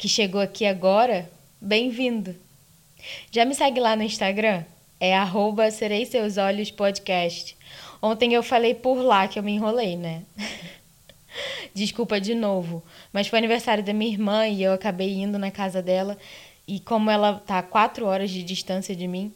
que 0.00 0.08
chegou 0.08 0.40
aqui 0.40 0.64
agora, 0.64 1.30
bem-vindo! 1.60 2.34
Já 3.30 3.44
me 3.44 3.54
segue 3.54 3.78
lá 3.78 3.94
no 3.94 4.02
Instagram? 4.02 4.64
É 4.98 5.14
arroba 5.14 5.70
Serei 5.70 6.06
Seus 6.06 6.38
Olhos 6.38 6.70
Podcast. 6.70 7.54
Ontem 8.00 8.32
eu 8.32 8.42
falei 8.42 8.74
por 8.74 9.02
lá 9.02 9.28
que 9.28 9.38
eu 9.38 9.42
me 9.42 9.52
enrolei, 9.52 9.98
né? 9.98 10.22
Desculpa 11.74 12.18
de 12.18 12.34
novo, 12.34 12.82
mas 13.12 13.28
foi 13.28 13.40
aniversário 13.40 13.84
da 13.84 13.92
minha 13.92 14.10
irmã 14.10 14.48
e 14.48 14.62
eu 14.62 14.72
acabei 14.72 15.18
indo 15.18 15.38
na 15.38 15.50
casa 15.50 15.82
dela. 15.82 16.16
E 16.66 16.80
como 16.80 17.10
ela 17.10 17.34
tá 17.34 17.58
a 17.58 17.62
quatro 17.62 18.06
horas 18.06 18.30
de 18.30 18.42
distância 18.42 18.96
de 18.96 19.06
mim, 19.06 19.30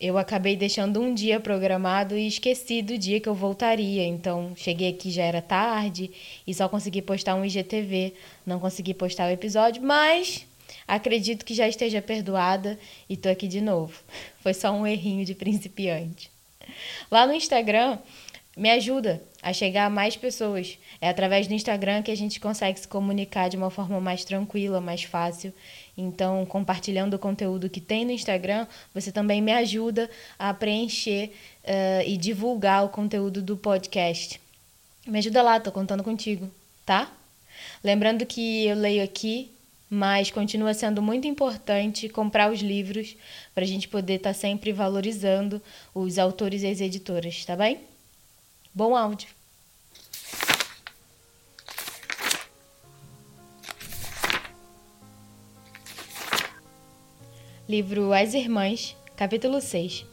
eu 0.00 0.16
acabei 0.16 0.56
deixando 0.56 0.98
um 0.98 1.12
dia 1.12 1.38
programado 1.38 2.16
e 2.16 2.26
esqueci 2.26 2.80
do 2.80 2.96
dia 2.96 3.20
que 3.20 3.28
eu 3.28 3.34
voltaria. 3.34 4.02
Então, 4.06 4.54
cheguei 4.56 4.88
aqui 4.88 5.10
já 5.10 5.22
era 5.24 5.42
tarde 5.42 6.10
e 6.46 6.54
só 6.54 6.68
consegui 6.70 7.02
postar 7.02 7.34
um 7.34 7.44
IGTV. 7.44 8.14
Não 8.46 8.58
consegui 8.58 8.94
postar 8.94 9.28
o 9.28 9.32
episódio, 9.32 9.82
mas 9.82 10.46
acredito 10.88 11.44
que 11.44 11.52
já 11.52 11.68
esteja 11.68 12.00
perdoada 12.00 12.78
e 13.10 13.16
tô 13.16 13.28
aqui 13.28 13.46
de 13.46 13.60
novo. 13.60 14.02
Foi 14.40 14.54
só 14.54 14.72
um 14.72 14.86
errinho 14.86 15.24
de 15.26 15.34
principiante. 15.34 16.30
Lá 17.10 17.26
no 17.26 17.34
Instagram, 17.34 17.98
me 18.56 18.70
ajuda 18.70 19.22
a 19.42 19.52
chegar 19.52 19.86
a 19.86 19.90
mais 19.90 20.16
pessoas. 20.16 20.78
É 21.00 21.08
através 21.08 21.46
do 21.46 21.54
Instagram 21.54 22.02
que 22.02 22.10
a 22.10 22.16
gente 22.16 22.40
consegue 22.40 22.80
se 22.80 22.88
comunicar 22.88 23.48
de 23.48 23.56
uma 23.56 23.70
forma 23.70 24.00
mais 24.00 24.24
tranquila, 24.24 24.80
mais 24.80 25.02
fácil. 25.02 25.52
Então, 25.96 26.46
compartilhando 26.46 27.14
o 27.14 27.18
conteúdo 27.18 27.68
que 27.68 27.80
tem 27.80 28.04
no 28.04 28.12
Instagram, 28.12 28.66
você 28.94 29.12
também 29.12 29.42
me 29.42 29.52
ajuda 29.52 30.08
a 30.38 30.54
preencher 30.54 31.32
uh, 31.64 32.06
e 32.06 32.16
divulgar 32.16 32.84
o 32.84 32.88
conteúdo 32.88 33.42
do 33.42 33.56
podcast. 33.56 34.40
Me 35.06 35.18
ajuda 35.18 35.42
lá, 35.42 35.58
tô 35.60 35.72
contando 35.72 36.04
contigo, 36.04 36.50
tá? 36.86 37.10
Lembrando 37.82 38.24
que 38.24 38.66
eu 38.66 38.76
leio 38.76 39.02
aqui, 39.02 39.50
mas 39.88 40.30
continua 40.30 40.72
sendo 40.72 41.02
muito 41.02 41.26
importante 41.26 42.08
comprar 42.08 42.50
os 42.50 42.60
livros 42.60 43.16
para 43.54 43.64
a 43.64 43.66
gente 43.66 43.88
poder 43.88 44.14
estar 44.14 44.30
tá 44.30 44.34
sempre 44.34 44.72
valorizando 44.72 45.60
os 45.94 46.18
autores 46.18 46.62
e 46.62 46.66
as 46.68 46.80
editoras, 46.80 47.44
tá 47.44 47.56
bem? 47.56 47.80
Bom 48.72 48.94
áudio! 48.94 49.39
Livro 57.70 58.12
As 58.12 58.34
Irmãs, 58.34 58.96
capítulo 59.14 59.60
6 59.60 60.04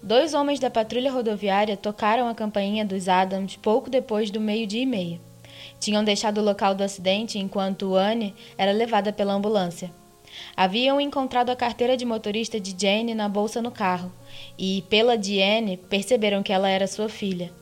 Dois 0.00 0.34
homens 0.34 0.60
da 0.60 0.70
patrulha 0.70 1.10
rodoviária 1.10 1.76
tocaram 1.76 2.28
a 2.28 2.34
campainha 2.34 2.84
dos 2.84 3.08
Adams 3.08 3.56
pouco 3.56 3.90
depois 3.90 4.30
do 4.30 4.40
meio-dia 4.40 4.82
e 4.82 4.86
meia. 4.86 5.20
Tinham 5.80 6.04
deixado 6.04 6.38
o 6.38 6.44
local 6.44 6.72
do 6.76 6.84
acidente 6.84 7.40
enquanto 7.40 7.96
Anne 7.96 8.36
era 8.56 8.70
levada 8.70 9.12
pela 9.12 9.32
ambulância. 9.32 9.90
Haviam 10.56 11.00
encontrado 11.00 11.50
a 11.50 11.56
carteira 11.56 11.96
de 11.96 12.04
motorista 12.04 12.60
de 12.60 12.72
Jane 12.80 13.16
na 13.16 13.28
bolsa 13.28 13.60
no 13.60 13.72
carro 13.72 14.12
e, 14.56 14.84
pela 14.88 15.18
de 15.18 15.42
Anne, 15.42 15.76
perceberam 15.76 16.40
que 16.40 16.52
ela 16.52 16.68
era 16.68 16.86
sua 16.86 17.08
filha. 17.08 17.52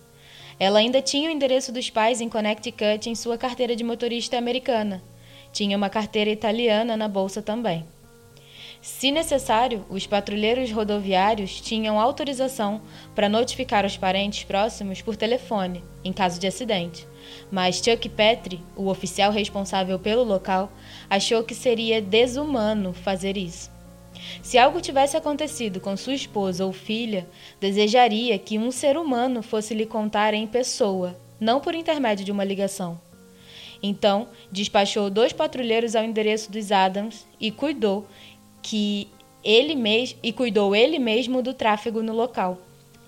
Ela 0.60 0.80
ainda 0.80 1.00
tinha 1.00 1.30
o 1.30 1.32
endereço 1.32 1.72
dos 1.72 1.88
pais 1.88 2.20
em 2.20 2.28
Connecticut 2.28 3.08
em 3.08 3.14
sua 3.14 3.38
carteira 3.38 3.74
de 3.74 3.82
motorista 3.82 4.36
americana. 4.36 5.02
Tinha 5.50 5.78
uma 5.78 5.88
carteira 5.88 6.28
italiana 6.28 6.94
na 6.94 7.08
bolsa 7.08 7.40
também. 7.40 7.86
Se 8.88 9.12
necessário, 9.12 9.84
os 9.90 10.06
patrulheiros 10.06 10.72
rodoviários 10.72 11.60
tinham 11.60 12.00
autorização 12.00 12.80
para 13.14 13.28
notificar 13.28 13.84
os 13.84 13.98
parentes 13.98 14.44
próximos 14.44 15.02
por 15.02 15.14
telefone, 15.14 15.84
em 16.02 16.10
caso 16.10 16.40
de 16.40 16.46
acidente. 16.46 17.06
Mas 17.52 17.76
Chuck 17.76 18.08
Petrie, 18.08 18.64
o 18.74 18.88
oficial 18.88 19.30
responsável 19.30 19.98
pelo 19.98 20.24
local, 20.24 20.72
achou 21.08 21.44
que 21.44 21.54
seria 21.54 22.00
desumano 22.00 22.94
fazer 22.94 23.36
isso. 23.36 23.70
Se 24.42 24.56
algo 24.56 24.80
tivesse 24.80 25.18
acontecido 25.18 25.80
com 25.80 25.94
sua 25.94 26.14
esposa 26.14 26.64
ou 26.64 26.72
filha, 26.72 27.28
desejaria 27.60 28.38
que 28.38 28.58
um 28.58 28.70
ser 28.70 28.96
humano 28.96 29.42
fosse 29.42 29.74
lhe 29.74 29.84
contar 29.84 30.32
em 30.32 30.46
pessoa, 30.46 31.14
não 31.38 31.60
por 31.60 31.74
intermédio 31.74 32.24
de 32.24 32.32
uma 32.32 32.42
ligação. 32.42 32.98
Então, 33.80 34.28
despachou 34.50 35.08
dois 35.08 35.32
patrulheiros 35.32 35.94
ao 35.94 36.02
endereço 36.02 36.50
dos 36.50 36.72
Adams 36.72 37.26
e 37.40 37.52
cuidou 37.52 38.08
que 38.62 39.08
ele 39.42 39.74
mesmo 39.74 40.18
e 40.22 40.32
cuidou 40.32 40.74
ele 40.74 40.98
mesmo 40.98 41.42
do 41.42 41.54
tráfego 41.54 42.02
no 42.02 42.12
local, 42.12 42.58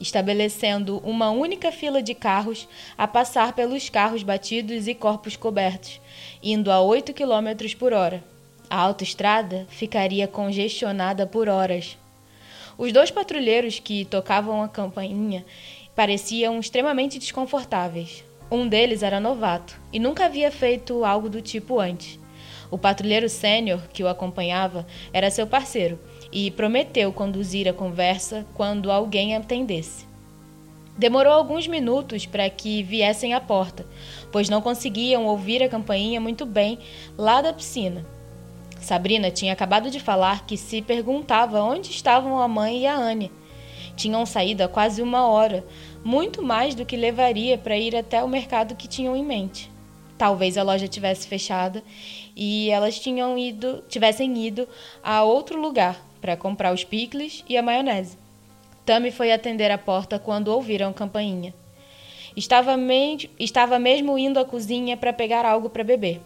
estabelecendo 0.00 0.98
uma 1.04 1.30
única 1.30 1.72
fila 1.72 2.02
de 2.02 2.14
carros 2.14 2.68
a 2.96 3.06
passar 3.06 3.52
pelos 3.52 3.88
carros 3.88 4.22
batidos 4.22 4.86
e 4.86 4.94
corpos 4.94 5.36
cobertos, 5.36 6.00
indo 6.42 6.70
a 6.70 6.80
8 6.80 7.12
km 7.12 7.76
por 7.78 7.92
hora. 7.92 8.22
A 8.68 8.76
autoestrada 8.76 9.66
ficaria 9.68 10.28
congestionada 10.28 11.26
por 11.26 11.48
horas. 11.48 11.98
Os 12.78 12.92
dois 12.92 13.10
patrulheiros 13.10 13.80
que 13.80 14.04
tocavam 14.04 14.62
a 14.62 14.68
campainha 14.68 15.44
pareciam 15.94 16.60
extremamente 16.60 17.18
desconfortáveis. 17.18 18.24
Um 18.50 18.68
deles 18.68 19.02
era 19.02 19.18
novato 19.18 19.76
e 19.92 19.98
nunca 19.98 20.26
havia 20.26 20.50
feito 20.50 21.04
algo 21.04 21.28
do 21.28 21.42
tipo 21.42 21.80
antes. 21.80 22.19
O 22.70 22.78
patrulheiro 22.78 23.28
sênior 23.28 23.80
que 23.92 24.04
o 24.04 24.08
acompanhava 24.08 24.86
era 25.12 25.30
seu 25.30 25.46
parceiro 25.46 25.98
e 26.32 26.50
prometeu 26.50 27.12
conduzir 27.12 27.68
a 27.68 27.72
conversa 27.72 28.46
quando 28.54 28.92
alguém 28.92 29.34
atendesse. 29.34 30.08
Demorou 30.96 31.32
alguns 31.32 31.66
minutos 31.66 32.26
para 32.26 32.48
que 32.48 32.82
viessem 32.82 33.32
à 33.34 33.40
porta, 33.40 33.86
pois 34.30 34.48
não 34.48 34.60
conseguiam 34.60 35.26
ouvir 35.26 35.62
a 35.62 35.68
campainha 35.68 36.20
muito 36.20 36.44
bem 36.44 36.78
lá 37.16 37.40
da 37.40 37.52
piscina. 37.52 38.04
Sabrina 38.78 39.30
tinha 39.30 39.52
acabado 39.52 39.90
de 39.90 39.98
falar 39.98 40.46
que 40.46 40.56
se 40.56 40.80
perguntava 40.80 41.62
onde 41.62 41.90
estavam 41.90 42.38
a 42.38 42.46
mãe 42.46 42.80
e 42.82 42.86
a 42.86 42.94
Anne. 42.94 43.32
Tinham 43.96 44.24
saído 44.24 44.62
há 44.62 44.68
quase 44.68 45.02
uma 45.02 45.26
hora, 45.26 45.64
muito 46.04 46.42
mais 46.42 46.74
do 46.74 46.86
que 46.86 46.96
levaria 46.96 47.58
para 47.58 47.76
ir 47.76 47.96
até 47.96 48.22
o 48.22 48.28
mercado 48.28 48.74
que 48.74 48.88
tinham 48.88 49.16
em 49.16 49.24
mente. 49.24 49.70
Talvez 50.16 50.58
a 50.58 50.62
loja 50.62 50.86
tivesse 50.86 51.26
fechada 51.26 51.82
e 52.36 52.70
elas 52.70 52.98
tinham 52.98 53.36
ido, 53.36 53.82
tivessem 53.88 54.36
ido 54.46 54.68
a 55.02 55.22
outro 55.22 55.60
lugar 55.60 56.00
para 56.20 56.36
comprar 56.36 56.72
os 56.72 56.84
picles 56.84 57.44
e 57.48 57.56
a 57.56 57.62
maionese. 57.62 58.18
Tammy 58.84 59.10
foi 59.10 59.32
atender 59.32 59.70
a 59.70 59.78
porta 59.78 60.18
quando 60.18 60.48
ouviram 60.48 60.90
a 60.90 60.94
campainha. 60.94 61.54
Estava, 62.36 62.76
me... 62.76 63.30
estava 63.38 63.78
mesmo 63.78 64.18
indo 64.18 64.38
à 64.38 64.44
cozinha 64.44 64.96
para 64.96 65.12
pegar 65.12 65.44
algo 65.44 65.68
para 65.68 65.84
beber 65.84 66.20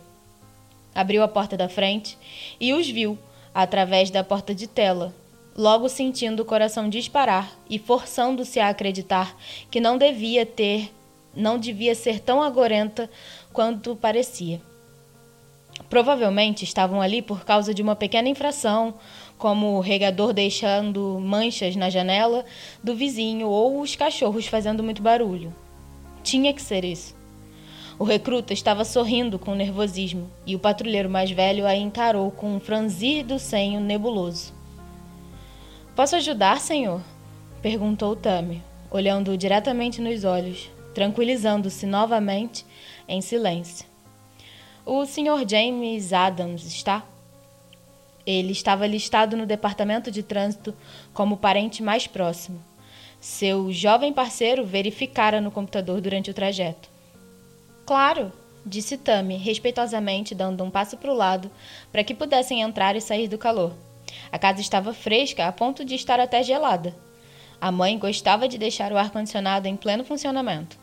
abriu 0.95 1.23
a 1.23 1.29
porta 1.29 1.57
da 1.57 1.69
frente 1.69 2.17
e 2.61 2.73
os 2.73 2.89
viu 2.89 3.19
através 3.53 4.11
da 4.11 4.23
porta 4.23 4.55
de 4.55 4.67
tela, 4.67 5.15
logo 5.57 5.89
sentindo 5.89 6.43
o 6.43 6.45
coração 6.45 6.89
disparar 6.89 7.53
e 7.69 7.79
forçando-se 7.79 8.61
a 8.61 8.69
acreditar 8.69 9.37
que 9.71 9.81
não 9.81 9.99
devia 9.99 10.47
ter, 10.47 10.93
não 11.35 11.59
devia 11.59 11.95
ser 11.95 12.21
tão 12.21 12.43
agorenta 12.43 13.11
quanto 13.53 13.97
parecia. 13.97 14.61
Provavelmente 15.95 16.65
estavam 16.65 17.01
ali 17.01 17.23
por 17.23 17.45
causa 17.45 17.73
de 17.73 17.81
uma 17.81 17.95
pequena 17.95 18.29
infração, 18.29 18.95
como 19.39 19.77
o 19.77 19.81
regador 19.81 20.33
deixando 20.33 21.21
manchas 21.21 21.77
na 21.77 21.89
janela 21.89 22.45
do 22.83 22.97
vizinho 22.97 23.47
ou 23.47 23.81
os 23.81 23.95
cachorros 23.95 24.49
fazendo 24.49 24.83
muito 24.83 25.01
barulho. 25.01 25.55
Tinha 26.21 26.53
que 26.53 26.61
ser 26.61 26.85
isso. 26.85 27.15
O 27.97 28.03
recruta 28.03 28.53
estava 28.53 28.85
sorrindo 28.85 29.39
com 29.39 29.55
nervosismo 29.55 30.29
e 30.45 30.57
o 30.57 30.59
patrulheiro 30.59 31.09
mais 31.09 31.31
velho 31.31 31.65
a 31.65 31.77
encarou 31.77 32.29
com 32.33 32.57
um 32.57 32.59
franzir 32.59 33.25
do 33.25 33.39
senho 33.39 33.79
nebuloso. 33.79 34.53
Posso 35.95 36.17
ajudar, 36.17 36.61
senhor? 36.61 37.03
perguntou 37.63 38.17
Tami, 38.17 38.61
olhando 38.91 39.39
diretamente 39.39 40.01
nos 40.01 40.25
olhos, 40.25 40.69
tranquilizando-se 40.93 41.87
novamente 41.87 42.67
em 43.07 43.21
silêncio. 43.21 43.94
O 44.87 45.07
Sr. 45.07 45.49
James 45.49 46.13
Adams 46.13 46.67
está? 46.67 47.03
Ele 48.27 48.53
estava 48.53 48.87
listado 48.87 49.35
no 49.35 49.47
departamento 49.47 50.11
de 50.11 50.23
trânsito 50.23 50.75
como 51.15 51.39
parente 51.39 51.83
mais 51.83 52.07
próximo. 52.07 52.63
Seu 53.19 53.73
jovem 53.73 54.13
parceiro 54.13 54.63
verificara 54.63 55.41
no 55.41 55.51
computador 55.51 56.03
durante 56.03 56.31
o 56.31 56.35
trajeto. 56.35 56.91
Claro, 57.87 58.31
disse 58.65 58.99
Tami, 58.99 59.39
respeitosamente 59.39 60.35
dando 60.35 60.63
um 60.63 60.71
passo 60.71 60.99
para 60.99 61.11
o 61.11 61.17
lado 61.17 61.51
para 61.91 62.05
que 62.05 62.15
pudessem 62.15 62.61
entrar 62.61 62.95
e 62.95 63.01
sair 63.01 63.27
do 63.27 63.39
calor. 63.39 63.73
A 64.31 64.39
casa 64.39 64.61
estava 64.61 64.93
fresca, 64.93 65.47
a 65.47 65.53
ponto 65.53 65.83
de 65.83 65.95
estar 65.95 66.21
até 66.21 66.43
gelada. 66.43 66.95
A 67.59 67.73
mãe 67.73 67.99
gostava 67.99 68.47
de 68.47 68.59
deixar 68.59 68.93
o 68.93 68.99
ar-condicionado 68.99 69.67
em 69.67 69.77
pleno 69.77 70.05
funcionamento. 70.05 70.77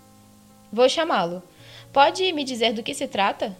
Vou 0.73 0.89
chamá-lo. 0.89 1.43
Pode 1.93 2.33
me 2.33 2.43
dizer 2.43 2.73
do 2.73 2.81
que 2.81 2.95
se 2.95 3.07
trata? 3.07 3.55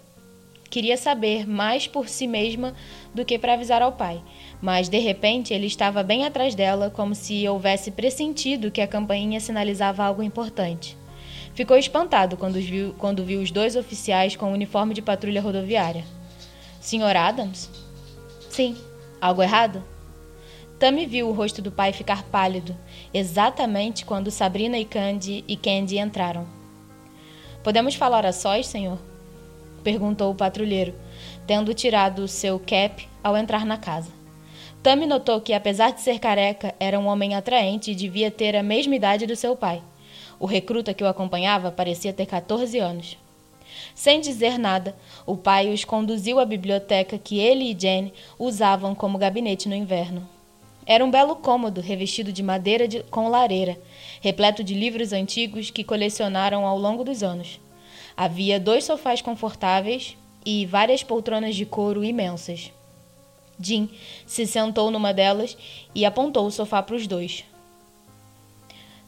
Queria 0.71 0.95
saber 0.95 1.45
mais 1.45 1.85
por 1.85 2.07
si 2.07 2.25
mesma 2.25 2.73
do 3.13 3.25
que 3.25 3.37
para 3.37 3.55
avisar 3.55 3.81
ao 3.81 3.91
pai, 3.91 4.23
mas 4.61 4.87
de 4.87 4.99
repente 4.99 5.53
ele 5.53 5.67
estava 5.67 6.01
bem 6.01 6.25
atrás 6.25 6.55
dela, 6.55 6.89
como 6.89 7.13
se 7.13 7.45
houvesse 7.45 7.91
pressentido 7.91 8.71
que 8.71 8.79
a 8.79 8.87
campainha 8.87 9.41
sinalizava 9.41 10.01
algo 10.01 10.23
importante. 10.23 10.97
Ficou 11.53 11.75
espantado 11.75 12.37
quando 12.37 12.53
viu, 12.53 12.95
quando 12.97 13.25
viu 13.25 13.41
os 13.41 13.51
dois 13.51 13.75
oficiais 13.75 14.37
com 14.37 14.45
o 14.45 14.53
uniforme 14.53 14.93
de 14.93 15.01
patrulha 15.01 15.41
rodoviária. 15.41 16.05
Senhor 16.79 17.17
Adams? 17.17 17.69
Sim. 18.49 18.77
Algo 19.19 19.43
errado? 19.43 19.83
Tammy 20.79 21.05
viu 21.05 21.27
o 21.27 21.33
rosto 21.33 21.61
do 21.61 21.69
pai 21.69 21.91
ficar 21.91 22.23
pálido, 22.23 22.77
exatamente 23.13 24.05
quando 24.05 24.31
Sabrina 24.31 24.79
e 24.79 24.85
Candy 24.85 25.43
e 25.49 25.57
Candy 25.57 25.99
entraram. 25.99 26.47
Podemos 27.61 27.93
falar 27.93 28.25
a 28.25 28.31
sós, 28.31 28.67
senhor? 28.67 29.10
Perguntou 29.81 30.31
o 30.31 30.35
patrulheiro, 30.35 30.93
tendo 31.45 31.73
tirado 31.73 32.27
seu 32.27 32.59
cap 32.59 33.07
ao 33.23 33.35
entrar 33.35 33.65
na 33.65 33.77
casa. 33.77 34.11
Tammy 34.81 35.05
notou 35.05 35.39
que, 35.41 35.53
apesar 35.53 35.91
de 35.91 36.01
ser 36.01 36.19
careca, 36.19 36.73
era 36.79 36.99
um 36.99 37.07
homem 37.07 37.35
atraente 37.35 37.91
e 37.91 37.95
devia 37.95 38.31
ter 38.31 38.55
a 38.55 38.63
mesma 38.63 38.95
idade 38.95 39.27
do 39.27 39.35
seu 39.35 39.55
pai. 39.55 39.81
O 40.39 40.47
recruta 40.47 40.93
que 40.93 41.03
o 41.03 41.07
acompanhava 41.07 41.71
parecia 41.71 42.11
ter 42.11 42.25
14 42.25 42.79
anos. 42.79 43.17
Sem 43.93 44.19
dizer 44.19 44.57
nada, 44.57 44.95
o 45.25 45.37
pai 45.37 45.71
os 45.71 45.85
conduziu 45.85 46.39
à 46.39 46.45
biblioteca 46.45 47.17
que 47.17 47.39
ele 47.39 47.71
e 47.71 47.77
Jane 47.79 48.13
usavam 48.39 48.95
como 48.95 49.17
gabinete 49.17 49.69
no 49.69 49.75
inverno. 49.75 50.27
Era 50.85 51.05
um 51.05 51.11
belo 51.11 51.35
cômodo 51.35 51.79
revestido 51.79 52.31
de 52.31 52.41
madeira 52.41 52.87
de, 52.87 53.03
com 53.03 53.27
lareira, 53.27 53.79
repleto 54.19 54.63
de 54.63 54.73
livros 54.73 55.13
antigos 55.13 55.69
que 55.69 55.83
colecionaram 55.83 56.65
ao 56.65 56.77
longo 56.77 57.03
dos 57.03 57.21
anos. 57.21 57.59
Havia 58.15 58.59
dois 58.59 58.83
sofás 58.83 59.21
confortáveis 59.21 60.17
e 60.45 60.65
várias 60.65 61.03
poltronas 61.03 61.55
de 61.55 61.65
couro 61.65 62.03
imensas. 62.03 62.71
Jim 63.59 63.89
se 64.25 64.47
sentou 64.47 64.89
numa 64.89 65.13
delas 65.13 65.57
e 65.93 66.05
apontou 66.05 66.47
o 66.47 66.51
sofá 66.51 66.81
para 66.81 66.95
os 66.95 67.05
dois. 67.07 67.45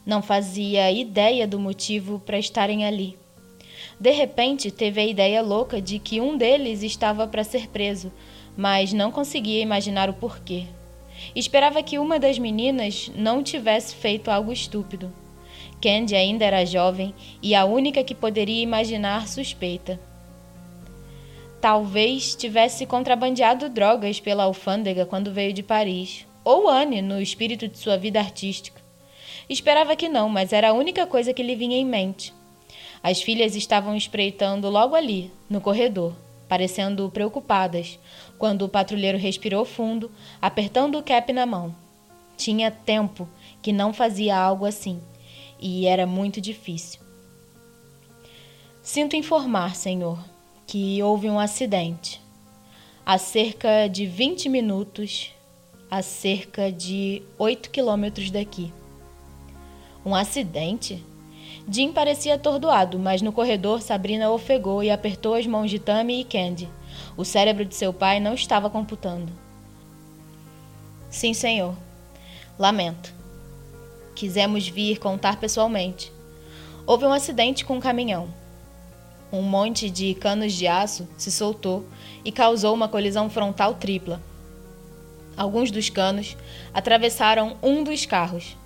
Não 0.06 0.22
fazia 0.22 0.90
ideia 0.92 1.46
do 1.46 1.58
motivo 1.58 2.20
para 2.20 2.38
estarem 2.38 2.84
ali. 2.84 3.18
De 3.98 4.10
repente, 4.10 4.70
teve 4.70 5.00
a 5.00 5.06
ideia 5.06 5.42
louca 5.42 5.80
de 5.80 5.98
que 5.98 6.20
um 6.20 6.36
deles 6.36 6.82
estava 6.82 7.26
para 7.26 7.44
ser 7.44 7.68
preso, 7.68 8.12
mas 8.56 8.92
não 8.92 9.10
conseguia 9.10 9.62
imaginar 9.62 10.08
o 10.10 10.14
porquê. 10.14 10.66
Esperava 11.34 11.82
que 11.82 11.98
uma 11.98 12.18
das 12.18 12.38
meninas 12.38 13.10
não 13.14 13.42
tivesse 13.42 13.94
feito 13.94 14.30
algo 14.30 14.52
estúpido. 14.52 15.12
Candy 15.84 16.16
ainda 16.16 16.46
era 16.46 16.64
jovem 16.64 17.14
e 17.42 17.54
a 17.54 17.66
única 17.66 18.02
que 18.02 18.14
poderia 18.14 18.62
imaginar 18.62 19.28
suspeita. 19.28 20.00
Talvez 21.60 22.34
tivesse 22.34 22.86
contrabandeado 22.86 23.68
drogas 23.68 24.18
pela 24.18 24.44
alfândega 24.44 25.04
quando 25.04 25.30
veio 25.30 25.52
de 25.52 25.62
Paris, 25.62 26.26
ou 26.42 26.70
Anne 26.70 27.02
no 27.02 27.20
espírito 27.20 27.68
de 27.68 27.76
sua 27.76 27.98
vida 27.98 28.18
artística. 28.18 28.80
Esperava 29.46 29.94
que 29.94 30.08
não, 30.08 30.26
mas 30.26 30.54
era 30.54 30.70
a 30.70 30.72
única 30.72 31.06
coisa 31.06 31.34
que 31.34 31.42
lhe 31.42 31.54
vinha 31.54 31.76
em 31.76 31.84
mente. 31.84 32.32
As 33.02 33.20
filhas 33.20 33.54
estavam 33.54 33.94
espreitando 33.94 34.70
logo 34.70 34.94
ali, 34.94 35.30
no 35.50 35.60
corredor, 35.60 36.14
parecendo 36.48 37.10
preocupadas, 37.10 37.98
quando 38.38 38.62
o 38.62 38.70
patrulheiro 38.70 39.18
respirou 39.18 39.66
fundo, 39.66 40.10
apertando 40.40 40.96
o 40.96 41.02
cap 41.02 41.30
na 41.30 41.44
mão. 41.44 41.74
Tinha 42.38 42.70
tempo 42.70 43.28
que 43.60 43.70
não 43.70 43.92
fazia 43.92 44.34
algo 44.34 44.64
assim, 44.64 44.98
e 45.58 45.86
era 45.86 46.06
muito 46.06 46.40
difícil. 46.40 47.00
Sinto 48.82 49.16
informar, 49.16 49.74
senhor, 49.74 50.18
que 50.66 51.02
houve 51.02 51.28
um 51.30 51.38
acidente. 51.38 52.20
Há 53.04 53.18
cerca 53.18 53.88
de 53.88 54.06
20 54.06 54.48
minutos, 54.48 55.30
a 55.90 56.02
cerca 56.02 56.70
de 56.70 57.22
8 57.38 57.70
quilômetros 57.70 58.30
daqui. 58.30 58.72
Um 60.04 60.14
acidente? 60.14 61.02
Jim 61.68 61.92
parecia 61.92 62.34
atordoado, 62.34 62.98
mas 62.98 63.22
no 63.22 63.32
corredor 63.32 63.80
Sabrina 63.80 64.30
ofegou 64.30 64.82
e 64.82 64.90
apertou 64.90 65.34
as 65.34 65.46
mãos 65.46 65.70
de 65.70 65.78
Tammy 65.78 66.20
e 66.20 66.24
Candy. 66.24 66.68
O 67.16 67.24
cérebro 67.24 67.64
de 67.64 67.74
seu 67.74 67.92
pai 67.92 68.20
não 68.20 68.34
estava 68.34 68.68
computando. 68.68 69.32
Sim, 71.08 71.32
senhor. 71.32 71.74
Lamento. 72.58 73.14
Quisemos 74.14 74.68
vir 74.68 74.98
contar 74.98 75.40
pessoalmente. 75.40 76.12
Houve 76.86 77.04
um 77.04 77.12
acidente 77.12 77.64
com 77.64 77.76
um 77.76 77.80
caminhão. 77.80 78.28
Um 79.32 79.42
monte 79.42 79.90
de 79.90 80.14
canos 80.14 80.52
de 80.52 80.66
aço 80.66 81.08
se 81.16 81.32
soltou 81.32 81.84
e 82.24 82.30
causou 82.30 82.72
uma 82.72 82.88
colisão 82.88 83.28
frontal 83.28 83.74
tripla. 83.74 84.22
Alguns 85.36 85.70
dos 85.70 85.90
canos 85.90 86.36
atravessaram 86.72 87.56
um 87.62 87.82
dos 87.82 88.06
carros. 88.06 88.56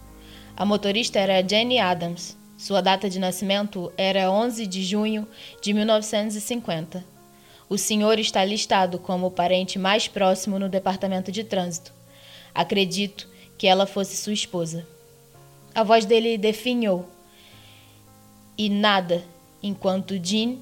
A 0.55 0.65
motorista 0.65 1.19
era 1.19 1.47
Jenny 1.47 1.79
Adams. 1.79 2.37
Sua 2.59 2.83
data 2.83 3.09
de 3.09 3.19
nascimento 3.19 3.91
era 3.97 4.31
11 4.31 4.67
de 4.67 4.83
junho 4.83 5.27
de 5.63 5.73
1950. 5.73 7.05
O 7.71 7.79
senhor 7.79 8.19
está 8.19 8.45
listado 8.45 8.99
como 8.99 9.29
o 9.29 9.31
parente 9.31 9.79
mais 9.79 10.09
próximo 10.09 10.59
no 10.59 10.69
departamento 10.69 11.33
de 11.33 11.45
trânsito. 11.45 11.93
Acredito 12.55 13.29
que 13.57 13.67
ela 13.67 13.87
fosse 13.87 14.17
sua 14.17 14.33
esposa. 14.33 14.87
A 15.79 15.85
voz 15.85 16.05
dele 16.05 16.37
definhou. 16.37 17.09
E 18.59 18.69
nada, 18.69 19.25
enquanto 19.63 20.19
Jean 20.21 20.57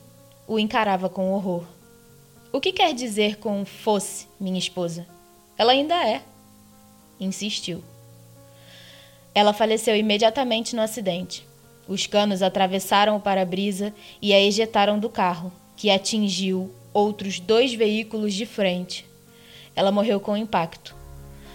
o 0.46 0.58
encarava 0.58 1.08
com 1.08 1.32
horror. 1.32 1.64
O 2.52 2.60
que 2.60 2.70
quer 2.70 2.92
dizer 2.92 3.36
com 3.36 3.64
fosse 3.64 4.28
minha 4.38 4.58
esposa? 4.58 5.06
Ela 5.56 5.72
ainda 5.72 5.94
é. 6.06 6.20
Insistiu. 7.18 7.82
Ela 9.34 9.54
faleceu 9.54 9.96
imediatamente 9.96 10.76
no 10.76 10.82
acidente. 10.82 11.46
Os 11.88 12.06
canos 12.06 12.42
atravessaram 12.42 13.16
o 13.16 13.20
para-brisa 13.20 13.94
e 14.20 14.34
a 14.34 14.38
ejetaram 14.42 14.98
do 14.98 15.08
carro, 15.08 15.50
que 15.78 15.88
atingiu 15.88 16.70
outros 16.92 17.40
dois 17.40 17.72
veículos 17.72 18.34
de 18.34 18.44
frente. 18.44 19.06
Ela 19.74 19.90
morreu 19.90 20.20
com 20.20 20.36
impacto. 20.36 20.94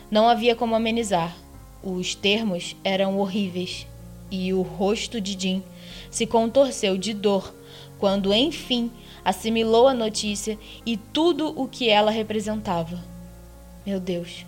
Não 0.10 0.27
havia 0.27 0.56
como 0.56 0.74
amenizar. 0.74 1.38
Os 1.83 2.13
termos 2.13 2.75
eram 2.83 3.17
horríveis 3.17 3.88
e 4.29 4.53
o 4.53 4.61
rosto 4.61 5.19
de 5.19 5.39
Jim 5.39 5.63
se 6.09 6.27
contorceu 6.27 6.97
de 6.97 7.13
dor 7.13 7.53
quando, 7.97 8.33
enfim, 8.33 8.91
assimilou 9.23 9.88
a 9.88 9.93
notícia 9.93 10.57
e 10.85 10.97
tudo 10.97 11.53
o 11.59 11.67
que 11.67 11.89
ela 11.89 12.11
representava. 12.11 13.00
Meu 13.85 14.00
Deus, 14.00 14.45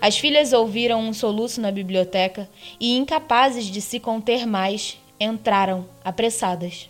as 0.00 0.16
filhas 0.16 0.52
ouviram 0.52 1.00
um 1.00 1.12
soluço 1.12 1.60
na 1.60 1.72
biblioteca 1.72 2.48
e, 2.78 2.96
incapazes 2.96 3.66
de 3.66 3.80
se 3.80 3.98
conter 3.98 4.46
mais, 4.46 4.98
entraram, 5.18 5.86
apressadas. 6.04 6.88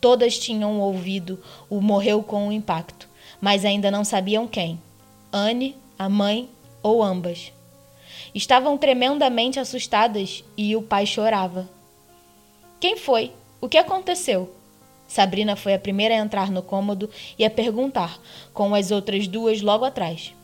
Todas 0.00 0.38
tinham 0.38 0.80
ouvido 0.80 1.40
o 1.68 1.80
morreu 1.80 2.22
com 2.22 2.48
o 2.48 2.52
impacto, 2.52 3.08
mas 3.40 3.64
ainda 3.64 3.90
não 3.90 4.04
sabiam 4.04 4.46
quem: 4.46 4.80
Anne, 5.32 5.76
a 5.98 6.08
mãe 6.08 6.48
ou 6.82 7.02
ambas. 7.02 7.53
Estavam 8.34 8.76
tremendamente 8.76 9.60
assustadas 9.60 10.42
e 10.56 10.74
o 10.74 10.82
pai 10.82 11.06
chorava. 11.06 11.68
Quem 12.80 12.96
foi? 12.96 13.32
O 13.60 13.68
que 13.68 13.78
aconteceu? 13.78 14.52
Sabrina 15.06 15.54
foi 15.54 15.74
a 15.74 15.78
primeira 15.78 16.14
a 16.14 16.18
entrar 16.18 16.50
no 16.50 16.62
cômodo 16.62 17.08
e 17.38 17.44
a 17.44 17.50
perguntar, 17.50 18.18
com 18.52 18.74
as 18.74 18.90
outras 18.90 19.28
duas 19.28 19.60
logo 19.60 19.84
atrás. 19.84 20.34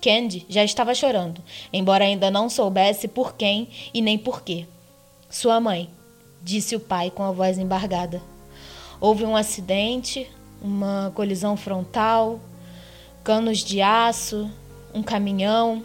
Candy 0.00 0.46
já 0.48 0.64
estava 0.64 0.94
chorando, 0.94 1.42
embora 1.72 2.04
ainda 2.04 2.30
não 2.30 2.48
soubesse 2.48 3.08
por 3.08 3.34
quem 3.34 3.68
e 3.92 4.00
nem 4.00 4.16
por 4.16 4.42
quê. 4.42 4.66
Sua 5.28 5.60
mãe, 5.60 5.90
disse 6.42 6.74
o 6.74 6.80
pai 6.80 7.10
com 7.10 7.22
a 7.22 7.32
voz 7.32 7.58
embargada. 7.58 8.22
Houve 9.00 9.24
um 9.24 9.36
acidente, 9.36 10.30
uma 10.62 11.12
colisão 11.14 11.56
frontal, 11.56 12.40
canos 13.22 13.58
de 13.58 13.82
aço, 13.82 14.50
um 14.94 15.02
caminhão. 15.02 15.82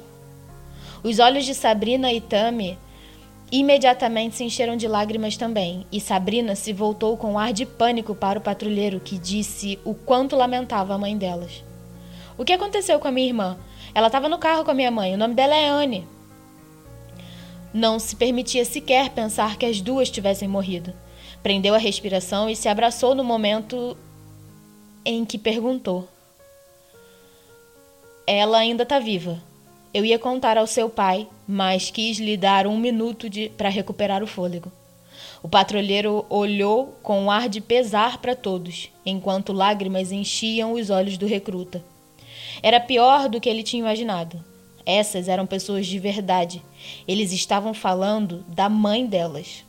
Os 1.05 1.19
olhos 1.19 1.45
de 1.45 1.53
Sabrina 1.53 2.11
e 2.11 2.19
Tami 2.19 2.79
imediatamente 3.51 4.37
se 4.37 4.43
encheram 4.43 4.75
de 4.75 4.87
lágrimas 4.87 5.37
também, 5.37 5.85
e 5.91 6.01
Sabrina 6.01 6.55
se 6.55 6.73
voltou 6.73 7.15
com 7.15 7.33
um 7.33 7.37
ar 7.37 7.53
de 7.53 7.63
pânico 7.63 8.15
para 8.15 8.39
o 8.39 8.41
patrulheiro, 8.41 8.99
que 8.99 9.19
disse 9.19 9.77
o 9.85 9.93
quanto 9.93 10.35
lamentava 10.35 10.95
a 10.95 10.97
mãe 10.97 11.15
delas. 11.15 11.63
O 12.35 12.43
que 12.43 12.51
aconteceu 12.51 12.99
com 12.99 13.07
a 13.07 13.11
minha 13.11 13.27
irmã? 13.27 13.55
Ela 13.93 14.07
estava 14.07 14.27
no 14.27 14.39
carro 14.39 14.65
com 14.65 14.71
a 14.71 14.73
minha 14.73 14.89
mãe. 14.89 15.13
O 15.13 15.17
nome 15.17 15.35
dela 15.35 15.53
é 15.53 15.69
Anne. 15.69 16.07
Não 17.71 17.99
se 17.99 18.15
permitia 18.15 18.65
sequer 18.65 19.11
pensar 19.11 19.57
que 19.57 19.65
as 19.67 19.81
duas 19.81 20.09
tivessem 20.09 20.47
morrido. 20.47 20.91
Prendeu 21.43 21.75
a 21.75 21.77
respiração 21.77 22.49
e 22.49 22.55
se 22.55 22.67
abraçou 22.67 23.13
no 23.13 23.23
momento 23.23 23.95
em 25.05 25.23
que 25.23 25.37
perguntou: 25.37 26.09
Ela 28.25 28.57
ainda 28.57 28.81
está 28.81 28.97
viva. 28.97 29.39
Eu 29.95 30.03
ia 30.03 30.19
contar 30.19 30.57
ao 30.57 30.67
seu 30.67 30.89
pai, 30.89 31.25
mas 31.47 31.89
quis 31.89 32.19
lhe 32.19 32.35
dar 32.35 32.67
um 32.67 32.77
minuto 32.77 33.27
para 33.55 33.69
recuperar 33.69 34.21
o 34.21 34.27
fôlego. 34.27 34.69
O 35.41 35.47
patrulheiro 35.47 36.25
olhou 36.29 36.97
com 37.01 37.21
um 37.21 37.31
ar 37.31 37.47
de 37.47 37.61
pesar 37.61 38.17
para 38.17 38.35
todos, 38.35 38.91
enquanto 39.05 39.53
lágrimas 39.53 40.11
enchiam 40.11 40.73
os 40.73 40.89
olhos 40.89 41.17
do 41.17 41.25
recruta. 41.25 41.81
Era 42.61 42.77
pior 42.77 43.29
do 43.29 43.39
que 43.39 43.47
ele 43.47 43.63
tinha 43.63 43.79
imaginado. 43.79 44.43
Essas 44.85 45.29
eram 45.29 45.45
pessoas 45.45 45.87
de 45.87 45.97
verdade. 45.97 46.61
Eles 47.07 47.31
estavam 47.31 47.73
falando 47.73 48.43
da 48.49 48.67
mãe 48.67 49.05
delas. 49.05 49.63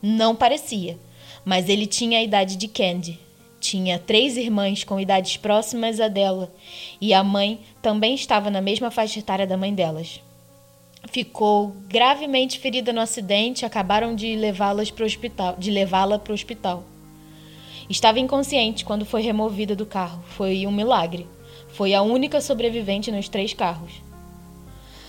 Não 0.00 0.34
parecia, 0.34 0.98
mas 1.44 1.68
ele 1.68 1.86
tinha 1.86 2.20
a 2.20 2.22
idade 2.22 2.56
de 2.56 2.68
Candy. 2.68 3.20
Tinha 3.60 3.98
três 3.98 4.36
irmãs 4.36 4.84
com 4.84 5.00
idades 5.00 5.36
próximas 5.36 6.00
à 6.00 6.08
dela, 6.08 6.52
e 7.00 7.12
a 7.12 7.24
mãe 7.24 7.60
também 7.82 8.14
estava 8.14 8.50
na 8.50 8.60
mesma 8.60 8.90
faixa 8.90 9.18
etária 9.18 9.46
da 9.46 9.56
mãe 9.56 9.74
delas. 9.74 10.20
Ficou 11.10 11.74
gravemente 11.88 12.58
ferida 12.58 12.92
no 12.92 13.00
acidente, 13.00 13.64
acabaram 13.64 14.14
de 14.14 14.36
levá-las 14.36 14.90
para 14.90 15.04
o 15.04 15.06
hospital, 15.06 15.56
de 15.58 15.70
levá-la 15.70 16.18
para 16.18 16.32
o 16.32 16.34
hospital. 16.34 16.84
Estava 17.88 18.20
inconsciente 18.20 18.84
quando 18.84 19.06
foi 19.06 19.22
removida 19.22 19.74
do 19.74 19.86
carro. 19.86 20.22
Foi 20.28 20.66
um 20.66 20.72
milagre. 20.72 21.26
Foi 21.68 21.94
a 21.94 22.02
única 22.02 22.40
sobrevivente 22.40 23.10
nos 23.10 23.28
três 23.28 23.54
carros. 23.54 24.02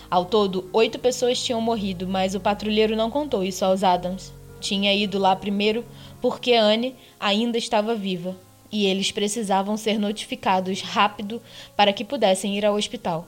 Ao 0.09 0.23
todo, 0.23 0.69
oito 0.71 0.97
pessoas 0.97 1.43
tinham 1.43 1.59
morrido, 1.59 2.07
mas 2.07 2.35
o 2.35 2.39
patrulheiro 2.39 2.95
não 2.95 3.11
contou 3.11 3.43
isso 3.43 3.65
aos 3.65 3.83
Adams. 3.83 4.33
Tinha 4.59 4.93
ido 4.93 5.17
lá 5.17 5.35
primeiro 5.35 5.85
porque 6.21 6.53
Anne 6.53 6.95
ainda 7.19 7.57
estava 7.57 7.95
viva 7.95 8.35
e 8.71 8.85
eles 8.85 9.11
precisavam 9.11 9.77
ser 9.77 9.99
notificados 9.99 10.81
rápido 10.81 11.41
para 11.75 11.93
que 11.93 12.05
pudessem 12.05 12.57
ir 12.57 12.65
ao 12.65 12.75
hospital. 12.75 13.27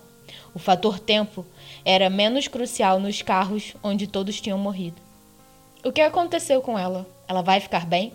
O 0.53 0.59
fator 0.59 0.99
tempo 0.99 1.45
era 1.83 2.09
menos 2.09 2.47
crucial 2.47 2.99
nos 2.99 3.21
carros 3.21 3.73
onde 3.83 4.07
todos 4.07 4.39
tinham 4.39 4.57
morrido. 4.57 5.01
O 5.83 5.91
que 5.91 6.01
aconteceu 6.01 6.61
com 6.61 6.77
ela? 6.77 7.07
Ela 7.27 7.41
vai 7.41 7.59
ficar 7.59 7.85
bem? 7.85 8.13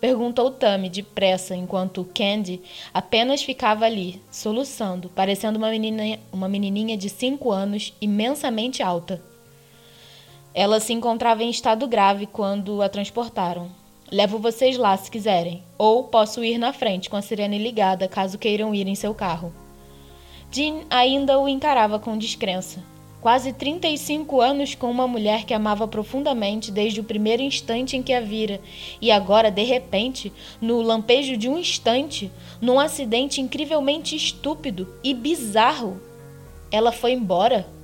Perguntou 0.00 0.50
Tammy 0.50 0.90
depressa, 0.90 1.54
enquanto 1.54 2.08
Candy 2.14 2.60
apenas 2.92 3.42
ficava 3.42 3.86
ali, 3.86 4.20
soluçando, 4.30 5.08
parecendo 5.08 5.56
uma, 5.58 5.70
menina, 5.70 6.18
uma 6.32 6.48
menininha 6.48 6.96
de 6.96 7.08
cinco 7.08 7.50
anos, 7.50 7.94
imensamente 8.00 8.82
alta. 8.82 9.22
Ela 10.58 10.80
se 10.80 10.94
encontrava 10.94 11.44
em 11.44 11.50
estado 11.50 11.86
grave 11.86 12.24
quando 12.24 12.80
a 12.80 12.88
transportaram. 12.88 13.68
Levo 14.10 14.38
vocês 14.38 14.78
lá 14.78 14.96
se 14.96 15.10
quiserem, 15.10 15.62
ou 15.76 16.04
posso 16.04 16.42
ir 16.42 16.56
na 16.56 16.72
frente 16.72 17.10
com 17.10 17.16
a 17.16 17.20
sirene 17.20 17.58
ligada 17.58 18.08
caso 18.08 18.38
queiram 18.38 18.74
ir 18.74 18.88
em 18.88 18.94
seu 18.94 19.14
carro. 19.14 19.52
Jean 20.50 20.80
ainda 20.88 21.38
o 21.38 21.46
encarava 21.46 21.98
com 21.98 22.16
descrença. 22.16 22.82
Quase 23.20 23.52
35 23.52 24.40
anos 24.40 24.74
com 24.74 24.90
uma 24.90 25.06
mulher 25.06 25.44
que 25.44 25.52
amava 25.52 25.86
profundamente 25.86 26.72
desde 26.72 27.00
o 27.00 27.04
primeiro 27.04 27.42
instante 27.42 27.94
em 27.94 28.02
que 28.02 28.14
a 28.14 28.20
vira, 28.22 28.58
e 28.98 29.10
agora, 29.10 29.50
de 29.50 29.62
repente, 29.62 30.32
no 30.58 30.80
lampejo 30.80 31.36
de 31.36 31.50
um 31.50 31.58
instante, 31.58 32.32
num 32.62 32.80
acidente 32.80 33.42
incrivelmente 33.42 34.16
estúpido 34.16 34.88
e 35.04 35.12
bizarro, 35.12 36.00
ela 36.70 36.92
foi 36.92 37.12
embora. 37.12 37.75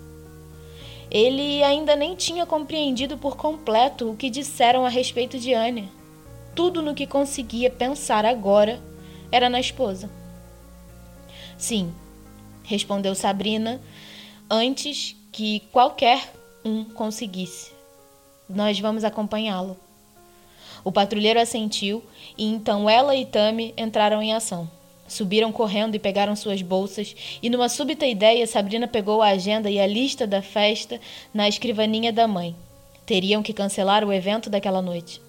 Ele 1.14 1.62
ainda 1.62 1.94
nem 1.94 2.16
tinha 2.16 2.46
compreendido 2.46 3.18
por 3.18 3.36
completo 3.36 4.10
o 4.10 4.16
que 4.16 4.30
disseram 4.30 4.86
a 4.86 4.88
respeito 4.88 5.38
de 5.38 5.52
Anne. 5.52 5.92
Tudo 6.54 6.80
no 6.80 6.94
que 6.94 7.06
conseguia 7.06 7.68
pensar 7.68 8.24
agora 8.24 8.80
era 9.30 9.50
na 9.50 9.60
esposa. 9.60 10.08
Sim, 11.58 11.92
respondeu 12.64 13.14
Sabrina, 13.14 13.78
antes 14.50 15.14
que 15.30 15.60
qualquer 15.70 16.32
um 16.64 16.82
conseguisse. 16.82 17.72
Nós 18.48 18.80
vamos 18.80 19.04
acompanhá-lo. 19.04 19.76
O 20.82 20.90
patrulheiro 20.90 21.38
assentiu 21.38 22.02
e 22.38 22.46
então 22.46 22.88
ela 22.88 23.14
e 23.14 23.26
Tami 23.26 23.74
entraram 23.76 24.22
em 24.22 24.32
ação. 24.32 24.66
Subiram 25.12 25.52
correndo 25.52 25.94
e 25.94 25.98
pegaram 25.98 26.34
suas 26.34 26.62
bolsas, 26.62 27.14
e 27.42 27.50
numa 27.50 27.68
súbita 27.68 28.06
ideia, 28.06 28.46
Sabrina 28.46 28.88
pegou 28.88 29.20
a 29.20 29.28
agenda 29.28 29.70
e 29.70 29.78
a 29.78 29.86
lista 29.86 30.26
da 30.26 30.40
festa 30.40 30.98
na 31.34 31.46
escrivaninha 31.46 32.10
da 32.10 32.26
mãe. 32.26 32.56
Teriam 33.04 33.42
que 33.42 33.52
cancelar 33.52 34.04
o 34.04 34.12
evento 34.12 34.48
daquela 34.48 34.80
noite. 34.80 35.20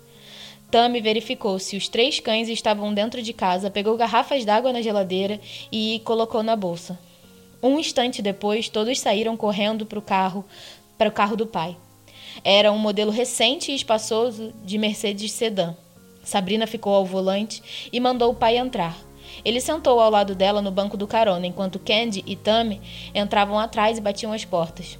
Tami 0.72 1.02
verificou 1.02 1.60
se 1.60 1.76
os 1.76 1.90
três 1.90 2.18
cães 2.22 2.48
estavam 2.48 2.94
dentro 2.94 3.22
de 3.22 3.34
casa, 3.34 3.70
pegou 3.70 3.98
garrafas 3.98 4.46
d'água 4.46 4.72
na 4.72 4.82
geladeira 4.82 5.38
e 5.70 6.02
colocou 6.06 6.42
na 6.42 6.56
bolsa. 6.56 6.98
Um 7.62 7.78
instante 7.78 8.22
depois, 8.22 8.70
todos 8.70 9.02
saíram 9.02 9.36
correndo 9.36 9.86
para 9.86 10.00
o 10.00 10.02
carro, 10.02 10.46
para 10.98 11.10
o 11.10 11.12
carro 11.12 11.36
do 11.36 11.46
pai. 11.46 11.76
Era 12.42 12.72
um 12.72 12.78
modelo 12.78 13.12
recente 13.12 13.74
e 13.74 13.76
espaçoso 13.76 14.54
de 14.64 14.78
Mercedes 14.78 15.34
sedã. 15.34 15.76
Sabrina 16.24 16.66
ficou 16.66 16.94
ao 16.94 17.06
volante 17.06 17.62
e 17.92 18.00
mandou 18.00 18.32
o 18.32 18.36
pai 18.36 18.56
entrar. 18.56 18.98
Ele 19.44 19.60
sentou 19.60 20.00
ao 20.00 20.10
lado 20.10 20.34
dela 20.34 20.62
no 20.62 20.72
banco 20.72 20.96
do 20.96 21.08
carona, 21.08 21.46
enquanto 21.46 21.80
Candy 21.80 22.24
e 22.26 22.36
Tammy 22.36 22.82
entravam 23.14 23.60
atrás 23.60 23.98
e 23.98 24.02
batiam 24.02 24.32
as 24.32 24.46
portas. 24.46 24.98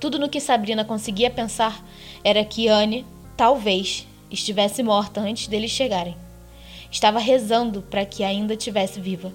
Tudo 0.00 0.18
no 0.18 0.28
que 0.28 0.40
Sabrina 0.40 0.84
conseguia 0.84 1.30
pensar 1.30 1.84
era 2.24 2.44
que 2.44 2.66
Anne, 2.66 3.06
talvez, 3.36 4.06
estivesse 4.30 4.82
morta 4.82 5.20
antes 5.20 5.46
deles 5.46 5.70
chegarem. 5.70 6.16
Estava 6.90 7.20
rezando 7.20 7.82
para 7.82 8.04
que 8.04 8.24
ainda 8.24 8.56
tivesse 8.56 9.00
viva. 9.00 9.32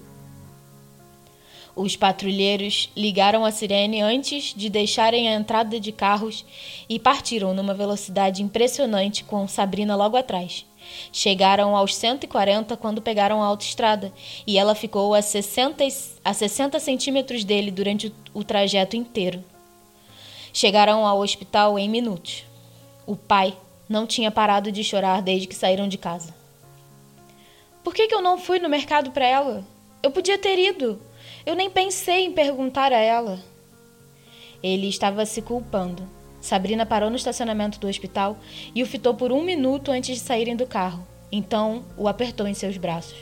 Os 1.74 1.96
patrulheiros 1.96 2.90
ligaram 2.96 3.44
a 3.44 3.50
sirene 3.50 4.02
antes 4.02 4.52
de 4.52 4.68
deixarem 4.68 5.28
a 5.28 5.34
entrada 5.34 5.78
de 5.78 5.92
carros 5.92 6.44
e 6.88 6.98
partiram 6.98 7.54
numa 7.54 7.72
velocidade 7.72 8.42
impressionante 8.42 9.24
com 9.24 9.46
Sabrina 9.48 9.94
logo 9.94 10.16
atrás. 10.16 10.66
Chegaram 11.12 11.76
aos 11.76 11.94
140 11.94 12.76
quando 12.76 13.02
pegaram 13.02 13.42
a 13.42 13.46
autoestrada 13.46 14.12
e 14.46 14.58
ela 14.58 14.74
ficou 14.74 15.14
a 15.14 15.22
60, 15.22 15.84
a 16.24 16.34
60 16.34 16.78
centímetros 16.80 17.44
dele 17.44 17.70
durante 17.70 18.12
o 18.34 18.44
trajeto 18.44 18.96
inteiro. 18.96 19.42
Chegaram 20.52 21.06
ao 21.06 21.20
hospital 21.20 21.78
em 21.78 21.88
minutos. 21.88 22.44
O 23.06 23.16
pai 23.16 23.56
não 23.88 24.06
tinha 24.06 24.30
parado 24.30 24.70
de 24.70 24.84
chorar 24.84 25.22
desde 25.22 25.46
que 25.46 25.54
saíram 25.54 25.88
de 25.88 25.96
casa. 25.96 26.34
Por 27.82 27.94
que, 27.94 28.06
que 28.06 28.14
eu 28.14 28.20
não 28.20 28.38
fui 28.38 28.58
no 28.58 28.68
mercado 28.68 29.10
para 29.10 29.26
ela? 29.26 29.64
Eu 30.02 30.10
podia 30.10 30.36
ter 30.36 30.58
ido. 30.58 31.00
Eu 31.46 31.54
nem 31.54 31.70
pensei 31.70 32.24
em 32.24 32.32
perguntar 32.32 32.92
a 32.92 32.98
ela. 32.98 33.40
Ele 34.62 34.88
estava 34.88 35.24
se 35.24 35.40
culpando. 35.40 36.17
Sabrina 36.40 36.86
parou 36.86 37.10
no 37.10 37.16
estacionamento 37.16 37.78
do 37.78 37.88
hospital 37.88 38.38
e 38.74 38.82
o 38.82 38.86
fitou 38.86 39.14
por 39.14 39.32
um 39.32 39.42
minuto 39.42 39.90
antes 39.90 40.16
de 40.16 40.22
saírem 40.22 40.56
do 40.56 40.66
carro. 40.66 41.06
Então 41.30 41.84
o 41.96 42.08
apertou 42.08 42.46
em 42.46 42.54
seus 42.54 42.76
braços. 42.76 43.18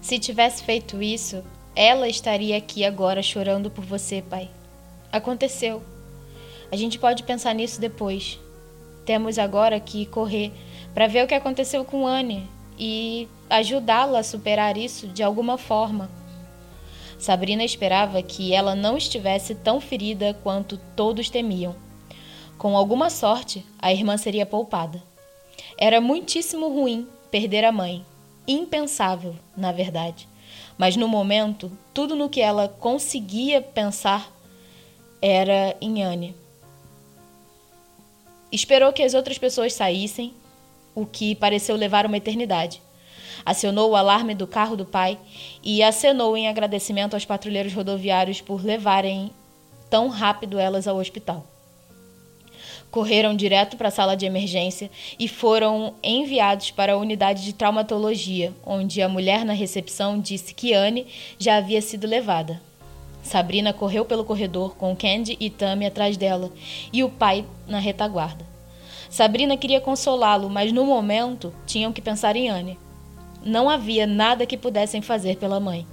Se 0.00 0.18
tivesse 0.18 0.62
feito 0.62 1.02
isso, 1.02 1.42
ela 1.74 2.08
estaria 2.08 2.56
aqui 2.56 2.84
agora 2.84 3.22
chorando 3.22 3.70
por 3.70 3.84
você, 3.84 4.22
pai. 4.22 4.48
Aconteceu. 5.10 5.82
A 6.70 6.76
gente 6.76 6.98
pode 6.98 7.22
pensar 7.22 7.54
nisso 7.54 7.80
depois. 7.80 8.38
Temos 9.04 9.38
agora 9.38 9.78
que 9.80 10.06
correr 10.06 10.52
para 10.94 11.06
ver 11.06 11.24
o 11.24 11.26
que 11.26 11.34
aconteceu 11.34 11.84
com 11.84 12.06
Anne 12.06 12.48
e 12.78 13.28
ajudá-la 13.48 14.20
a 14.20 14.24
superar 14.24 14.76
isso 14.76 15.06
de 15.08 15.22
alguma 15.22 15.56
forma. 15.56 16.10
Sabrina 17.18 17.64
esperava 17.64 18.22
que 18.22 18.52
ela 18.52 18.74
não 18.74 18.96
estivesse 18.96 19.54
tão 19.54 19.80
ferida 19.80 20.34
quanto 20.42 20.78
todos 20.94 21.30
temiam. 21.30 21.74
Com 22.58 22.76
alguma 22.76 23.10
sorte, 23.10 23.64
a 23.78 23.92
irmã 23.92 24.16
seria 24.16 24.46
poupada. 24.46 25.02
Era 25.78 26.00
muitíssimo 26.00 26.68
ruim 26.68 27.06
perder 27.30 27.64
a 27.64 27.72
mãe. 27.72 28.04
Impensável, 28.46 29.34
na 29.56 29.72
verdade. 29.72 30.28
Mas 30.78 30.96
no 30.96 31.08
momento, 31.08 31.70
tudo 31.92 32.14
no 32.14 32.28
que 32.28 32.40
ela 32.40 32.68
conseguia 32.68 33.60
pensar 33.60 34.30
era 35.20 35.76
em 35.80 36.02
Anne. 36.02 36.34
Esperou 38.52 38.92
que 38.92 39.02
as 39.02 39.14
outras 39.14 39.38
pessoas 39.38 39.72
saíssem, 39.72 40.32
o 40.94 41.04
que 41.04 41.34
pareceu 41.34 41.76
levar 41.76 42.06
uma 42.06 42.16
eternidade. 42.16 42.80
Acionou 43.44 43.90
o 43.90 43.96
alarme 43.96 44.34
do 44.34 44.46
carro 44.46 44.76
do 44.76 44.84
pai 44.84 45.18
e 45.62 45.82
acenou 45.82 46.36
em 46.36 46.48
agradecimento 46.48 47.14
aos 47.14 47.24
patrulheiros 47.24 47.72
rodoviários 47.72 48.40
por 48.40 48.64
levarem 48.64 49.30
tão 49.90 50.08
rápido 50.08 50.58
elas 50.58 50.86
ao 50.86 50.96
hospital. 50.96 51.44
Correram 52.90 53.34
direto 53.34 53.76
para 53.76 53.88
a 53.88 53.90
sala 53.90 54.16
de 54.16 54.24
emergência 54.26 54.90
e 55.18 55.28
foram 55.28 55.94
enviados 56.02 56.70
para 56.70 56.94
a 56.94 56.96
unidade 56.96 57.44
de 57.44 57.52
traumatologia, 57.52 58.52
onde 58.64 59.02
a 59.02 59.08
mulher 59.08 59.44
na 59.44 59.52
recepção 59.52 60.18
disse 60.18 60.54
que 60.54 60.72
Anne 60.72 61.06
já 61.38 61.56
havia 61.56 61.82
sido 61.82 62.06
levada. 62.06 62.60
Sabrina 63.22 63.72
correu 63.72 64.04
pelo 64.04 64.24
corredor 64.24 64.76
com 64.76 64.94
Candy 64.94 65.36
e 65.40 65.50
Tammy 65.50 65.84
atrás 65.84 66.16
dela 66.16 66.50
e 66.92 67.02
o 67.02 67.10
pai 67.10 67.44
na 67.66 67.80
retaguarda. 67.80 68.46
Sabrina 69.10 69.56
queria 69.56 69.80
consolá-lo, 69.80 70.48
mas 70.48 70.72
no 70.72 70.84
momento 70.86 71.52
tinham 71.66 71.92
que 71.92 72.00
pensar 72.00 72.36
em 72.36 72.48
Anne. 72.48 72.78
Não 73.46 73.70
havia 73.70 74.06
nada 74.06 74.44
que 74.44 74.56
pudessem 74.56 75.00
fazer 75.00 75.36
pela 75.36 75.60
mãe. 75.60 75.86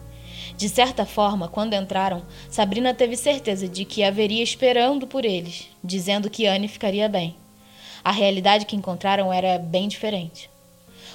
De 0.57 0.67
certa 0.67 1.05
forma, 1.05 1.47
quando 1.47 1.73
entraram, 1.73 2.21
Sabrina 2.49 2.93
teve 2.93 3.15
certeza 3.15 3.67
de 3.67 3.85
que 3.85 4.03
haveria 4.03 4.43
esperando 4.43 5.07
por 5.07 5.25
eles, 5.25 5.69
dizendo 5.83 6.29
que 6.29 6.45
Anne 6.45 6.67
ficaria 6.67 7.07
bem. 7.07 7.35
A 8.03 8.11
realidade 8.11 8.65
que 8.65 8.75
encontraram 8.75 9.31
era 9.31 9.57
bem 9.57 9.87
diferente. 9.87 10.49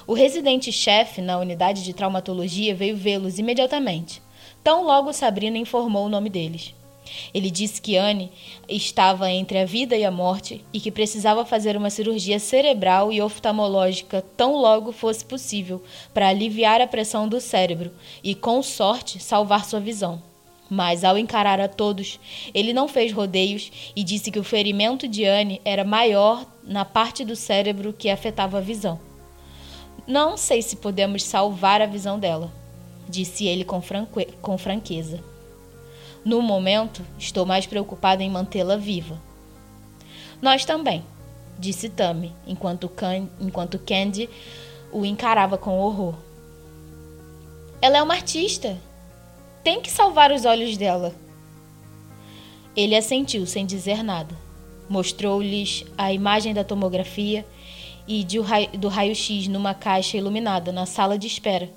O 0.07 0.13
residente-chefe 0.13 1.21
na 1.21 1.37
unidade 1.37 1.83
de 1.83 1.93
traumatologia 1.93 2.73
veio 2.73 2.97
vê-los 2.97 3.37
imediatamente. 3.37 4.21
Tão 4.63 4.83
logo 4.83 5.13
Sabrina 5.13 5.57
informou 5.57 6.07
o 6.07 6.09
nome 6.09 6.29
deles. 6.29 6.73
Ele 7.33 7.49
disse 7.49 7.81
que 7.81 7.97
Anne 7.97 8.31
estava 8.67 9.29
entre 9.29 9.59
a 9.59 9.65
vida 9.65 9.95
e 9.95 10.03
a 10.03 10.11
morte 10.11 10.63
e 10.73 10.79
que 10.79 10.91
precisava 10.91 11.45
fazer 11.45 11.77
uma 11.77 11.89
cirurgia 11.89 12.39
cerebral 12.39 13.11
e 13.11 13.21
oftalmológica 13.21 14.23
tão 14.35 14.55
logo 14.55 14.91
fosse 14.91 15.25
possível 15.25 15.83
para 16.13 16.27
aliviar 16.27 16.81
a 16.81 16.87
pressão 16.87 17.27
do 17.27 17.39
cérebro 17.39 17.91
e, 18.23 18.33
com 18.35 18.61
sorte, 18.61 19.21
salvar 19.21 19.65
sua 19.65 19.79
visão. 19.79 20.21
Mas, 20.69 21.03
ao 21.03 21.17
encarar 21.17 21.59
a 21.59 21.67
todos, 21.67 22.19
ele 22.53 22.73
não 22.73 22.87
fez 22.87 23.11
rodeios 23.11 23.71
e 23.95 24.03
disse 24.03 24.29
que 24.29 24.37
o 24.37 24.43
ferimento 24.43 25.07
de 25.07 25.25
Anne 25.25 25.59
era 25.65 25.83
maior 25.83 26.45
na 26.63 26.85
parte 26.85 27.25
do 27.25 27.35
cérebro 27.35 27.91
que 27.91 28.09
afetava 28.09 28.59
a 28.59 28.61
visão. 28.61 28.99
Não 30.05 30.37
sei 30.37 30.61
se 30.61 30.75
podemos 30.75 31.23
salvar 31.23 31.81
a 31.81 31.85
visão 31.87 32.19
dela, 32.19 32.51
disse 33.07 33.45
ele 33.45 33.63
com, 33.63 33.81
com 34.41 34.57
franqueza. 34.57 35.23
No 36.23 36.41
momento, 36.41 37.01
estou 37.17 37.45
mais 37.45 37.65
preocupada 37.65 38.21
em 38.21 38.29
mantê-la 38.29 38.75
viva. 38.75 39.19
Nós 40.41 40.65
também, 40.65 41.03
disse 41.57 41.89
Tammy, 41.89 42.33
enquanto, 42.45 42.91
enquanto 43.39 43.79
Candy 43.79 44.29
o 44.91 45.05
encarava 45.05 45.57
com 45.57 45.79
horror. 45.79 46.15
Ela 47.81 47.97
é 47.97 48.03
uma 48.03 48.13
artista. 48.13 48.77
Tem 49.63 49.81
que 49.81 49.89
salvar 49.89 50.31
os 50.31 50.45
olhos 50.45 50.75
dela. 50.77 51.13
Ele 52.75 52.95
assentiu 52.95 53.45
sem 53.45 53.65
dizer 53.65 54.03
nada. 54.03 54.35
Mostrou-lhes 54.89 55.85
a 55.97 56.11
imagem 56.11 56.53
da 56.53 56.63
tomografia 56.63 57.45
e 58.07 58.25
do 58.77 58.87
raio-x 58.87 59.47
numa 59.47 59.73
caixa 59.73 60.17
iluminada 60.17 60.71
na 60.71 60.85
sala 60.85 61.17
de 61.17 61.27
espera 61.27 61.69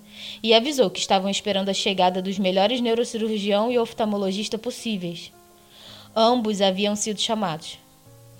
e 0.42 0.54
avisou 0.54 0.90
que 0.90 1.00
estavam 1.00 1.30
esperando 1.30 1.68
a 1.68 1.74
chegada 1.74 2.20
dos 2.20 2.38
melhores 2.38 2.80
neurocirurgião 2.80 3.70
e 3.70 3.78
oftalmologista 3.78 4.58
possíveis. 4.58 5.32
Ambos 6.14 6.60
haviam 6.60 6.94
sido 6.94 7.20
chamados. 7.20 7.78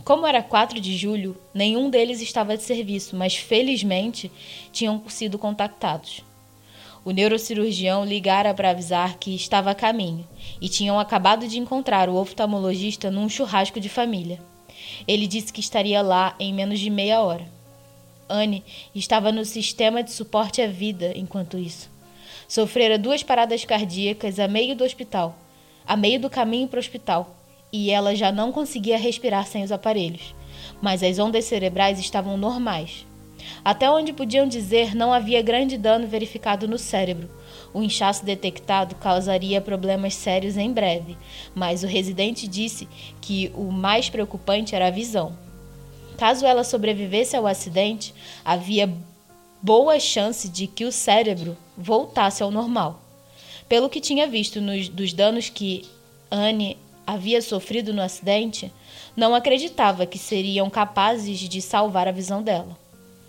Como 0.04 0.26
era 0.26 0.42
4 0.42 0.80
de 0.80 0.96
julho, 0.96 1.36
nenhum 1.54 1.88
deles 1.88 2.20
estava 2.20 2.56
de 2.56 2.62
serviço, 2.62 3.14
mas 3.14 3.36
felizmente 3.36 4.30
tinham 4.72 5.02
sido 5.08 5.38
contactados. 5.38 6.24
O 7.04 7.10
neurocirurgião 7.10 8.04
ligara 8.04 8.52
para 8.52 8.70
avisar 8.70 9.18
que 9.18 9.34
estava 9.34 9.70
a 9.70 9.74
caminho 9.74 10.26
e 10.60 10.68
tinham 10.68 10.98
acabado 10.98 11.48
de 11.48 11.58
encontrar 11.58 12.08
o 12.08 12.16
oftalmologista 12.16 13.10
num 13.10 13.28
churrasco 13.28 13.80
de 13.80 13.88
família. 13.88 14.40
Ele 15.06 15.26
disse 15.26 15.52
que 15.52 15.60
estaria 15.60 16.02
lá 16.02 16.34
em 16.38 16.52
menos 16.52 16.78
de 16.78 16.90
meia 16.90 17.20
hora. 17.20 17.46
Anne 18.32 18.64
estava 18.94 19.30
no 19.30 19.44
sistema 19.44 20.02
de 20.02 20.10
suporte 20.10 20.62
à 20.62 20.66
vida 20.66 21.12
enquanto 21.14 21.58
isso. 21.58 21.90
Sofrera 22.48 22.98
duas 22.98 23.22
paradas 23.22 23.64
cardíacas 23.64 24.38
a 24.38 24.48
meio 24.48 24.74
do 24.74 24.84
hospital, 24.84 25.36
a 25.86 25.96
meio 25.96 26.18
do 26.18 26.30
caminho 26.30 26.68
para 26.68 26.78
o 26.78 26.80
hospital, 26.80 27.36
e 27.72 27.90
ela 27.90 28.14
já 28.14 28.32
não 28.32 28.50
conseguia 28.50 28.98
respirar 28.98 29.46
sem 29.46 29.62
os 29.62 29.72
aparelhos. 29.72 30.34
Mas 30.80 31.02
as 31.02 31.18
ondas 31.18 31.44
cerebrais 31.44 31.98
estavam 31.98 32.36
normais. 32.36 33.06
Até 33.64 33.90
onde 33.90 34.12
podiam 34.12 34.46
dizer, 34.46 34.94
não 34.94 35.12
havia 35.12 35.42
grande 35.42 35.76
dano 35.76 36.06
verificado 36.06 36.68
no 36.68 36.78
cérebro. 36.78 37.30
O 37.72 37.82
inchaço 37.82 38.24
detectado 38.24 38.94
causaria 38.96 39.60
problemas 39.60 40.14
sérios 40.14 40.56
em 40.56 40.72
breve, 40.72 41.16
mas 41.54 41.82
o 41.82 41.86
residente 41.86 42.46
disse 42.46 42.88
que 43.20 43.50
o 43.54 43.70
mais 43.70 44.08
preocupante 44.08 44.74
era 44.74 44.88
a 44.88 44.90
visão. 44.90 45.32
Caso 46.22 46.46
ela 46.46 46.62
sobrevivesse 46.62 47.34
ao 47.34 47.48
acidente, 47.48 48.14
havia 48.44 48.88
boa 49.60 49.98
chance 49.98 50.48
de 50.48 50.68
que 50.68 50.84
o 50.84 50.92
cérebro 50.92 51.58
voltasse 51.76 52.44
ao 52.44 52.50
normal. 52.52 53.02
Pelo 53.68 53.90
que 53.90 54.00
tinha 54.00 54.28
visto 54.28 54.60
nos, 54.60 54.88
dos 54.88 55.12
danos 55.12 55.48
que 55.48 55.84
Anne 56.30 56.78
havia 57.04 57.42
sofrido 57.42 57.92
no 57.92 58.00
acidente, 58.00 58.72
não 59.16 59.34
acreditava 59.34 60.06
que 60.06 60.16
seriam 60.16 60.70
capazes 60.70 61.40
de 61.40 61.60
salvar 61.60 62.06
a 62.06 62.12
visão 62.12 62.40
dela. 62.40 62.78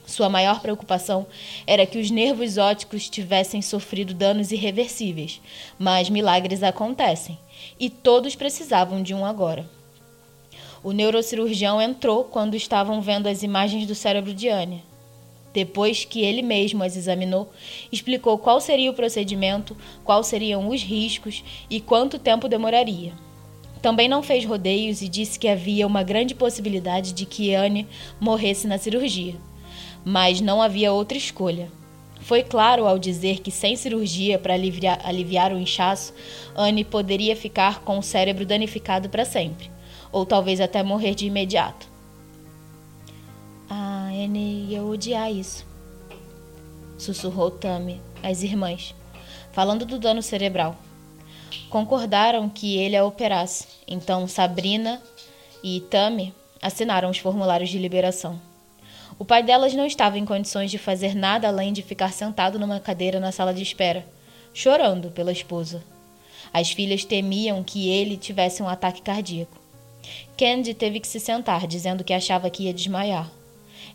Sua 0.06 0.30
maior 0.30 0.62
preocupação 0.62 1.26
era 1.66 1.88
que 1.88 1.98
os 1.98 2.12
nervos 2.12 2.60
ópticos 2.60 3.10
tivessem 3.10 3.64
sofrido 3.64 4.14
danos 4.14 4.52
irreversíveis, 4.52 5.42
mas 5.80 6.12
milagres 6.12 6.62
acontecem, 6.62 7.40
e 7.80 7.90
todos 7.90 8.36
precisavam 8.36 9.02
de 9.02 9.16
um 9.16 9.26
agora. 9.26 9.68
O 10.84 10.92
neurocirurgião 10.92 11.82
entrou 11.82 12.26
quando 12.26 12.56
estavam 12.56 13.00
vendo 13.02 13.28
as 13.28 13.42
imagens 13.42 13.88
do 13.88 13.96
cérebro 13.96 14.34
de 14.34 14.50
Anya. 14.50 14.82
Depois 15.54 16.04
que 16.04 16.22
ele 16.22 16.42
mesmo 16.42 16.84
as 16.84 16.98
examinou, 16.98 17.50
explicou 17.90 18.38
qual 18.38 18.60
seria 18.60 18.92
o 18.92 18.94
procedimento, 18.94 19.78
quais 20.04 20.28
seriam 20.28 20.68
os 20.68 20.84
riscos 20.84 21.42
e 21.70 21.80
quanto 21.80 22.20
tempo 22.20 22.50
demoraria. 22.50 23.14
Também 23.82 24.10
não 24.10 24.22
fez 24.22 24.44
rodeios 24.44 25.02
e 25.02 25.08
disse 25.08 25.40
que 25.40 25.48
havia 25.48 25.88
uma 25.88 26.04
grande 26.04 26.36
possibilidade 26.36 27.14
de 27.14 27.26
que 27.26 27.56
Anne 27.56 27.88
morresse 28.20 28.68
na 28.68 28.78
cirurgia. 28.78 29.36
Mas 30.04 30.42
não 30.42 30.62
havia 30.62 30.92
outra 30.92 31.18
escolha. 31.18 31.72
Foi 32.20 32.44
claro 32.44 32.86
ao 32.86 33.00
dizer 33.00 33.40
que 33.40 33.52
sem 33.52 33.78
cirurgia 33.78 34.38
para 34.38 34.54
aliviar, 34.54 35.00
aliviar 35.06 35.54
o 35.54 35.60
inchaço, 35.60 36.14
Anne 36.54 36.84
poderia 36.84 37.38
ficar 37.38 37.80
com 37.84 37.98
o 37.98 38.04
cérebro 38.04 38.46
danificado 38.46 39.08
para 39.08 39.24
sempre 39.24 39.73
ou 40.14 40.26
talvez 40.26 40.62
até 40.62 40.82
morrer 40.84 41.16
de 41.16 41.26
imediato. 41.26 41.88
Ah, 43.70 44.10
Anne 44.14 44.68
ia 44.70 44.84
odiar 44.84 45.30
isso, 45.30 45.66
sussurrou 46.98 47.52
Tammy 47.52 48.00
às 48.22 48.44
irmãs, 48.44 48.96
falando 49.52 49.86
do 49.86 50.00
dano 50.00 50.22
cerebral. 50.22 50.78
Concordaram 51.70 52.48
que 52.48 52.78
ele 52.78 52.96
a 52.96 53.04
operasse, 53.04 53.68
então 53.88 54.28
Sabrina 54.28 55.02
e 55.64 55.82
Tammy 55.82 56.34
assinaram 56.62 57.10
os 57.10 57.18
formulários 57.18 57.70
de 57.70 57.80
liberação. 57.80 58.40
O 59.18 59.26
pai 59.26 59.44
delas 59.44 59.74
não 59.74 59.86
estava 59.86 60.18
em 60.18 60.26
condições 60.26 60.72
de 60.72 60.78
fazer 60.78 61.16
nada 61.16 61.48
além 61.48 61.74
de 61.74 61.82
ficar 61.82 62.12
sentado 62.12 62.60
numa 62.60 62.80
cadeira 62.80 63.20
na 63.20 63.32
sala 63.32 63.54
de 63.54 63.62
espera, 63.62 64.06
chorando 64.54 65.12
pela 65.12 65.32
esposa. 65.32 65.84
As 66.52 66.72
filhas 66.72 67.04
temiam 67.06 67.64
que 67.64 67.90
ele 67.90 68.18
tivesse 68.18 68.62
um 68.62 68.70
ataque 68.70 69.02
cardíaco. 69.02 69.63
Candy 70.38 70.74
teve 70.74 71.00
que 71.00 71.08
se 71.08 71.20
sentar, 71.20 71.68
dizendo 71.68 72.04
que 72.04 72.14
achava 72.14 72.50
que 72.50 72.64
ia 72.64 72.74
desmaiar. 72.74 73.32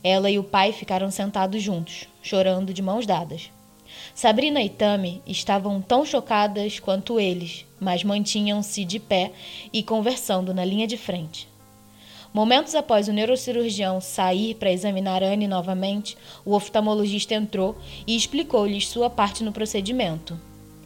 Ela 0.03 0.31
e 0.31 0.39
o 0.39 0.45
pai 0.45 0.73
ficaram 0.73 1.11
sentados 1.11 1.63
juntos, 1.63 2.07
chorando 2.23 2.73
de 2.73 2.81
mãos 2.81 3.07
dadas. 3.07 3.51
Sabrina 4.15 4.63
e 4.63 4.69
Tammy 4.69 5.23
estavam 5.27 5.81
tão 5.81 6.05
chocadas 6.05 6.79
quanto 6.79 7.19
eles, 7.19 7.65
mas 7.81 8.05
mantinham-se 8.05 8.85
de 8.85 9.01
pé 9.01 9.33
e 9.73 9.83
conversando 9.83 10.55
na 10.55 10.65
linha 10.65 10.87
de 10.87 10.97
frente. 10.97 11.49
Momentos 12.33 12.75
após 12.75 13.09
o 13.09 13.13
neurocirurgião 13.13 14.01
sair 14.01 14.55
para 14.55 14.71
examinar 14.71 15.23
Anne 15.23 15.49
novamente, 15.49 16.17
o 16.45 16.55
oftalmologista 16.55 17.35
entrou 17.35 17.77
e 18.07 18.15
explicou-lhes 18.15 18.89
sua 18.89 19.09
parte 19.09 19.43
no 19.43 19.51
procedimento. 19.51 20.39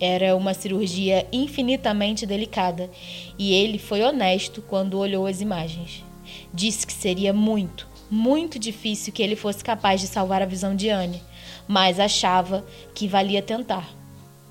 Era 0.05 0.35
uma 0.35 0.53
cirurgia 0.53 1.29
infinitamente 1.33 2.27
delicada 2.27 2.91
e 3.39 3.55
ele 3.55 3.79
foi 3.79 4.03
honesto 4.03 4.61
quando 4.61 4.99
olhou 4.99 5.29
as 5.29 5.41
imagens. 5.41 6.05
Disse 6.53 6.85
que 6.85 6.93
seria 6.93 7.33
muito, 7.33 7.87
muito 8.11 8.59
difícil 8.59 9.13
que 9.13 9.23
ele 9.23 9.37
fosse 9.37 9.63
capaz 9.63 10.01
de 10.01 10.09
salvar 10.09 10.43
a 10.43 10.47
visão 10.47 10.75
de 10.75 10.89
Anne, 10.89 11.23
mas 11.69 12.01
achava 12.01 12.67
que 12.93 13.07
valia 13.07 13.41
tentar. 13.41 13.89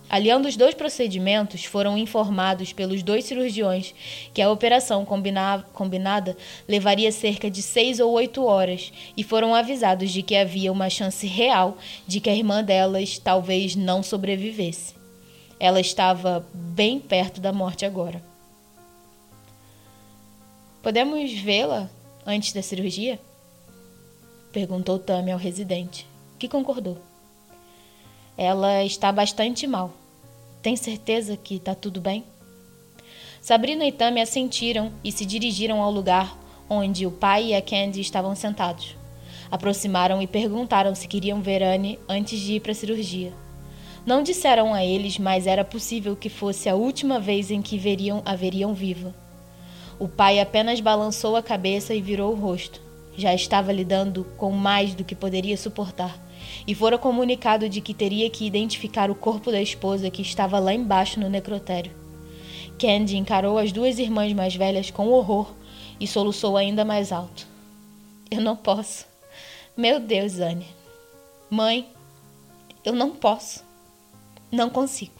Aliando 0.10 0.48
os 0.48 0.56
dois 0.56 0.74
procedimentos, 0.74 1.66
foram 1.66 1.98
informados 1.98 2.72
pelos 2.72 3.04
dois 3.04 3.26
cirurgiões 3.26 3.94
que 4.34 4.42
a 4.42 4.50
operação 4.50 5.06
combinada 5.06 6.38
levaria 6.66 7.12
cerca 7.12 7.52
de 7.52 7.62
seis 7.62 8.00
ou 8.00 8.14
oito 8.14 8.46
horas 8.46 8.94
e 9.18 9.24
foram 9.24 9.54
avisados 9.54 10.12
de 10.12 10.22
que 10.22 10.38
havia 10.38 10.72
uma 10.72 10.90
chance 10.90 11.28
real 11.28 11.78
de 12.08 12.22
que 12.22 12.30
a 12.30 12.36
irmã 12.36 12.64
delas 12.64 13.18
talvez 13.18 13.76
não 13.76 14.02
sobrevivesse. 14.02 15.01
Ela 15.64 15.80
estava 15.80 16.44
bem 16.52 17.00
perto 17.00 17.40
da 17.40 17.54
morte 17.54 17.86
agora. 17.86 18.20
Podemos 20.82 21.32
vê-la 21.34 21.88
antes 22.26 22.52
da 22.52 22.64
cirurgia? 22.64 23.20
Perguntou 24.52 24.98
Tammy 24.98 25.32
ao 25.32 25.38
residente, 25.38 26.08
que 26.40 26.48
concordou. 26.48 26.98
Ela 28.36 28.84
está 28.84 29.12
bastante 29.12 29.68
mal. 29.68 29.94
Tem 30.64 30.76
certeza 30.76 31.38
que 31.38 31.58
está 31.58 31.76
tudo 31.76 32.02
bem? 32.02 32.24
Sabrina 33.40 33.86
e 33.86 33.92
Tammy 33.92 34.20
assentiram 34.20 34.92
e 35.04 35.12
se 35.12 35.28
dirigiram 35.28 35.80
ao 35.80 35.92
lugar 35.92 36.36
onde 36.68 37.06
o 37.06 37.12
pai 37.12 37.50
e 37.50 37.56
a 37.56 37.62
Candy 37.62 38.02
estavam 38.02 38.36
sentados. 38.36 38.96
Aproximaram 39.52 40.24
e 40.24 40.26
perguntaram 40.26 40.96
se 40.96 41.08
queriam 41.08 41.40
ver 41.40 41.62
Anne 41.62 42.00
antes 42.10 42.40
de 42.40 42.54
ir 42.54 42.62
para 42.62 42.72
a 42.72 42.76
cirurgia. 42.76 43.32
Não 44.06 44.24
disseram 44.24 44.74
a 44.74 44.84
eles, 44.84 45.20
mas 45.20 45.46
era 45.46 45.64
possível 45.64 46.16
que 46.16 46.30
fosse 46.30 46.68
a 46.68 46.76
última 46.76 47.20
vez 47.20 47.52
em 47.52 47.62
que 47.62 47.78
veriam 47.78 48.22
a 48.26 48.36
veriam 48.36 48.74
viva. 48.74 49.14
O 50.00 50.08
pai 50.08 50.40
apenas 50.40 50.80
balançou 50.80 51.36
a 51.36 51.44
cabeça 51.44 51.94
e 51.94 52.02
virou 52.02 52.34
o 52.34 52.36
rosto. 52.36 52.82
Já 53.16 53.34
estava 53.36 53.72
lidando 53.72 54.26
com 54.38 54.52
mais 54.52 54.96
do 54.96 55.04
que 55.04 55.14
poderia 55.14 55.56
suportar, 55.56 56.18
e 56.66 56.74
fora 56.74 56.98
comunicado 56.98 57.70
de 57.70 57.82
que 57.82 57.94
teria 57.94 58.28
que 58.30 58.46
identificar 58.46 59.12
o 59.12 59.16
corpo 59.16 59.52
da 59.52 59.62
esposa 59.62 60.10
que 60.10 60.24
estava 60.24 60.58
lá 60.58 60.74
embaixo 60.74 61.20
no 61.20 61.30
necrotério. 61.30 61.92
Candy 62.80 63.18
encarou 63.18 63.60
as 63.60 63.72
duas 63.72 64.00
irmãs 64.00 64.34
mais 64.34 64.56
velhas 64.56 64.90
com 64.90 65.10
horror 65.10 65.52
e 66.00 66.08
soluçou 66.08 66.58
ainda 66.58 66.84
mais 66.84 67.12
alto. 67.12 67.46
Eu 68.32 68.42
não 68.42 68.56
posso. 68.56 69.06
Meu 69.78 70.00
Deus, 70.00 70.40
Anne. 70.40 70.66
Mãe, 71.48 71.88
eu 72.84 72.94
não 72.94 73.12
posso. 73.12 73.71
Não 74.52 74.70
consigo. 74.70 75.14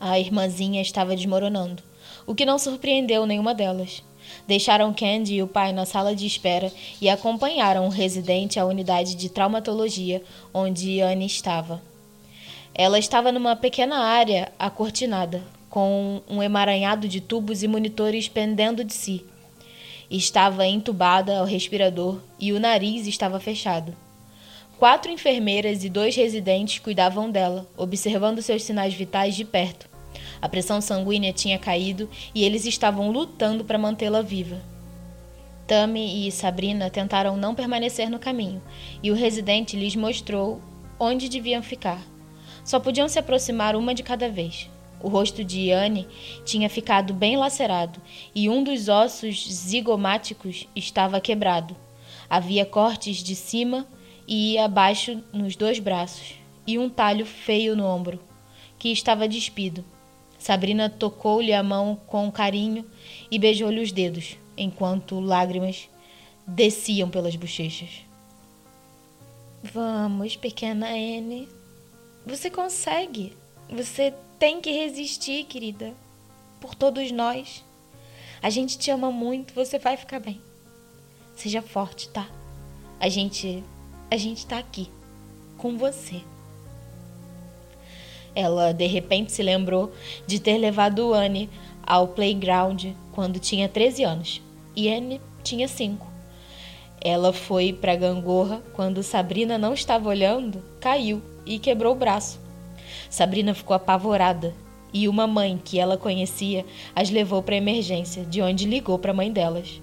A 0.00 0.18
irmãzinha 0.18 0.80
estava 0.80 1.16
desmoronando, 1.16 1.82
o 2.24 2.34
que 2.34 2.46
não 2.46 2.58
surpreendeu 2.58 3.26
nenhuma 3.26 3.52
delas. 3.52 4.04
Deixaram 4.46 4.94
Candy 4.94 5.34
e 5.34 5.42
o 5.42 5.48
pai 5.48 5.72
na 5.72 5.84
sala 5.84 6.14
de 6.14 6.24
espera 6.24 6.70
e 7.00 7.08
acompanharam 7.08 7.86
o 7.86 7.90
residente 7.90 8.60
à 8.60 8.64
unidade 8.64 9.16
de 9.16 9.28
traumatologia 9.28 10.22
onde 10.54 11.00
Anne 11.00 11.26
estava. 11.26 11.82
Ela 12.74 12.98
estava 12.98 13.32
numa 13.32 13.56
pequena 13.56 13.98
área 13.98 14.52
acortinada, 14.56 15.42
com 15.68 16.22
um 16.28 16.40
emaranhado 16.40 17.08
de 17.08 17.20
tubos 17.20 17.64
e 17.64 17.68
monitores 17.68 18.28
pendendo 18.28 18.84
de 18.84 18.94
si. 18.94 19.24
Estava 20.08 20.64
entubada 20.64 21.38
ao 21.38 21.44
respirador 21.44 22.20
e 22.38 22.52
o 22.52 22.60
nariz 22.60 23.06
estava 23.06 23.40
fechado. 23.40 23.94
Quatro 24.78 25.10
enfermeiras 25.10 25.82
e 25.82 25.88
dois 25.88 26.14
residentes 26.14 26.78
cuidavam 26.78 27.28
dela, 27.28 27.68
observando 27.76 28.40
seus 28.40 28.62
sinais 28.62 28.94
vitais 28.94 29.34
de 29.34 29.44
perto. 29.44 29.90
A 30.40 30.48
pressão 30.48 30.80
sanguínea 30.80 31.32
tinha 31.32 31.58
caído 31.58 32.08
e 32.32 32.44
eles 32.44 32.64
estavam 32.64 33.10
lutando 33.10 33.64
para 33.64 33.76
mantê-la 33.76 34.22
viva. 34.22 34.62
Tammy 35.66 36.28
e 36.28 36.30
Sabrina 36.30 36.88
tentaram 36.90 37.36
não 37.36 37.56
permanecer 37.56 38.08
no 38.08 38.20
caminho, 38.20 38.62
e 39.02 39.10
o 39.10 39.16
residente 39.16 39.76
lhes 39.76 39.96
mostrou 39.96 40.62
onde 40.96 41.28
deviam 41.28 41.60
ficar. 41.60 42.00
Só 42.64 42.78
podiam 42.78 43.08
se 43.08 43.18
aproximar 43.18 43.74
uma 43.74 43.92
de 43.92 44.04
cada 44.04 44.28
vez. 44.28 44.70
O 45.02 45.08
rosto 45.08 45.42
de 45.42 45.72
Anne 45.72 46.06
tinha 46.44 46.70
ficado 46.70 47.12
bem 47.12 47.36
lacerado 47.36 48.00
e 48.32 48.48
um 48.48 48.62
dos 48.62 48.88
ossos 48.88 49.44
zigomáticos 49.52 50.68
estava 50.76 51.20
quebrado. 51.20 51.76
Havia 52.30 52.64
cortes 52.64 53.16
de 53.16 53.34
cima 53.34 53.84
e 54.28 54.58
abaixo 54.58 55.24
nos 55.32 55.56
dois 55.56 55.78
braços 55.78 56.34
e 56.66 56.78
um 56.78 56.90
talho 56.90 57.24
feio 57.24 57.74
no 57.74 57.86
ombro, 57.86 58.20
que 58.78 58.92
estava 58.92 59.26
despido. 59.26 59.82
Sabrina 60.38 60.90
tocou-lhe 60.90 61.54
a 61.54 61.62
mão 61.62 61.98
com 62.06 62.30
carinho 62.30 62.84
e 63.30 63.38
beijou-lhe 63.38 63.80
os 63.80 63.90
dedos, 63.90 64.36
enquanto 64.54 65.18
lágrimas 65.18 65.88
desciam 66.46 67.08
pelas 67.08 67.34
bochechas. 67.36 68.02
Vamos, 69.62 70.36
pequena 70.36 70.88
Anne. 70.88 71.48
Você 72.26 72.50
consegue. 72.50 73.34
Você 73.70 74.12
tem 74.38 74.60
que 74.60 74.70
resistir, 74.70 75.44
querida. 75.44 75.94
Por 76.60 76.74
todos 76.74 77.10
nós. 77.10 77.64
A 78.42 78.50
gente 78.50 78.78
te 78.78 78.90
ama 78.90 79.10
muito, 79.10 79.54
você 79.54 79.78
vai 79.78 79.96
ficar 79.96 80.20
bem. 80.20 80.40
Seja 81.34 81.62
forte, 81.62 82.08
tá? 82.10 82.28
A 83.00 83.08
gente 83.08 83.64
a 84.10 84.16
gente 84.16 84.46
tá 84.46 84.58
aqui 84.58 84.88
com 85.56 85.76
você. 85.76 86.22
Ela 88.34 88.72
de 88.72 88.86
repente 88.86 89.32
se 89.32 89.42
lembrou 89.42 89.92
de 90.26 90.38
ter 90.38 90.58
levado 90.58 91.12
Anne 91.12 91.50
ao 91.86 92.08
playground 92.08 92.86
quando 93.12 93.38
tinha 93.38 93.68
13 93.68 94.04
anos 94.04 94.42
e 94.76 94.88
Anne 94.88 95.20
tinha 95.42 95.66
5. 95.66 96.06
Ela 97.00 97.32
foi 97.32 97.72
para 97.72 97.96
gangorra 97.96 98.62
quando 98.74 99.02
Sabrina 99.02 99.56
não 99.56 99.72
estava 99.72 100.08
olhando, 100.08 100.62
caiu 100.80 101.22
e 101.46 101.58
quebrou 101.58 101.92
o 101.92 101.98
braço. 101.98 102.40
Sabrina 103.08 103.54
ficou 103.54 103.74
apavorada 103.74 104.54
e 104.92 105.08
uma 105.08 105.26
mãe 105.26 105.60
que 105.62 105.78
ela 105.78 105.96
conhecia 105.96 106.64
as 106.94 107.10
levou 107.10 107.42
para 107.42 107.56
emergência, 107.56 108.24
de 108.24 108.40
onde 108.42 108.66
ligou 108.66 108.98
para 108.98 109.10
a 109.12 109.14
mãe 109.14 109.30
delas. 109.30 109.80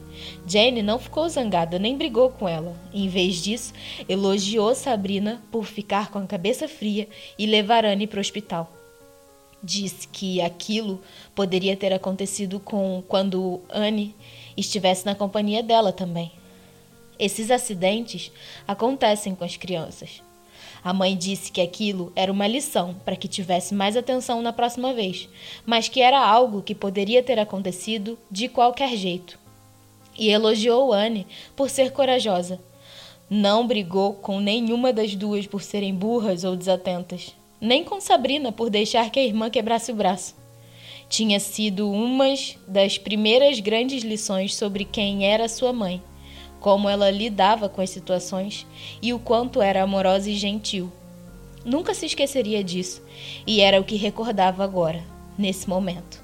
Jane 0.47 0.81
não 0.81 0.99
ficou 0.99 1.27
zangada 1.27 1.79
nem 1.79 1.97
brigou 1.97 2.29
com 2.29 2.47
ela. 2.47 2.75
Em 2.93 3.07
vez 3.07 3.35
disso, 3.35 3.73
elogiou 4.07 4.73
Sabrina 4.75 5.41
por 5.51 5.65
ficar 5.65 6.11
com 6.11 6.19
a 6.19 6.27
cabeça 6.27 6.67
fria 6.67 7.07
e 7.37 7.45
levar 7.45 7.85
Anne 7.85 8.07
para 8.07 8.17
o 8.17 8.21
hospital. 8.21 8.71
Disse 9.63 10.07
que 10.07 10.41
aquilo 10.41 11.01
poderia 11.33 11.75
ter 11.75 11.91
acontecido 11.91 12.59
com 12.59 13.03
quando 13.07 13.61
Anne 13.69 14.15
estivesse 14.55 15.05
na 15.05 15.15
companhia 15.15 15.63
dela 15.63 15.91
também. 15.91 16.31
Esses 17.17 17.49
acidentes 17.49 18.31
acontecem 18.67 19.33
com 19.33 19.43
as 19.43 19.57
crianças. 19.57 20.21
A 20.83 20.93
mãe 20.93 21.17
disse 21.17 21.51
que 21.51 21.61
aquilo 21.61 22.13
era 22.15 22.31
uma 22.31 22.45
lição 22.45 22.93
para 23.03 23.15
que 23.15 23.27
tivesse 23.27 23.73
mais 23.73 23.97
atenção 23.97 24.41
na 24.41 24.53
próxima 24.53 24.93
vez, 24.93 25.27
mas 25.65 25.87
que 25.89 25.99
era 25.99 26.23
algo 26.23 26.61
que 26.61 26.75
poderia 26.75 27.23
ter 27.23 27.39
acontecido 27.39 28.19
de 28.29 28.47
qualquer 28.47 28.95
jeito. 28.95 29.39
E 30.17 30.29
elogiou 30.29 30.93
Anne 30.93 31.27
por 31.55 31.69
ser 31.69 31.91
corajosa. 31.91 32.59
Não 33.29 33.65
brigou 33.65 34.13
com 34.13 34.39
nenhuma 34.39 34.93
das 34.93 35.15
duas 35.15 35.47
por 35.47 35.61
serem 35.61 35.93
burras 35.93 36.43
ou 36.43 36.55
desatentas, 36.55 37.35
nem 37.59 37.83
com 37.83 37.99
Sabrina 37.99 38.51
por 38.51 38.69
deixar 38.69 39.09
que 39.09 39.19
a 39.19 39.25
irmã 39.25 39.49
quebrasse 39.49 39.91
o 39.91 39.95
braço. 39.95 40.35
Tinha 41.09 41.39
sido 41.39 41.91
uma 41.91 42.25
das 42.67 42.97
primeiras 42.97 43.59
grandes 43.59 44.03
lições 44.03 44.55
sobre 44.55 44.85
quem 44.85 45.25
era 45.25 45.47
sua 45.47 45.73
mãe 45.73 46.01
como 46.65 46.89
ela 46.89 47.11
lidava 47.11 47.69
com 47.69 47.79
as 47.79 47.91
situações 47.91 48.65
e 48.99 49.13
o 49.13 49.19
quanto 49.19 49.61
era 49.61 49.83
amorosa 49.83 50.31
e 50.31 50.35
gentil. 50.35 50.91
Nunca 51.63 51.93
se 51.93 52.07
esqueceria 52.07 52.63
disso, 52.63 53.03
e 53.45 53.61
era 53.61 53.79
o 53.79 53.83
que 53.83 53.95
recordava 53.95 54.63
agora, 54.63 55.03
nesse 55.37 55.69
momento. 55.69 56.23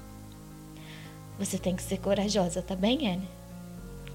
Você 1.38 1.58
tem 1.58 1.76
que 1.76 1.82
ser 1.84 1.98
corajosa, 1.98 2.60
tá 2.60 2.74
bem, 2.74 3.06
Anne? 3.06 3.28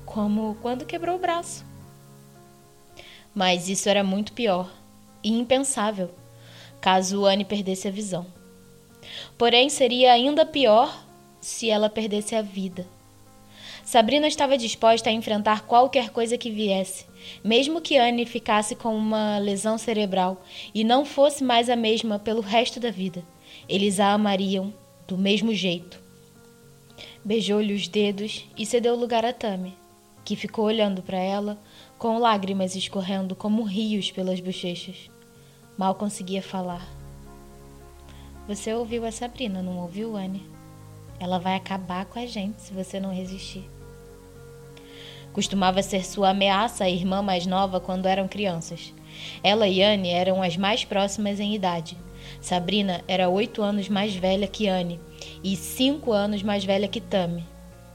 Como 0.07 0.57
quando 0.61 0.85
quebrou 0.85 1.17
o 1.17 1.19
braço. 1.19 1.63
Mas 3.35 3.69
isso 3.69 3.87
era 3.87 4.03
muito 4.03 4.33
pior 4.33 4.67
e 5.23 5.29
impensável, 5.29 6.09
caso 6.81 7.25
Anne 7.25 7.45
perdesse 7.45 7.87
a 7.87 7.91
visão. 7.91 8.25
Porém, 9.37 9.69
seria 9.69 10.13
ainda 10.13 10.45
pior 10.45 11.05
se 11.39 11.69
ela 11.69 11.89
perdesse 11.89 12.33
a 12.35 12.41
vida. 12.41 12.87
Sabrina 13.83 14.27
estava 14.27 14.57
disposta 14.57 15.09
a 15.09 15.13
enfrentar 15.13 15.65
qualquer 15.65 16.09
coisa 16.09 16.37
que 16.37 16.49
viesse, 16.49 17.05
mesmo 17.43 17.79
que 17.79 17.97
Anne 17.97 18.25
ficasse 18.25 18.75
com 18.75 18.97
uma 18.97 19.37
lesão 19.37 19.77
cerebral 19.77 20.41
e 20.73 20.83
não 20.83 21.05
fosse 21.05 21.43
mais 21.43 21.69
a 21.69 21.75
mesma 21.75 22.17
pelo 22.17 22.41
resto 22.41 22.79
da 22.79 22.89
vida. 22.89 23.23
Eles 23.69 23.99
a 23.99 24.13
amariam 24.13 24.73
do 25.07 25.17
mesmo 25.17 25.53
jeito. 25.53 26.01
Beijou-lhe 27.23 27.73
os 27.73 27.87
dedos 27.87 28.45
e 28.57 28.65
cedeu 28.65 28.95
lugar 28.95 29.25
a 29.25 29.33
Tami, 29.33 29.73
que 30.27 30.35
ficou 30.35 30.65
olhando 30.65 31.01
para 31.01 31.17
ela 31.17 31.57
com 31.97 32.19
lágrimas 32.19 32.75
escorrendo 32.75 33.33
como 33.33 33.63
rios 33.63 34.11
pelas 34.11 34.41
bochechas. 34.41 35.09
Mal 35.77 35.95
conseguia 35.95 36.41
falar. 36.41 36.85
Você 38.45 38.73
ouviu 38.73 39.05
a 39.05 39.11
Sabrina, 39.11 39.61
não 39.61 39.77
ouviu, 39.77 40.17
Anne? 40.17 40.45
Ela 41.17 41.39
vai 41.39 41.55
acabar 41.55 42.03
com 42.07 42.19
a 42.19 42.25
gente 42.25 42.61
se 42.61 42.73
você 42.73 42.99
não 42.99 43.13
resistir. 43.13 43.63
Costumava 45.31 45.81
ser 45.81 46.03
sua 46.03 46.31
ameaça 46.31 46.83
a 46.83 46.89
irmã 46.89 47.21
mais 47.21 47.45
nova 47.45 47.79
quando 47.79 48.05
eram 48.05 48.27
crianças. 48.27 48.93
Ela 49.41 49.69
e 49.69 49.81
Anne 49.81 50.09
eram 50.09 50.43
as 50.43 50.57
mais 50.57 50.83
próximas 50.83 51.39
em 51.39 51.55
idade. 51.55 51.97
Sabrina 52.41 53.01
era 53.07 53.29
oito 53.29 53.61
anos 53.61 53.87
mais 53.87 54.13
velha 54.13 54.45
que 54.45 54.67
Anne 54.67 54.99
e 55.41 55.55
cinco 55.55 56.11
anos 56.11 56.43
mais 56.43 56.65
velha 56.65 56.89
que 56.89 56.99
Tammy. 56.99 57.45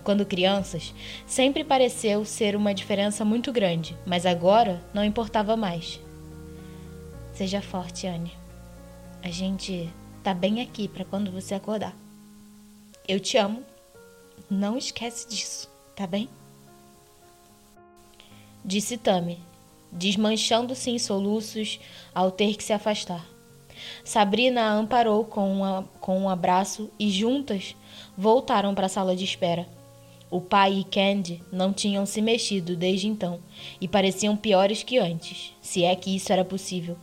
Quando 0.05 0.27
crianças, 0.27 0.93
sempre 1.27 1.63
pareceu 1.63 2.25
ser 2.25 2.57
uma 2.57 2.75
diferença 2.75 3.25
muito 3.25 3.53
grande, 3.53 3.97
mas 4.05 4.27
agora 4.27 4.83
não 4.93 5.05
importava 5.05 5.57
mais. 5.57 6.01
Seja 7.33 7.63
forte, 7.63 8.07
Anne. 8.07 8.33
A 9.23 9.31
gente 9.31 9.89
tá 10.23 10.35
bem 10.35 10.61
aqui 10.61 10.89
para 10.89 11.05
quando 11.05 11.31
você 11.31 11.55
acordar. 11.55 11.95
Eu 13.07 13.21
te 13.21 13.37
amo. 13.37 13.63
Não 14.51 14.77
esquece 14.77 15.29
disso, 15.29 15.71
tá 15.95 16.07
bem? 16.07 16.29
disse 18.65 18.97
Tami, 18.97 19.41
desmanchando-se 19.91 20.91
em 20.91 20.99
soluços 20.99 21.81
ao 22.15 22.31
ter 22.31 22.57
que 22.57 22.65
se 22.65 22.73
afastar. 22.73 23.27
Sabrina 24.05 24.63
a 24.63 24.73
amparou 24.73 25.25
com, 25.25 25.53
uma, 25.53 25.89
com 26.01 26.19
um 26.19 26.29
abraço 26.29 26.91
e 26.99 27.11
juntas 27.11 27.75
voltaram 28.17 28.75
para 28.75 28.87
a 28.87 28.89
sala 28.89 29.17
de 29.17 29.25
espera. 29.25 29.67
O 30.33 30.41
pai 30.41 30.79
e 30.79 30.85
Candy 30.85 31.43
não 31.53 31.75
tinham 31.75 32.07
se 32.07 32.23
mexido 32.23 32.75
desde 32.75 33.07
então 33.07 33.39
e 33.79 33.87
pareciam 33.87 34.35
piores 34.35 34.83
que 34.83 34.97
antes, 34.97 35.53
se 35.61 35.85
é 35.85 35.95
que 35.95 36.17
isso 36.17 36.33
era 36.33 36.43
possível. 36.43 36.97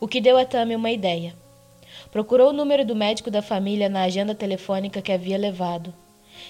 o 0.00 0.08
que 0.08 0.22
deu 0.22 0.38
a 0.38 0.46
Tammy 0.46 0.74
uma 0.74 0.90
ideia. 0.90 1.34
Procurou 2.10 2.48
o 2.48 2.52
número 2.54 2.82
do 2.82 2.96
médico 2.96 3.30
da 3.30 3.42
família 3.42 3.90
na 3.90 4.04
agenda 4.04 4.34
telefônica 4.34 5.02
que 5.02 5.12
havia 5.12 5.36
levado. 5.36 5.92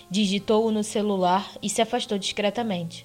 Digitou-o 0.09 0.71
no 0.71 0.85
celular 0.85 1.51
e 1.61 1.69
se 1.69 1.83
afastou 1.83 2.17
discretamente. 2.17 3.05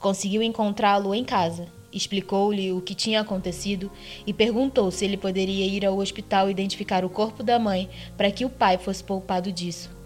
Conseguiu 0.00 0.42
encontrá-lo 0.42 1.14
em 1.14 1.22
casa. 1.22 1.68
Explicou-lhe 1.92 2.72
o 2.72 2.80
que 2.80 2.92
tinha 2.92 3.20
acontecido 3.20 3.88
e 4.26 4.32
perguntou 4.32 4.90
se 4.90 5.04
ele 5.04 5.16
poderia 5.16 5.64
ir 5.64 5.86
ao 5.86 5.96
hospital 5.96 6.50
identificar 6.50 7.04
o 7.04 7.08
corpo 7.08 7.44
da 7.44 7.56
mãe 7.56 7.88
para 8.16 8.32
que 8.32 8.44
o 8.44 8.50
pai 8.50 8.78
fosse 8.78 9.04
poupado 9.04 9.52
disso. 9.52 9.96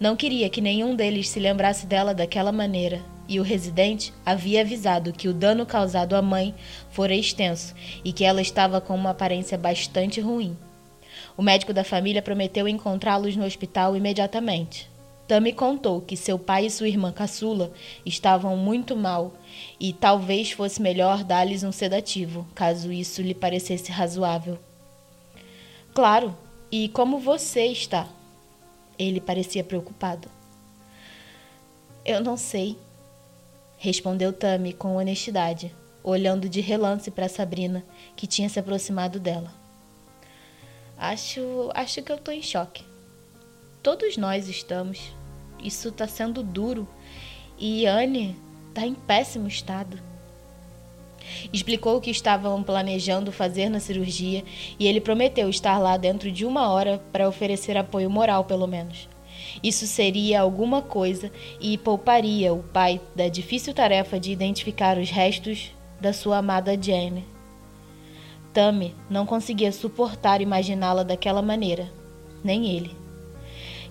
Não 0.00 0.16
queria 0.16 0.48
que 0.48 0.62
nenhum 0.62 0.96
deles 0.96 1.28
se 1.28 1.38
lembrasse 1.38 1.86
dela 1.86 2.14
daquela 2.14 2.50
maneira, 2.50 3.02
e 3.28 3.38
o 3.38 3.42
residente 3.42 4.14
havia 4.24 4.62
avisado 4.62 5.12
que 5.12 5.28
o 5.28 5.34
dano 5.34 5.66
causado 5.66 6.16
à 6.16 6.22
mãe 6.22 6.54
fora 6.90 7.14
extenso 7.14 7.74
e 8.02 8.10
que 8.10 8.24
ela 8.24 8.40
estava 8.40 8.80
com 8.80 8.94
uma 8.94 9.10
aparência 9.10 9.58
bastante 9.58 10.18
ruim. 10.18 10.56
O 11.36 11.42
médico 11.42 11.74
da 11.74 11.84
família 11.84 12.22
prometeu 12.22 12.66
encontrá-los 12.66 13.36
no 13.36 13.44
hospital 13.44 13.94
imediatamente. 13.94 14.90
Tami 15.28 15.52
contou 15.52 16.00
que 16.00 16.16
seu 16.16 16.38
pai 16.38 16.66
e 16.66 16.70
sua 16.70 16.88
irmã 16.88 17.12
caçula 17.12 17.70
estavam 18.04 18.56
muito 18.56 18.96
mal 18.96 19.34
e 19.78 19.92
talvez 19.92 20.50
fosse 20.50 20.80
melhor 20.82 21.22
dar-lhes 21.22 21.62
um 21.62 21.70
sedativo, 21.70 22.48
caso 22.54 22.90
isso 22.90 23.20
lhe 23.20 23.34
parecesse 23.34 23.92
razoável. 23.92 24.58
Claro, 25.94 26.34
e 26.72 26.88
como 26.88 27.18
você 27.18 27.66
está? 27.66 28.08
Ele 29.00 29.18
parecia 29.18 29.64
preocupado. 29.64 30.28
Eu 32.04 32.22
não 32.22 32.36
sei, 32.36 32.76
respondeu 33.78 34.30
Tami 34.30 34.74
com 34.74 34.96
honestidade, 34.96 35.74
olhando 36.04 36.50
de 36.50 36.60
relance 36.60 37.10
para 37.10 37.26
Sabrina, 37.26 37.82
que 38.14 38.26
tinha 38.26 38.46
se 38.50 38.58
aproximado 38.58 39.18
dela. 39.18 39.50
Acho, 40.98 41.70
acho 41.72 42.02
que 42.02 42.12
eu 42.12 42.16
estou 42.16 42.34
em 42.34 42.42
choque. 42.42 42.84
Todos 43.82 44.18
nós 44.18 44.48
estamos. 44.48 45.14
Isso 45.64 45.88
está 45.88 46.06
sendo 46.06 46.42
duro. 46.42 46.86
E 47.58 47.86
Anne 47.86 48.36
está 48.68 48.86
em 48.86 48.94
péssimo 48.94 49.48
estado. 49.48 49.98
Explicou 51.52 51.96
o 51.96 52.00
que 52.00 52.10
estavam 52.10 52.62
planejando 52.62 53.32
fazer 53.32 53.68
na 53.68 53.80
cirurgia 53.80 54.44
e 54.78 54.86
ele 54.86 55.00
prometeu 55.00 55.48
estar 55.48 55.78
lá 55.78 55.96
dentro 55.96 56.30
de 56.30 56.44
uma 56.44 56.70
hora 56.70 57.00
para 57.12 57.28
oferecer 57.28 57.76
apoio 57.76 58.10
moral, 58.10 58.44
pelo 58.44 58.66
menos. 58.66 59.08
Isso 59.62 59.86
seria 59.86 60.40
alguma 60.40 60.82
coisa 60.82 61.30
e 61.60 61.76
pouparia 61.78 62.52
o 62.52 62.62
pai 62.62 63.00
da 63.14 63.28
difícil 63.28 63.74
tarefa 63.74 64.18
de 64.18 64.32
identificar 64.32 64.98
os 64.98 65.10
restos 65.10 65.72
da 66.00 66.12
sua 66.12 66.38
amada 66.38 66.80
Jane. 66.80 67.24
Tammy 68.52 68.94
não 69.08 69.24
conseguia 69.24 69.70
suportar 69.70 70.40
imaginá-la 70.40 71.02
daquela 71.02 71.42
maneira, 71.42 71.90
nem 72.42 72.74
ele. 72.74 72.96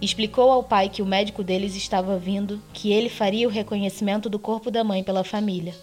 Explicou 0.02 0.49
ao 0.49 0.63
pai 0.63 0.88
que 0.88 1.02
o 1.02 1.06
médico 1.06 1.43
deles 1.43 1.75
estava 1.75 2.17
vindo, 2.17 2.62
que 2.73 2.91
ele 2.91 3.10
faria 3.10 3.47
o 3.47 3.52
reconhecimento 3.52 4.30
do 4.30 4.39
corpo 4.39 4.71
da 4.71 4.84
mãe 4.84 5.04
pela 5.04 5.25
família. 5.25 5.73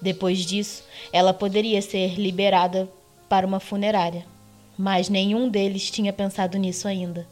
Depois 0.00 0.38
disso, 0.38 0.84
ela 1.12 1.32
poderia 1.32 1.80
ser 1.82 2.18
liberada 2.18 2.88
para 3.28 3.46
uma 3.46 3.60
funerária. 3.60 4.26
Mas 4.76 5.08
nenhum 5.08 5.48
deles 5.48 5.90
tinha 5.90 6.12
pensado 6.12 6.58
nisso 6.58 6.88
ainda. 6.88 7.26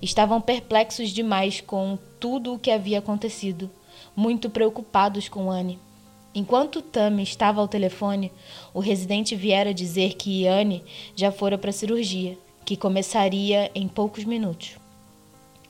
Estavam 0.00 0.40
perplexos 0.40 1.10
demais 1.10 1.60
com 1.60 1.98
tudo 2.18 2.54
o 2.54 2.58
que 2.58 2.70
havia 2.70 2.98
acontecido, 2.98 3.70
muito 4.16 4.50
preocupados 4.50 5.28
com 5.28 5.50
Anne. 5.50 5.78
Enquanto 6.34 6.80
Tammy 6.80 7.22
estava 7.22 7.60
ao 7.60 7.68
telefone, 7.68 8.32
o 8.72 8.80
residente 8.80 9.36
viera 9.36 9.74
dizer 9.74 10.14
que 10.14 10.46
Anne 10.46 10.82
já 11.14 11.30
fora 11.30 11.58
para 11.58 11.70
a 11.70 11.74
cirurgia, 11.74 12.38
que 12.64 12.76
começaria 12.76 13.70
em 13.74 13.86
poucos 13.86 14.24
minutos. 14.24 14.76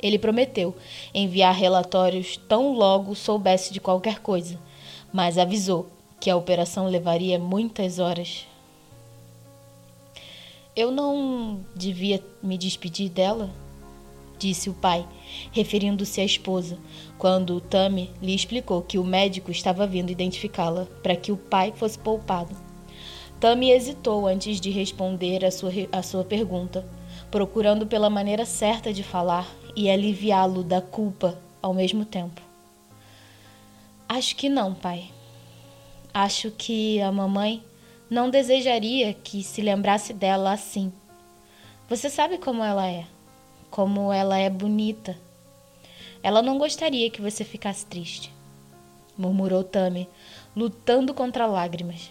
Ele 0.01 0.19
prometeu 0.19 0.75
enviar 1.13 1.55
relatórios 1.55 2.37
tão 2.49 2.73
logo 2.73 3.15
soubesse 3.15 3.73
de 3.73 3.81
qualquer 3.81 4.21
coisa, 4.21 4.59
mas 5.13 5.39
avisou 5.39 5.89
que 6.19 6.31
a 6.31 6.37
operação 6.37 6.87
levaria 6.87 7.39
muitas 7.39 7.99
horas. 7.99 8.47
Eu 10.75 10.91
não 10.91 11.61
devia 11.75 12.23
me 12.43 12.57
despedir 12.57 13.11
dela? 13.11 13.51
disse 14.43 14.69
o 14.69 14.75
pai, 14.75 15.07
referindo-se 15.53 16.21
à 16.21 16.25
esposa, 16.25 16.77
quando 17.17 17.61
Tami 17.61 18.11
lhe 18.21 18.35
explicou 18.35 18.83
que 18.83 18.99
o 18.99 19.05
médico 19.05 19.53
estava 19.53 19.87
vindo 19.87 20.11
identificá-la 20.11 20.87
para 21.01 21.15
que 21.15 21.31
o 21.31 21.37
pai 21.37 21.73
fosse 21.77 21.97
poupado. 21.97 22.57
Tami 23.39 23.71
hesitou 23.71 24.27
antes 24.27 24.61
de 24.61 24.71
responder 24.71 25.45
a 25.45 25.51
sua, 25.51 25.71
a 25.93 26.03
sua 26.03 26.25
pergunta, 26.25 26.85
procurando 27.31 27.87
pela 27.87 28.11
maneira 28.11 28.45
certa 28.45 28.93
de 28.93 29.05
falar 29.05 29.49
e 29.77 29.89
aliviá-lo 29.89 30.65
da 30.65 30.81
culpa 30.81 31.39
ao 31.63 31.73
mesmo 31.73 32.05
tempo. 32.05 32.52
Acho 34.15 34.37
que 34.37 34.51
não, 34.51 34.75
pai. 34.75 35.11
Acho 36.13 36.51
que 36.51 37.01
a 37.01 37.11
mamãe 37.11 37.65
não 38.11 38.29
desejaria 38.29 39.15
que 39.15 39.43
se 39.43 39.63
lembrasse 39.63 40.13
dela 40.13 40.53
assim. 40.53 40.93
Você 41.89 42.11
sabe 42.11 42.37
como 42.37 42.63
ela 42.63 42.87
é, 42.87 43.07
como 43.71 44.13
ela 44.13 44.37
é 44.37 44.51
bonita. 44.51 45.17
Ela 46.23 46.43
não 46.43 46.59
gostaria 46.59 47.09
que 47.09 47.23
você 47.23 47.43
ficasse 47.43 47.87
triste, 47.87 48.31
murmurou 49.17 49.65
Tami, 49.65 50.07
lutando 50.55 51.15
contra 51.15 51.47
lágrimas. 51.47 52.11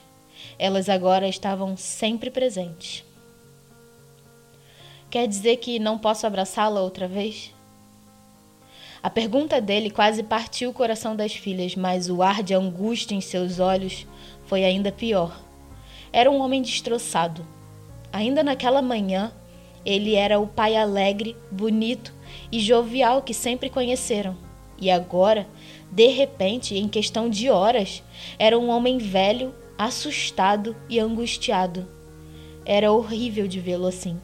Elas 0.58 0.90
agora 0.90 1.28
estavam 1.30 1.78
sempre 1.78 2.32
presentes. 2.32 3.06
Quer 5.08 5.28
dizer 5.28 5.58
que 5.58 5.78
não 5.78 6.00
posso 6.00 6.26
abraçá-la 6.26 6.82
outra 6.82 7.08
vez? 7.08 7.54
A 9.04 9.10
pergunta 9.10 9.60
dele 9.60 9.90
quase 9.90 10.22
partiu 10.22 10.70
o 10.70 10.74
coração 10.74 11.16
das 11.16 11.34
filhas, 11.34 11.76
mas 11.76 12.08
o 12.08 12.22
ar 12.22 12.44
de 12.44 12.54
angústia 12.54 13.16
em 13.16 13.22
seus 13.22 13.60
olhos 13.60 14.06
foi 14.46 14.64
ainda 14.64 14.92
pior. 14.92 15.42
Era 16.14 16.30
um 16.30 16.40
homem 16.40 16.62
destroçado. 16.62 17.46
Ainda 18.14 18.44
naquela 18.44 18.82
manhã, 18.82 19.32
ele 19.84 20.14
era 20.14 20.40
o 20.40 20.46
pai 20.46 20.76
alegre, 20.76 21.36
bonito 21.50 22.14
e 22.52 22.60
jovial 22.60 23.24
que 23.24 23.34
sempre 23.34 23.72
conheceram. 23.72 24.38
E 24.80 24.92
agora, 24.92 25.48
de 25.92 26.08
repente, 26.08 26.78
em 26.78 26.88
questão 26.88 27.28
de 27.28 27.50
horas, 27.50 28.04
era 28.38 28.58
um 28.58 28.70
homem 28.70 29.00
velho, 29.00 29.54
assustado 29.78 30.76
e 30.88 31.00
angustiado. 31.00 31.88
Era 32.64 32.92
horrível 32.92 33.48
de 33.48 33.60
vê-lo 33.60 33.88
assim. 33.88 34.20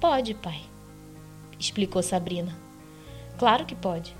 Pode, 0.00 0.34
pai, 0.34 0.60
explicou 1.60 2.02
Sabrina. 2.02 2.65
Claro 3.38 3.64
que 3.64 3.74
pode. 3.74 4.14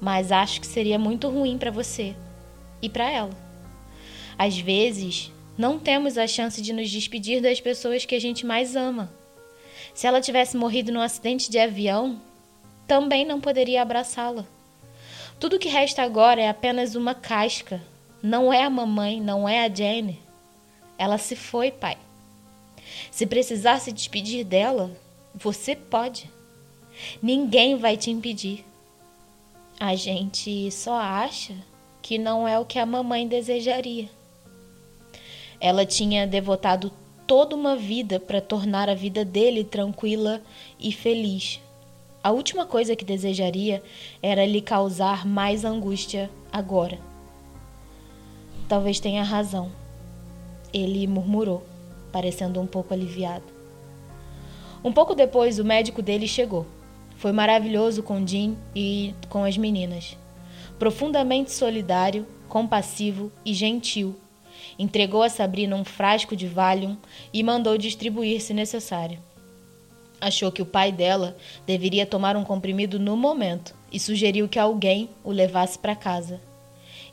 Mas 0.00 0.32
acho 0.32 0.60
que 0.60 0.66
seria 0.66 0.98
muito 0.98 1.28
ruim 1.28 1.58
para 1.58 1.70
você 1.70 2.14
e 2.80 2.88
para 2.88 3.10
ela. 3.10 3.48
Às 4.38 4.58
vezes, 4.58 5.32
não 5.56 5.78
temos 5.78 6.16
a 6.16 6.26
chance 6.26 6.62
de 6.62 6.72
nos 6.72 6.90
despedir 6.90 7.42
das 7.42 7.60
pessoas 7.60 8.04
que 8.04 8.14
a 8.14 8.20
gente 8.20 8.46
mais 8.46 8.76
ama. 8.76 9.12
Se 9.92 10.06
ela 10.06 10.20
tivesse 10.20 10.56
morrido 10.56 10.92
num 10.92 11.00
acidente 11.00 11.50
de 11.50 11.58
avião, 11.58 12.20
também 12.86 13.24
não 13.24 13.40
poderia 13.40 13.82
abraçá-la. 13.82 14.46
Tudo 15.40 15.58
que 15.58 15.68
resta 15.68 16.02
agora 16.02 16.40
é 16.40 16.48
apenas 16.48 16.94
uma 16.94 17.14
casca. 17.14 17.82
Não 18.22 18.52
é 18.52 18.62
a 18.62 18.70
mamãe, 18.70 19.20
não 19.20 19.48
é 19.48 19.64
a 19.64 19.68
Jane. 19.68 20.20
Ela 20.96 21.18
se 21.18 21.36
foi, 21.36 21.70
pai. 21.70 21.96
Se 23.10 23.26
precisar 23.26 23.80
se 23.80 23.92
despedir 23.92 24.44
dela, 24.44 24.90
você 25.34 25.76
pode. 25.76 26.30
Ninguém 27.22 27.76
vai 27.76 27.96
te 27.96 28.10
impedir. 28.10 28.64
A 29.78 29.94
gente 29.94 30.70
só 30.70 30.94
acha 30.94 31.54
que 32.02 32.18
não 32.18 32.46
é 32.46 32.58
o 32.58 32.64
que 32.64 32.78
a 32.78 32.86
mamãe 32.86 33.26
desejaria. 33.26 34.08
Ela 35.60 35.84
tinha 35.84 36.26
devotado 36.26 36.92
toda 37.26 37.54
uma 37.54 37.76
vida 37.76 38.18
para 38.18 38.40
tornar 38.40 38.88
a 38.88 38.94
vida 38.94 39.24
dele 39.24 39.62
tranquila 39.62 40.42
e 40.80 40.90
feliz. 40.90 41.60
A 42.22 42.30
última 42.30 42.66
coisa 42.66 42.96
que 42.96 43.04
desejaria 43.04 43.82
era 44.22 44.44
lhe 44.44 44.60
causar 44.60 45.26
mais 45.26 45.64
angústia 45.64 46.30
agora. 46.52 46.98
Talvez 48.68 48.98
tenha 49.00 49.22
razão, 49.22 49.70
ele 50.72 51.06
murmurou 51.06 51.64
parecendo 52.12 52.60
um 52.60 52.66
pouco 52.66 52.92
aliviado. 52.92 53.44
Um 54.82 54.92
pouco 54.92 55.14
depois, 55.14 55.58
o 55.58 55.64
médico 55.64 56.00
dele 56.02 56.26
chegou. 56.26 56.66
Foi 57.18 57.32
maravilhoso 57.32 58.00
com 58.00 58.24
Jim 58.24 58.56
e 58.72 59.12
com 59.28 59.42
as 59.42 59.58
meninas. 59.58 60.16
Profundamente 60.78 61.50
solidário, 61.50 62.24
compassivo 62.48 63.32
e 63.44 63.52
gentil. 63.52 64.14
Entregou 64.78 65.24
a 65.24 65.28
Sabrina 65.28 65.74
um 65.74 65.84
frasco 65.84 66.36
de 66.36 66.46
Valium 66.46 66.96
e 67.32 67.42
mandou 67.42 67.76
distribuir 67.76 68.40
se 68.40 68.54
necessário. 68.54 69.18
Achou 70.20 70.52
que 70.52 70.62
o 70.62 70.66
pai 70.66 70.92
dela 70.92 71.36
deveria 71.66 72.06
tomar 72.06 72.36
um 72.36 72.44
comprimido 72.44 73.00
no 73.00 73.16
momento 73.16 73.74
e 73.90 73.98
sugeriu 73.98 74.48
que 74.48 74.58
alguém 74.58 75.10
o 75.24 75.32
levasse 75.32 75.76
para 75.76 75.96
casa. 75.96 76.40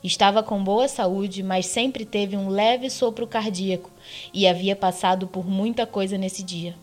Estava 0.04 0.40
com 0.40 0.62
boa 0.62 0.86
saúde, 0.86 1.42
mas 1.42 1.66
sempre 1.66 2.04
teve 2.04 2.36
um 2.36 2.48
leve 2.48 2.88
sopro 2.90 3.26
cardíaco 3.26 3.90
e 4.32 4.46
havia 4.46 4.76
passado 4.76 5.26
por 5.26 5.44
muita 5.44 5.84
coisa 5.84 6.16
nesse 6.16 6.44
dia. 6.44 6.76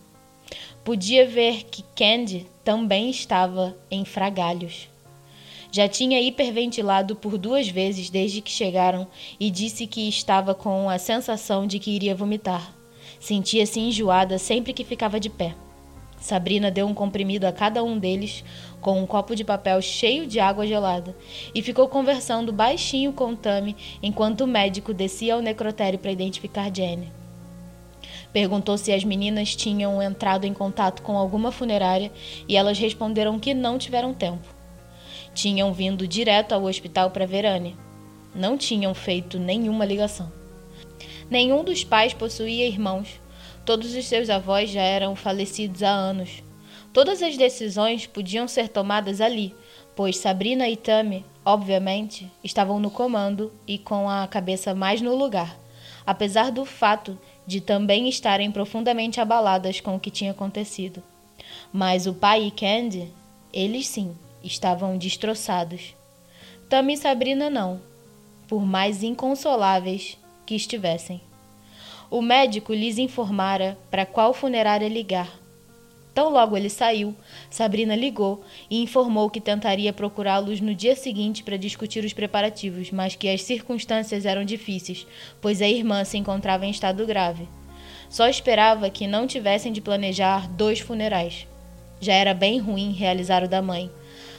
Podia 0.83 1.25
ver 1.25 1.63
que 1.63 1.81
Candy 1.95 2.45
também 2.61 3.09
estava 3.09 3.73
em 3.89 4.03
fragalhos. 4.03 4.89
Já 5.71 5.87
tinha 5.87 6.19
hiperventilado 6.19 7.15
por 7.15 7.37
duas 7.37 7.69
vezes 7.69 8.09
desde 8.09 8.41
que 8.41 8.51
chegaram 8.51 9.07
e 9.39 9.49
disse 9.49 9.87
que 9.87 10.09
estava 10.09 10.53
com 10.53 10.89
a 10.89 10.97
sensação 10.99 11.65
de 11.65 11.79
que 11.79 11.89
iria 11.89 12.13
vomitar. 12.13 12.75
Sentia-se 13.17 13.79
enjoada 13.79 14.37
sempre 14.37 14.73
que 14.73 14.83
ficava 14.83 15.21
de 15.21 15.29
pé. 15.29 15.55
Sabrina 16.19 16.69
deu 16.69 16.85
um 16.85 16.93
comprimido 16.93 17.45
a 17.45 17.53
cada 17.53 17.81
um 17.81 17.97
deles 17.97 18.43
com 18.81 19.01
um 19.01 19.05
copo 19.05 19.37
de 19.37 19.45
papel 19.45 19.81
cheio 19.81 20.27
de 20.27 20.37
água 20.37 20.67
gelada 20.67 21.15
e 21.55 21.61
ficou 21.61 21.87
conversando 21.87 22.51
baixinho 22.51 23.13
com 23.13 23.35
Tami 23.35 23.75
enquanto 24.01 24.41
o 24.41 24.47
médico 24.47 24.93
descia 24.93 25.35
ao 25.35 25.41
necrotério 25.41 25.97
para 25.97 26.11
identificar 26.11 26.69
Jenny. 26.75 27.22
Perguntou 28.33 28.77
se 28.77 28.91
as 28.91 29.03
meninas 29.03 29.55
tinham 29.55 30.01
entrado 30.01 30.45
em 30.45 30.53
contato 30.53 31.01
com 31.01 31.15
alguma 31.15 31.51
funerária 31.51 32.11
e 32.47 32.57
elas 32.57 32.79
responderam 32.79 33.39
que 33.39 33.53
não 33.53 33.77
tiveram 33.77 34.13
tempo. 34.13 34.47
Tinham 35.33 35.71
vindo 35.71 36.07
direto 36.07 36.51
ao 36.51 36.63
hospital 36.63 37.11
para 37.11 37.27
ver 37.27 37.45
Anne. 37.45 37.77
Não 38.35 38.57
tinham 38.57 38.93
feito 38.93 39.37
nenhuma 39.39 39.85
ligação. 39.85 40.31
Nenhum 41.29 41.63
dos 41.63 41.83
pais 41.83 42.13
possuía 42.13 42.67
irmãos, 42.67 43.21
Todos 43.65 43.95
os 43.95 44.05
seus 44.05 44.29
avós 44.29 44.69
já 44.69 44.81
eram 44.81 45.15
falecidos 45.15 45.83
há 45.83 45.89
anos. 45.89 46.43
Todas 46.91 47.21
as 47.23 47.37
decisões 47.37 48.05
podiam 48.05 48.45
ser 48.45 48.67
tomadas 48.67 49.21
ali, 49.21 49.55
pois 49.95 50.17
Sabrina 50.17 50.67
e 50.67 50.75
Tami, 50.75 51.25
obviamente, 51.45 52.29
estavam 52.43 52.77
no 52.77 52.91
comando 52.91 53.53
e 53.65 53.77
com 53.77 54.09
a 54.09 54.27
cabeça 54.27 54.75
mais 54.75 55.01
no 55.01 55.15
lugar, 55.15 55.57
apesar 56.05 56.51
do 56.51 56.65
fato 56.65 57.17
de 57.45 57.62
também 57.62 58.08
estarem 58.08 58.51
profundamente 58.51 59.19
abaladas 59.19 59.79
com 59.79 59.95
o 59.95 59.99
que 59.99 60.12
tinha 60.12 60.32
acontecido. 60.32 61.03
Mas 61.71 62.08
o 62.08 62.13
pai 62.13 62.45
e 62.45 62.51
Candy, 62.51 63.12
eles 63.51 63.88
sim, 63.88 64.15
estavam 64.43 64.97
destroçados. 64.97 65.95
Tami 66.69 66.93
e 66.93 66.97
Sabrina 66.97 67.49
não, 67.49 67.82
por 68.47 68.65
mais 68.65 69.03
inconsoláveis 69.03 70.17
que 70.45 70.56
estivessem. 70.56 71.21
O 72.10 72.21
médico 72.21 72.73
lhes 72.73 72.97
informara 72.97 73.77
para 73.89 74.06
qual 74.06 74.34
funerária 74.34 74.88
ligar. 74.88 75.42
Tão 76.13 76.30
logo 76.30 76.56
ele 76.56 76.69
saiu, 76.69 77.15
Sabrina 77.49 77.95
ligou 77.95 78.43
e 78.69 78.84
informou 78.84 79.32
que 79.32 79.41
tentaria 79.41 79.91
procurá-los 79.91 80.62
no 80.62 80.76
dia 80.76 80.95
seguinte 80.95 81.43
para 81.43 81.58
discutir 81.58 82.06
os 82.06 82.13
preparativos, 82.13 82.91
mas 82.91 83.15
que 83.15 83.28
as 83.28 83.41
circunstâncias 83.41 84.23
eram 84.23 84.45
difíceis, 84.45 85.08
pois 85.41 85.60
a 85.60 85.67
irmã 85.67 86.04
se 86.04 86.17
encontrava 86.17 86.67
em 86.67 86.69
estado 86.69 87.06
grave. 87.08 87.47
Só 88.10 88.28
esperava 88.28 88.91
que 88.91 89.08
não 89.08 89.26
tivessem 89.26 89.71
de 89.71 89.82
planejar 89.82 90.47
dois 90.47 90.80
funerais. 90.80 91.47
Já 91.99 92.13
era 92.13 92.34
bem 92.34 92.60
ruim 92.60 92.91
realizar 92.91 93.43
o 93.43 93.47
da 93.47 93.62
mãe, 93.62 93.89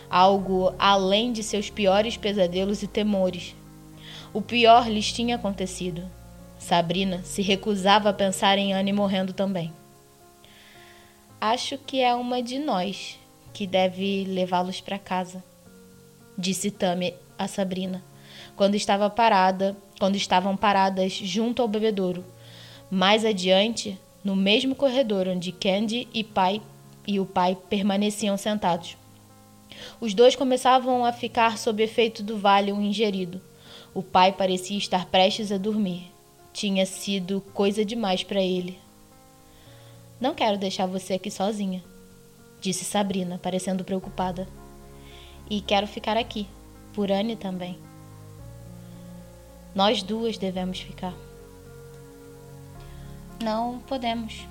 algo 0.08 0.72
além 0.78 1.32
de 1.32 1.42
seus 1.42 1.70
piores 1.70 2.16
pesadelos 2.16 2.84
e 2.84 2.86
temores. 2.86 3.56
O 4.32 4.40
pior 4.40 4.88
lhes 4.88 5.12
tinha 5.12 5.34
acontecido. 5.34 6.02
Sabrina 6.56 7.22
se 7.24 7.42
recusava 7.42 8.10
a 8.10 8.12
pensar 8.12 8.58
em 8.58 8.72
Anne 8.72 8.92
morrendo 8.92 9.32
também. 9.32 9.72
Acho 11.40 11.76
que 11.78 12.00
é 12.00 12.14
uma 12.14 12.42
de 12.42 12.58
nós 12.58 13.18
que 13.52 13.66
deve 13.66 14.24
levá-los 14.24 14.80
para 14.80 14.98
casa, 14.98 15.44
disse 16.36 16.70
Tami 16.70 17.14
a 17.38 17.46
Sabrina, 17.46 18.02
quando 18.56 18.74
estava 18.74 19.08
parada, 19.10 19.76
quando 19.98 20.16
estavam 20.16 20.56
paradas 20.56 21.12
junto 21.12 21.62
ao 21.62 21.68
bebedouro, 21.68 22.24
mais 22.90 23.24
adiante, 23.24 23.98
no 24.24 24.34
mesmo 24.34 24.74
corredor 24.74 25.28
onde 25.28 25.52
Candy 25.52 26.08
e 26.12 26.24
pai 26.24 26.60
e 27.06 27.20
o 27.20 27.26
pai 27.26 27.56
permaneciam 27.68 28.36
sentados. 28.36 28.96
Os 30.00 30.14
dois 30.14 30.34
começavam 30.34 31.04
a 31.04 31.12
ficar 31.12 31.58
sob 31.58 31.82
efeito 31.82 32.22
do 32.22 32.38
Valium 32.38 32.80
ingerido. 32.80 33.40
O 33.92 34.02
pai 34.02 34.32
parecia 34.32 34.78
estar 34.78 35.06
prestes 35.06 35.52
a 35.52 35.58
dormir 35.58 36.14
tinha 36.54 36.86
sido 36.86 37.42
coisa 37.52 37.84
demais 37.84 38.22
para 38.22 38.40
ele. 38.40 38.78
Não 40.20 40.34
quero 40.34 40.56
deixar 40.56 40.86
você 40.86 41.14
aqui 41.14 41.30
sozinha, 41.30 41.82
disse 42.60 42.84
Sabrina, 42.84 43.38
parecendo 43.38 43.84
preocupada. 43.84 44.46
E 45.50 45.60
quero 45.60 45.86
ficar 45.86 46.16
aqui, 46.16 46.48
por 46.92 47.10
Anne 47.10 47.36
também. 47.36 47.78
Nós 49.74 50.02
duas 50.02 50.38
devemos 50.38 50.80
ficar. 50.80 51.12
Não 53.42 53.80
podemos, 53.80 54.46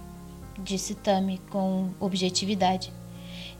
disse 0.59 0.95
Tami 0.95 1.39
com 1.49 1.89
objetividade. 1.99 2.91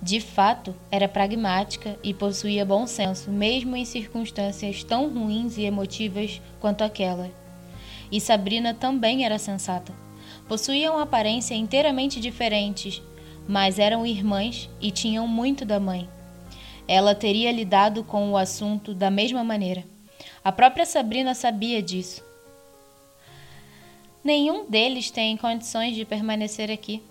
De 0.02 0.20
fato, 0.20 0.76
era 0.92 1.08
pragmática 1.08 1.98
e 2.04 2.14
possuía 2.14 2.66
bom 2.66 2.86
senso, 2.86 3.32
mesmo 3.32 3.78
em 3.78 3.86
circunstâncias 3.86 4.84
tão 4.84 5.08
ruins 5.08 5.58
e 5.58 5.64
emotivas 5.64 6.42
quanto 6.60 6.84
aquela. 6.84 7.32
E 8.12 8.20
Sabrina 8.20 8.74
também 8.74 9.26
era 9.26 9.40
sensata. 9.40 10.03
Possuíam 10.48 11.00
aparência 11.00 11.56
inteiramente 11.56 12.20
diferentes, 12.20 13.02
mas 13.48 13.80
eram 13.80 14.06
irmãs 14.06 14.70
e 14.82 14.92
tinham 14.92 15.28
muito 15.28 15.66
da 15.66 15.80
mãe. 15.80 16.08
Ela 16.88 17.16
teria 17.16 17.52
lidado 17.52 18.04
com 18.04 18.32
o 18.32 18.38
assunto 18.38 18.94
da 18.94 19.10
mesma 19.10 19.44
maneira. 19.44 19.86
A 20.44 20.52
própria 20.52 20.86
Sabrina 20.86 21.34
sabia 21.34 21.82
disso. 21.82 22.24
Nenhum 24.24 24.66
deles 24.70 25.12
tem 25.12 25.36
condições 25.38 25.96
de 25.96 26.06
permanecer 26.06 26.72
aqui. 26.72 27.02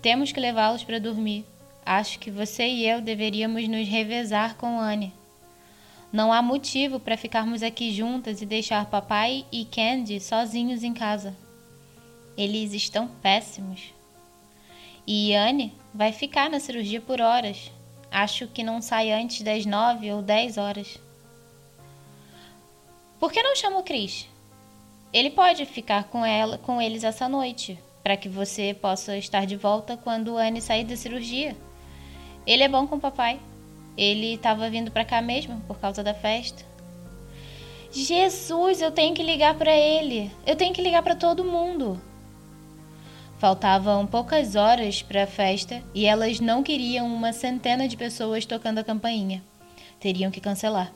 Temos 0.00 0.32
que 0.32 0.40
levá-los 0.40 0.84
para 0.84 0.98
dormir. 0.98 1.44
Acho 1.84 2.18
que 2.18 2.30
você 2.30 2.66
e 2.66 2.86
eu 2.86 3.00
deveríamos 3.00 3.68
nos 3.68 3.86
revezar 3.88 4.56
com 4.56 4.80
Anne. 4.80 5.12
Não 6.12 6.32
há 6.32 6.40
motivo 6.40 6.98
para 6.98 7.16
ficarmos 7.16 7.62
aqui 7.62 7.92
juntas 7.92 8.40
e 8.40 8.46
deixar 8.46 8.86
papai 8.86 9.44
e 9.52 9.64
Candy 9.64 10.20
sozinhos 10.20 10.82
em 10.82 10.94
casa. 10.94 11.36
Eles 12.36 12.72
estão 12.72 13.08
péssimos. 13.08 13.94
E 15.06 15.34
Anne 15.34 15.72
vai 15.94 16.12
ficar 16.12 16.50
na 16.50 16.60
cirurgia 16.60 17.00
por 17.00 17.20
horas. 17.20 17.70
Acho 18.10 18.46
que 18.48 18.62
não 18.62 18.82
sai 18.82 19.12
antes 19.12 19.42
das 19.42 19.64
nove 19.64 20.12
ou 20.12 20.20
dez 20.20 20.58
horas. 20.58 20.98
Por 23.18 23.32
que 23.32 23.42
não 23.42 23.56
chama 23.56 23.78
o 23.78 23.82
Chris? 23.82 24.28
Ele 25.12 25.30
pode 25.30 25.64
ficar 25.64 26.04
com 26.04 26.24
ela, 26.24 26.58
com 26.58 26.82
eles 26.82 27.04
essa 27.04 27.28
noite, 27.28 27.78
para 28.02 28.16
que 28.16 28.28
você 28.28 28.74
possa 28.74 29.16
estar 29.16 29.46
de 29.46 29.56
volta 29.56 29.96
quando 29.96 30.36
Anne 30.36 30.60
sair 30.60 30.84
da 30.84 30.96
cirurgia. 30.96 31.56
Ele 32.46 32.62
é 32.62 32.68
bom 32.68 32.86
com 32.86 32.96
o 32.96 33.00
papai. 33.00 33.40
Ele 33.96 34.34
estava 34.34 34.68
vindo 34.68 34.90
para 34.90 35.04
cá 35.04 35.22
mesmo 35.22 35.60
por 35.62 35.78
causa 35.78 36.02
da 36.04 36.12
festa. 36.12 36.64
Jesus, 37.90 38.82
eu 38.82 38.92
tenho 38.92 39.14
que 39.14 39.22
ligar 39.22 39.54
para 39.54 39.74
ele. 39.74 40.30
Eu 40.46 40.54
tenho 40.54 40.74
que 40.74 40.82
ligar 40.82 41.02
para 41.02 41.14
todo 41.14 41.44
mundo. 41.44 41.98
Faltavam 43.38 44.06
poucas 44.06 44.56
horas 44.56 45.02
para 45.02 45.24
a 45.24 45.26
festa 45.26 45.82
e 45.94 46.06
elas 46.06 46.40
não 46.40 46.62
queriam 46.62 47.06
uma 47.06 47.32
centena 47.32 47.86
de 47.86 47.96
pessoas 47.96 48.46
tocando 48.46 48.78
a 48.78 48.84
campainha. 48.84 49.42
Teriam 50.00 50.30
que 50.30 50.40
cancelar. 50.40 50.92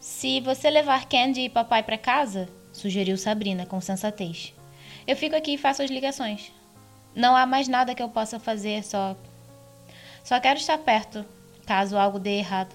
Se 0.00 0.40
você 0.40 0.68
levar 0.68 1.08
Candy 1.08 1.42
e 1.42 1.48
papai 1.48 1.82
para 1.82 1.96
casa, 1.96 2.48
sugeriu 2.72 3.16
Sabrina 3.16 3.64
com 3.64 3.80
sensatez. 3.80 4.52
Eu 5.06 5.16
fico 5.16 5.34
aqui 5.34 5.54
e 5.54 5.58
faço 5.58 5.82
as 5.82 5.90
ligações. 5.90 6.52
Não 7.14 7.34
há 7.34 7.46
mais 7.46 7.68
nada 7.68 7.94
que 7.94 8.02
eu 8.02 8.08
possa 8.08 8.38
fazer, 8.38 8.84
só. 8.84 9.16
Só 10.22 10.38
quero 10.40 10.58
estar 10.58 10.78
perto 10.78 11.24
caso 11.64 11.96
algo 11.96 12.18
dê 12.18 12.38
errado. 12.38 12.74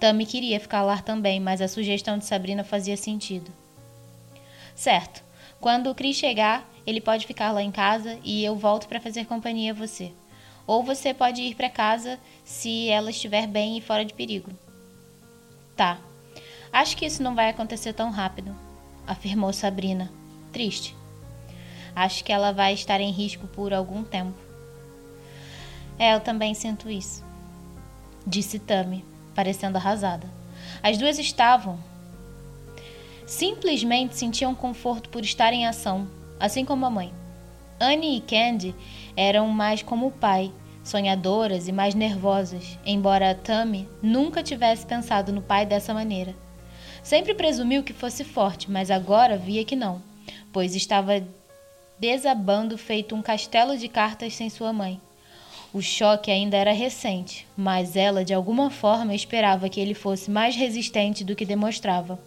Tammy 0.00 0.26
queria 0.26 0.60
ficar 0.60 0.82
lá 0.82 1.00
também, 1.00 1.40
mas 1.40 1.60
a 1.60 1.68
sugestão 1.68 2.18
de 2.18 2.24
Sabrina 2.24 2.64
fazia 2.64 2.96
sentido. 2.96 3.50
Certo. 4.74 5.22
Quando 5.60 5.90
o 5.90 5.94
Chris 5.94 6.16
chegar, 6.16 6.68
ele 6.86 7.00
pode 7.00 7.26
ficar 7.26 7.52
lá 7.52 7.62
em 7.62 7.70
casa 7.70 8.18
e 8.22 8.44
eu 8.44 8.56
volto 8.56 8.88
para 8.88 9.00
fazer 9.00 9.26
companhia 9.26 9.72
a 9.72 9.74
você. 9.74 10.12
Ou 10.66 10.82
você 10.82 11.12
pode 11.12 11.42
ir 11.42 11.54
para 11.54 11.68
casa 11.68 12.18
se 12.44 12.88
ela 12.88 13.10
estiver 13.10 13.46
bem 13.46 13.76
e 13.76 13.80
fora 13.80 14.04
de 14.04 14.14
perigo. 14.14 14.50
Tá. 15.76 15.98
Acho 16.72 16.96
que 16.96 17.06
isso 17.06 17.22
não 17.22 17.34
vai 17.34 17.50
acontecer 17.50 17.92
tão 17.92 18.10
rápido, 18.10 18.54
afirmou 19.06 19.52
Sabrina, 19.52 20.10
triste. 20.52 20.96
Acho 21.94 22.24
que 22.24 22.32
ela 22.32 22.52
vai 22.52 22.74
estar 22.74 23.00
em 23.00 23.10
risco 23.10 23.46
por 23.46 23.72
algum 23.72 24.02
tempo. 24.02 24.34
É, 25.98 26.14
eu 26.14 26.20
também 26.20 26.54
sinto 26.54 26.90
isso 26.90 27.24
disse 28.26 28.58
Tami, 28.58 29.04
parecendo 29.34 29.78
arrasada. 29.78 30.28
As 30.82 30.96
duas 30.96 31.18
estavam. 31.18 31.78
Simplesmente 33.26 34.16
sentiam 34.16 34.54
conforto 34.54 35.08
por 35.08 35.22
estar 35.22 35.52
em 35.52 35.66
ação, 35.66 36.06
assim 36.38 36.64
como 36.64 36.86
a 36.86 36.90
mãe. 36.90 37.12
Annie 37.80 38.18
e 38.18 38.20
Candy 38.20 38.74
eram 39.16 39.48
mais 39.48 39.82
como 39.82 40.06
o 40.06 40.12
pai, 40.12 40.52
sonhadoras 40.82 41.66
e 41.66 41.72
mais 41.72 41.94
nervosas, 41.94 42.78
embora 42.84 43.34
Tami 43.34 43.88
nunca 44.02 44.42
tivesse 44.42 44.86
pensado 44.86 45.32
no 45.32 45.42
pai 45.42 45.64
dessa 45.66 45.94
maneira. 45.94 46.34
Sempre 47.02 47.34
presumiu 47.34 47.82
que 47.82 47.92
fosse 47.92 48.24
forte, 48.24 48.70
mas 48.70 48.90
agora 48.90 49.36
via 49.36 49.64
que 49.64 49.76
não, 49.76 50.00
pois 50.52 50.74
estava 50.74 51.22
desabando 51.98 52.76
feito 52.76 53.14
um 53.14 53.22
castelo 53.22 53.76
de 53.76 53.88
cartas 53.88 54.34
sem 54.34 54.48
sua 54.48 54.72
mãe. 54.72 55.00
O 55.72 55.82
choque 55.82 56.30
ainda 56.30 56.56
era 56.56 56.72
recente, 56.72 57.46
mas 57.56 57.96
ela 57.96 58.24
de 58.24 58.32
alguma 58.32 58.70
forma 58.70 59.14
esperava 59.14 59.68
que 59.68 59.80
ele 59.80 59.94
fosse 59.94 60.30
mais 60.30 60.54
resistente 60.54 61.24
do 61.24 61.34
que 61.34 61.44
demonstrava. 61.44 62.18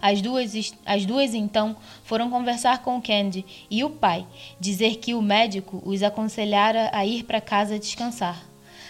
As 0.00 0.22
duas, 0.22 0.52
as 0.86 1.04
duas 1.04 1.34
então 1.34 1.76
foram 2.04 2.30
conversar 2.30 2.82
com 2.82 3.02
Candy 3.02 3.44
e 3.70 3.84
o 3.84 3.90
pai, 3.90 4.26
dizer 4.58 4.96
que 4.96 5.14
o 5.14 5.20
médico 5.20 5.82
os 5.84 6.02
aconselhara 6.02 6.90
a 6.92 7.04
ir 7.04 7.24
para 7.24 7.40
casa 7.40 7.78
descansar. 7.78 8.42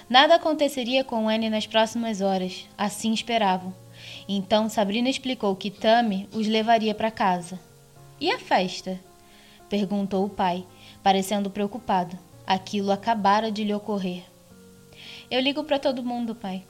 Nada 0.08 0.36
aconteceria 0.36 1.04
com 1.04 1.28
Anne 1.28 1.50
nas 1.50 1.66
próximas 1.66 2.20
horas, 2.20 2.66
assim 2.76 3.12
esperavam. 3.12 3.74
Então 4.28 4.68
Sabrina 4.68 5.08
explicou 5.08 5.54
que 5.56 5.70
Tammy 5.70 6.28
os 6.32 6.46
levaria 6.46 6.94
para 6.94 7.10
casa. 7.10 7.58
E 8.20 8.30
a 8.30 8.38
festa? 8.38 8.98
perguntou 9.68 10.24
o 10.24 10.30
pai, 10.30 10.64
parecendo 11.02 11.50
preocupado. 11.50 12.18
Aquilo 12.46 12.90
acabara 12.90 13.50
de 13.50 13.62
lhe 13.62 13.72
ocorrer. 13.72 14.24
Eu 15.30 15.40
ligo 15.40 15.62
para 15.62 15.78
todo 15.78 16.02
mundo, 16.02 16.34
pai. 16.34 16.64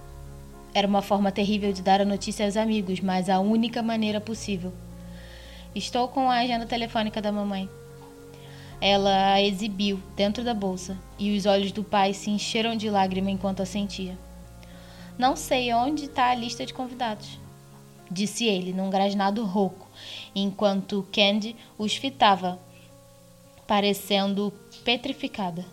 Era 0.73 0.87
uma 0.87 1.03
forma 1.03 1.33
terrível 1.33 1.73
de 1.73 1.83
dar 1.83 2.01
a 2.01 2.05
notícia 2.05 2.47
aos 2.47 2.57
amigos, 2.57 3.01
mas 3.01 3.29
a 3.29 3.41
única 3.41 3.83
maneira 3.83 4.21
possível. 4.21 4.73
Estou 5.75 6.09
com 6.09 6.31
a 6.31 6.39
agenda 6.39 6.67
telefônica 6.67 7.21
da 7.21 7.33
mamãe. 7.33 7.69
Ela 8.81 9.35
a 9.35 9.43
exibiu 9.43 10.01
dentro 10.17 10.43
da 10.43 10.55
bolsa 10.55 10.97
e 11.19 11.37
os 11.37 11.45
olhos 11.45 11.71
do 11.73 11.85
pai 11.85 12.15
se 12.15 12.31
encheram 12.31 12.77
de 12.77 12.89
lágrima 12.89 13.31
enquanto 13.31 13.63
a 13.63 13.67
sentia. 13.67 14.17
Não 15.19 15.37
sei 15.37 15.73
onde 15.75 16.05
está 16.05 16.31
a 16.31 16.35
lista 16.35 16.65
de 16.65 16.73
convidados, 16.73 17.39
disse 18.11 18.47
ele 18.47 18.73
num 18.73 18.89
grasnado 18.89 19.45
rouco, 19.45 19.87
enquanto 20.35 21.07
Candy 21.13 21.55
os 21.77 21.95
fitava, 21.95 22.59
parecendo 23.67 24.53
petrificada. 24.83 25.65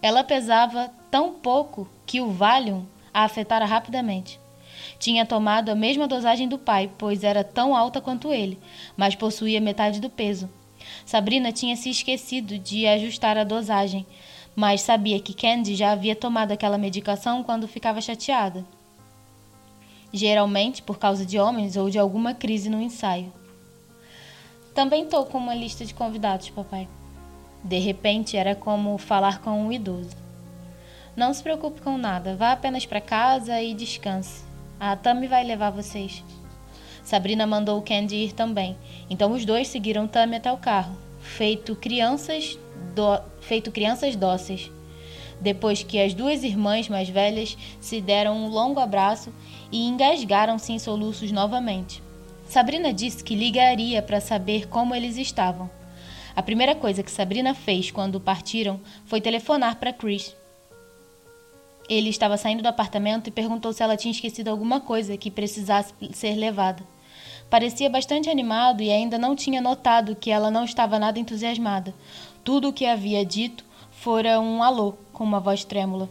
Ela 0.00 0.22
pesava 0.22 0.90
tão 1.10 1.32
pouco 1.32 1.88
que 2.06 2.20
o 2.20 2.30
Valium 2.30 2.86
a 3.18 3.24
afetara 3.24 3.64
rapidamente. 3.64 4.38
Tinha 4.96 5.26
tomado 5.26 5.70
a 5.70 5.74
mesma 5.74 6.06
dosagem 6.06 6.46
do 6.46 6.56
pai, 6.56 6.88
pois 6.96 7.24
era 7.24 7.42
tão 7.42 7.74
alta 7.74 8.00
quanto 8.00 8.32
ele, 8.32 8.60
mas 8.96 9.16
possuía 9.16 9.60
metade 9.60 10.00
do 10.00 10.08
peso. 10.08 10.48
Sabrina 11.04 11.50
tinha 11.50 11.74
se 11.74 11.90
esquecido 11.90 12.56
de 12.58 12.86
ajustar 12.86 13.36
a 13.36 13.42
dosagem, 13.42 14.06
mas 14.54 14.82
sabia 14.82 15.18
que 15.18 15.34
Candy 15.34 15.74
já 15.74 15.90
havia 15.90 16.14
tomado 16.14 16.52
aquela 16.52 16.78
medicação 16.78 17.42
quando 17.42 17.66
ficava 17.66 18.00
chateada. 18.00 18.64
Geralmente 20.12 20.80
por 20.80 20.96
causa 20.96 21.26
de 21.26 21.40
homens 21.40 21.76
ou 21.76 21.90
de 21.90 21.98
alguma 21.98 22.34
crise 22.34 22.70
no 22.70 22.80
ensaio. 22.80 23.32
Também 24.72 25.02
estou 25.02 25.26
com 25.26 25.38
uma 25.38 25.56
lista 25.56 25.84
de 25.84 25.92
convidados, 25.92 26.50
papai. 26.50 26.88
De 27.64 27.80
repente 27.80 28.36
era 28.36 28.54
como 28.54 28.96
falar 28.96 29.40
com 29.40 29.50
um 29.50 29.72
idoso. 29.72 30.27
Não 31.18 31.34
se 31.34 31.42
preocupe 31.42 31.80
com 31.80 31.98
nada, 31.98 32.36
vá 32.36 32.52
apenas 32.52 32.86
para 32.86 33.00
casa 33.00 33.60
e 33.60 33.74
descanse. 33.74 34.44
A 34.78 34.94
Tammy 34.94 35.26
vai 35.26 35.42
levar 35.42 35.70
vocês. 35.70 36.22
Sabrina 37.02 37.44
mandou 37.44 37.76
o 37.76 37.82
Candy 37.82 38.14
ir 38.14 38.32
também, 38.32 38.76
então 39.10 39.32
os 39.32 39.44
dois 39.44 39.66
seguiram 39.66 40.06
Tammy 40.06 40.36
até 40.36 40.52
o 40.52 40.56
carro, 40.56 40.96
feito 41.20 41.74
crianças, 41.74 42.56
do... 42.94 43.20
feito 43.40 43.72
crianças 43.72 44.14
dóceis. 44.14 44.70
Depois 45.40 45.82
que 45.82 46.00
as 46.00 46.14
duas 46.14 46.44
irmãs 46.44 46.88
mais 46.88 47.08
velhas 47.08 47.58
se 47.80 48.00
deram 48.00 48.36
um 48.36 48.48
longo 48.48 48.78
abraço 48.78 49.34
e 49.72 49.88
engasgaram-se 49.88 50.72
em 50.72 50.78
soluços 50.78 51.32
novamente. 51.32 52.00
Sabrina 52.46 52.92
disse 52.92 53.24
que 53.24 53.34
ligaria 53.34 54.00
para 54.00 54.20
saber 54.20 54.68
como 54.68 54.94
eles 54.94 55.16
estavam. 55.16 55.68
A 56.36 56.44
primeira 56.44 56.76
coisa 56.76 57.02
que 57.02 57.10
Sabrina 57.10 57.54
fez 57.54 57.90
quando 57.90 58.20
partiram 58.20 58.80
foi 59.04 59.20
telefonar 59.20 59.80
para 59.80 59.92
Chris 59.92 60.37
ele 61.88 62.10
estava 62.10 62.36
saindo 62.36 62.62
do 62.62 62.68
apartamento 62.68 63.28
e 63.28 63.32
perguntou 63.32 63.72
se 63.72 63.82
ela 63.82 63.96
tinha 63.96 64.12
esquecido 64.12 64.48
alguma 64.48 64.80
coisa 64.80 65.16
que 65.16 65.30
precisasse 65.30 65.94
ser 66.12 66.34
levada. 66.34 66.82
Parecia 67.48 67.88
bastante 67.88 68.28
animado 68.28 68.82
e 68.82 68.90
ainda 68.90 69.16
não 69.16 69.34
tinha 69.34 69.60
notado 69.60 70.14
que 70.14 70.30
ela 70.30 70.50
não 70.50 70.64
estava 70.64 70.98
nada 70.98 71.18
entusiasmada. 71.18 71.94
Tudo 72.44 72.68
o 72.68 72.72
que 72.72 72.84
havia 72.84 73.24
dito 73.24 73.64
fora 73.90 74.38
um 74.38 74.62
alô, 74.62 74.94
com 75.12 75.24
uma 75.24 75.40
voz 75.40 75.64
trêmula. 75.64 76.10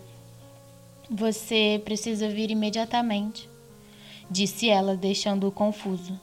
Você 1.09 1.81
precisa 1.85 2.27
vir 2.27 2.49
imediatamente, 2.49 3.47
disse 4.29 4.67
ela, 4.67 4.95
deixando-o 4.95 5.51
confuso. 5.51 6.19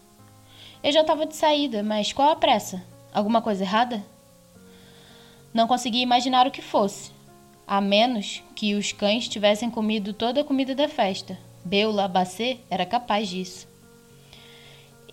Eu 0.83 0.93
já 0.93 1.01
estava 1.01 1.25
de 1.25 1.37
saída, 1.37 1.83
mas 1.83 2.13
qual 2.13 2.31
a 2.31 2.37
pressa? 2.37 2.85
Alguma 3.13 3.41
coisa 3.41 3.63
errada? 3.63 4.05
Não 5.55 5.69
conseguia 5.69 6.03
imaginar 6.03 6.47
o 6.47 6.51
que 6.51 6.61
fosse 6.61 7.15
a 7.67 7.81
menos 7.81 8.43
que 8.55 8.75
os 8.75 8.93
cães 8.93 9.29
tivessem 9.29 9.71
comido 9.71 10.13
toda 10.13 10.41
a 10.41 10.45
comida 10.45 10.75
da 10.75 10.89
festa. 10.89 11.39
Beula 11.65 12.07
Bacê 12.07 12.59
era 12.69 12.85
capaz 12.85 13.29
disso. 13.29 13.67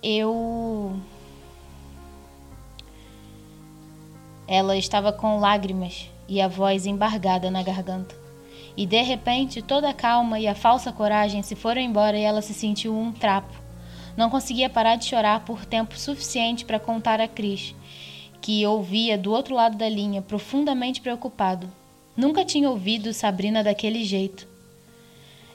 Eu. 0.03 0.99
Ela 4.47 4.75
estava 4.75 5.13
com 5.13 5.39
lágrimas 5.39 6.09
e 6.27 6.41
a 6.41 6.47
voz 6.47 6.85
embargada 6.85 7.49
na 7.49 7.63
garganta. 7.63 8.15
E 8.75 8.85
de 8.85 9.01
repente 9.01 9.61
toda 9.61 9.89
a 9.89 9.93
calma 9.93 10.39
e 10.39 10.47
a 10.47 10.55
falsa 10.55 10.91
coragem 10.91 11.41
se 11.41 11.55
foram 11.55 11.81
embora 11.81 12.17
e 12.17 12.23
ela 12.23 12.41
se 12.41 12.53
sentiu 12.53 12.97
um 12.97 13.11
trapo. 13.11 13.53
Não 14.17 14.29
conseguia 14.29 14.69
parar 14.69 14.97
de 14.97 15.05
chorar 15.05 15.45
por 15.45 15.65
tempo 15.65 15.97
suficiente 15.97 16.65
para 16.65 16.79
contar 16.79 17.21
a 17.21 17.27
Cris, 17.27 17.73
que 18.41 18.65
ouvia 18.65 19.17
do 19.17 19.31
outro 19.31 19.55
lado 19.55 19.77
da 19.77 19.87
linha, 19.87 20.21
profundamente 20.21 20.99
preocupado. 20.99 21.71
Nunca 22.15 22.43
tinha 22.43 22.69
ouvido 22.69 23.13
Sabrina 23.13 23.63
daquele 23.63 24.03
jeito. 24.03 24.47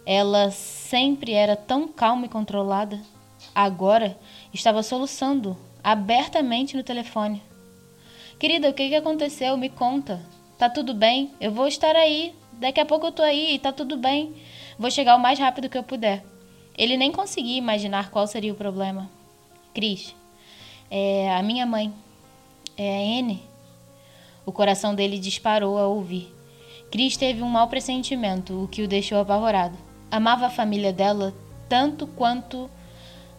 Ela 0.06 0.50
sempre 0.50 1.32
era 1.32 1.56
tão 1.56 1.88
calma 1.88 2.26
e 2.26 2.28
controlada. 2.28 3.00
Agora 3.54 4.16
estava 4.52 4.82
soluçando 4.82 5.56
abertamente 5.82 6.76
no 6.76 6.82
telefone. 6.82 7.42
Querida, 8.38 8.68
o 8.70 8.72
que, 8.72 8.94
aconteceu? 8.94 9.56
Me 9.56 9.68
conta. 9.68 10.20
Tá 10.58 10.70
tudo 10.70 10.94
bem? 10.94 11.30
Eu 11.40 11.52
vou 11.52 11.66
estar 11.66 11.96
aí. 11.96 12.34
Daqui 12.52 12.80
a 12.80 12.86
pouco 12.86 13.06
eu 13.06 13.12
tô 13.12 13.22
aí 13.22 13.54
e 13.54 13.58
tá 13.58 13.72
tudo 13.72 13.96
bem. 13.96 14.34
Vou 14.78 14.90
chegar 14.90 15.16
o 15.16 15.20
mais 15.20 15.38
rápido 15.38 15.68
que 15.68 15.76
eu 15.76 15.82
puder. 15.82 16.24
Ele 16.76 16.96
nem 16.96 17.10
conseguia 17.10 17.56
imaginar 17.56 18.10
qual 18.10 18.26
seria 18.26 18.52
o 18.52 18.56
problema. 18.56 19.10
Cris, 19.74 20.14
é 20.90 21.34
a 21.34 21.42
minha 21.42 21.66
mãe. 21.66 21.92
É 22.76 22.96
a 22.96 23.18
Anne. 23.20 23.42
O 24.44 24.52
coração 24.52 24.94
dele 24.94 25.18
disparou 25.18 25.78
ao 25.78 25.94
ouvir. 25.94 26.35
Cris 26.90 27.16
teve 27.16 27.42
um 27.42 27.48
mau 27.48 27.68
pressentimento, 27.68 28.62
o 28.62 28.68
que 28.68 28.82
o 28.82 28.88
deixou 28.88 29.18
apavorado. 29.18 29.76
Amava 30.10 30.46
a 30.46 30.50
família 30.50 30.92
dela 30.92 31.34
tanto 31.68 32.06
quanto 32.06 32.70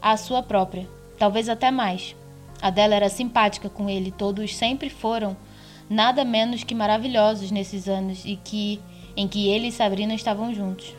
a 0.02 0.18
sua 0.18 0.44
própria, 0.44 0.88
talvez 1.18 1.48
até 1.48 1.72
mais. 1.72 2.16
A 2.62 2.70
dela 2.70 2.96
era 2.96 3.10
simpática 3.10 3.70
com 3.70 3.90
ele, 3.90 4.12
todos 4.12 4.56
sempre 4.56 4.90
foram 4.90 5.38
nada 5.90 6.26
menos 6.26 6.64
que 6.64 6.76
maravilhosos 6.76 7.50
nesses 7.52 7.88
anos 7.88 8.24
e 8.26 8.36
que 8.36 8.82
em 9.16 9.28
que 9.28 9.48
ele 9.48 9.68
e 9.68 9.72
Sabrina 9.72 10.14
estavam 10.14 10.54
juntos. 10.54 10.94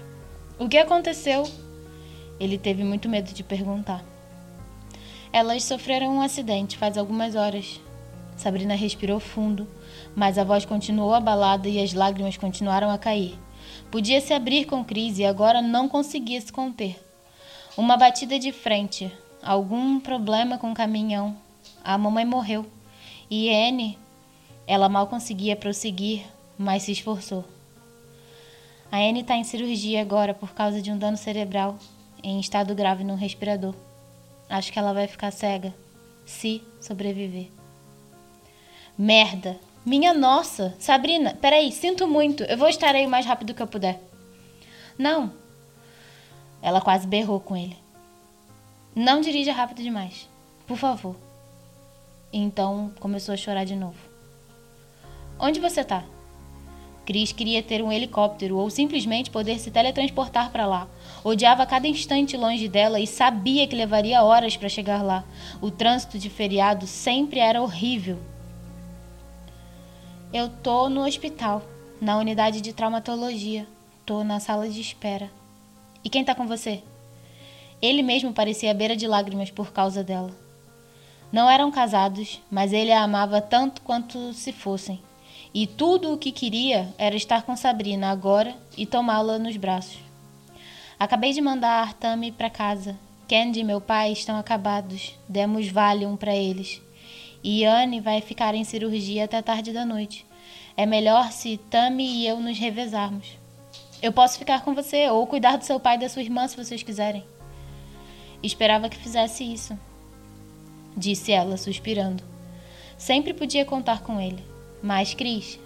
O 0.58 0.68
que 0.68 0.78
aconteceu? 0.78 1.48
Ele 2.40 2.56
teve 2.56 2.82
muito 2.82 3.08
medo 3.08 3.32
de 3.32 3.42
perguntar. 3.42 4.04
Elas 5.32 5.64
sofreram 5.64 6.16
um 6.16 6.22
acidente 6.22 6.78
faz 6.78 6.96
algumas 6.96 7.34
horas. 7.34 7.80
Sabrina 8.36 8.74
respirou 8.74 9.20
fundo 9.20 9.68
mas 10.18 10.36
a 10.36 10.42
voz 10.42 10.64
continuou 10.64 11.14
abalada 11.14 11.68
e 11.68 11.80
as 11.80 11.92
lágrimas 11.92 12.36
continuaram 12.36 12.90
a 12.90 12.98
cair. 12.98 13.38
Podia 13.88 14.20
se 14.20 14.34
abrir 14.34 14.64
com 14.64 14.84
crise 14.84 15.22
e 15.22 15.24
agora 15.24 15.62
não 15.62 15.88
conseguia 15.88 16.40
se 16.40 16.52
conter. 16.52 16.98
Uma 17.76 17.96
batida 17.96 18.36
de 18.36 18.50
frente, 18.50 19.12
algum 19.40 20.00
problema 20.00 20.58
com 20.58 20.72
o 20.72 20.74
caminhão. 20.74 21.36
A 21.84 21.96
mamãe 21.96 22.24
morreu. 22.24 22.66
E 23.30 23.48
Anne, 23.48 23.96
ela 24.66 24.88
mal 24.88 25.06
conseguia 25.06 25.54
prosseguir, 25.54 26.26
mas 26.58 26.82
se 26.82 26.90
esforçou. 26.90 27.44
A 28.90 28.96
Anne 28.96 29.20
está 29.20 29.36
em 29.36 29.44
cirurgia 29.44 30.02
agora 30.02 30.34
por 30.34 30.52
causa 30.52 30.82
de 30.82 30.90
um 30.90 30.98
dano 30.98 31.16
cerebral, 31.16 31.78
em 32.24 32.40
estado 32.40 32.74
grave 32.74 33.04
no 33.04 33.14
respirador. 33.14 33.74
Acho 34.50 34.72
que 34.72 34.80
ela 34.80 34.92
vai 34.92 35.06
ficar 35.06 35.30
cega, 35.30 35.72
se 36.26 36.60
sobreviver. 36.80 37.46
Merda! 38.98 39.67
Minha 39.88 40.12
nossa, 40.12 40.74
Sabrina, 40.78 41.32
peraí, 41.40 41.72
sinto 41.72 42.06
muito, 42.06 42.42
eu 42.42 42.58
vou 42.58 42.68
estar 42.68 42.94
aí 42.94 43.06
o 43.06 43.08
mais 43.08 43.24
rápido 43.24 43.54
que 43.54 43.62
eu 43.62 43.66
puder. 43.66 43.98
Não. 44.98 45.32
Ela 46.60 46.82
quase 46.82 47.06
berrou 47.06 47.40
com 47.40 47.56
ele. 47.56 47.74
Não 48.94 49.22
dirija 49.22 49.50
rápido 49.50 49.82
demais, 49.82 50.28
por 50.66 50.76
favor. 50.76 51.16
Então 52.30 52.92
começou 53.00 53.32
a 53.32 53.36
chorar 53.38 53.64
de 53.64 53.74
novo. 53.74 53.96
Onde 55.40 55.58
você 55.58 55.82
tá? 55.82 56.04
Chris 57.06 57.32
queria 57.32 57.62
ter 57.62 57.82
um 57.82 57.90
helicóptero 57.90 58.58
ou 58.58 58.68
simplesmente 58.68 59.30
poder 59.30 59.58
se 59.58 59.70
teletransportar 59.70 60.50
para 60.50 60.66
lá. 60.66 60.86
Odiava 61.24 61.64
cada 61.64 61.88
instante 61.88 62.36
longe 62.36 62.68
dela 62.68 63.00
e 63.00 63.06
sabia 63.06 63.66
que 63.66 63.74
levaria 63.74 64.22
horas 64.22 64.54
para 64.54 64.68
chegar 64.68 65.02
lá. 65.02 65.24
O 65.62 65.70
trânsito 65.70 66.18
de 66.18 66.28
feriado 66.28 66.86
sempre 66.86 67.40
era 67.40 67.62
horrível. 67.62 68.18
Eu 70.30 70.50
tô 70.50 70.90
no 70.90 71.06
hospital, 71.06 71.62
na 72.02 72.18
unidade 72.18 72.60
de 72.60 72.74
traumatologia. 72.74 73.66
Tô 74.04 74.22
na 74.22 74.38
sala 74.38 74.68
de 74.68 74.78
espera. 74.78 75.30
E 76.04 76.10
quem 76.10 76.22
tá 76.22 76.34
com 76.34 76.46
você? 76.46 76.82
Ele 77.80 78.02
mesmo 78.02 78.34
parecia 78.34 78.70
à 78.70 78.74
beira 78.74 78.94
de 78.94 79.06
lágrimas 79.06 79.50
por 79.50 79.72
causa 79.72 80.04
dela. 80.04 80.30
Não 81.32 81.48
eram 81.48 81.70
casados, 81.70 82.42
mas 82.50 82.74
ele 82.74 82.92
a 82.92 83.02
amava 83.02 83.40
tanto 83.40 83.80
quanto 83.80 84.34
se 84.34 84.52
fossem. 84.52 85.00
E 85.54 85.66
tudo 85.66 86.12
o 86.12 86.18
que 86.18 86.30
queria 86.30 86.94
era 86.98 87.16
estar 87.16 87.42
com 87.42 87.56
Sabrina 87.56 88.10
agora 88.10 88.54
e 88.76 88.84
tomá-la 88.84 89.38
nos 89.38 89.56
braços. 89.56 89.98
Acabei 90.98 91.32
de 91.32 91.40
mandar 91.40 91.88
a 91.88 91.92
Tami 91.94 92.32
para 92.32 92.50
casa. 92.50 92.98
Candy 93.26 93.60
e 93.60 93.64
meu 93.64 93.80
pai 93.80 94.12
estão 94.12 94.36
acabados. 94.36 95.18
Demos 95.26 95.68
Valium 95.68 96.18
para 96.18 96.36
eles. 96.36 96.82
E 97.42 97.64
Anne 97.64 98.00
vai 98.00 98.20
ficar 98.20 98.54
em 98.54 98.64
cirurgia 98.64 99.24
até 99.24 99.40
tarde 99.40 99.72
da 99.72 99.84
noite. 99.84 100.26
É 100.76 100.86
melhor 100.86 101.32
se 101.32 101.56
Tami 101.70 102.04
e 102.04 102.26
eu 102.26 102.40
nos 102.40 102.58
revezarmos. 102.58 103.38
Eu 104.00 104.12
posso 104.12 104.38
ficar 104.38 104.62
com 104.62 104.74
você 104.74 105.08
ou 105.08 105.26
cuidar 105.26 105.56
do 105.56 105.64
seu 105.64 105.80
pai 105.80 105.96
e 105.96 106.00
da 106.00 106.08
sua 106.08 106.22
irmã 106.22 106.46
se 106.46 106.56
vocês 106.56 106.82
quiserem. 106.82 107.24
Esperava 108.42 108.88
que 108.88 108.96
fizesse 108.96 109.42
isso, 109.42 109.76
disse 110.96 111.32
ela, 111.32 111.56
suspirando. 111.56 112.22
Sempre 112.96 113.34
podia 113.34 113.64
contar 113.64 114.02
com 114.02 114.20
ele. 114.20 114.44
Mas, 114.82 115.14
Cris, 115.14 115.58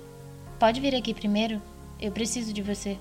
pode 0.59 0.81
vir 0.81 0.95
aqui 0.95 1.13
primeiro? 1.13 1.61
Eu 2.01 2.11
preciso 2.11 2.53
de 2.53 2.63
você. 2.63 2.97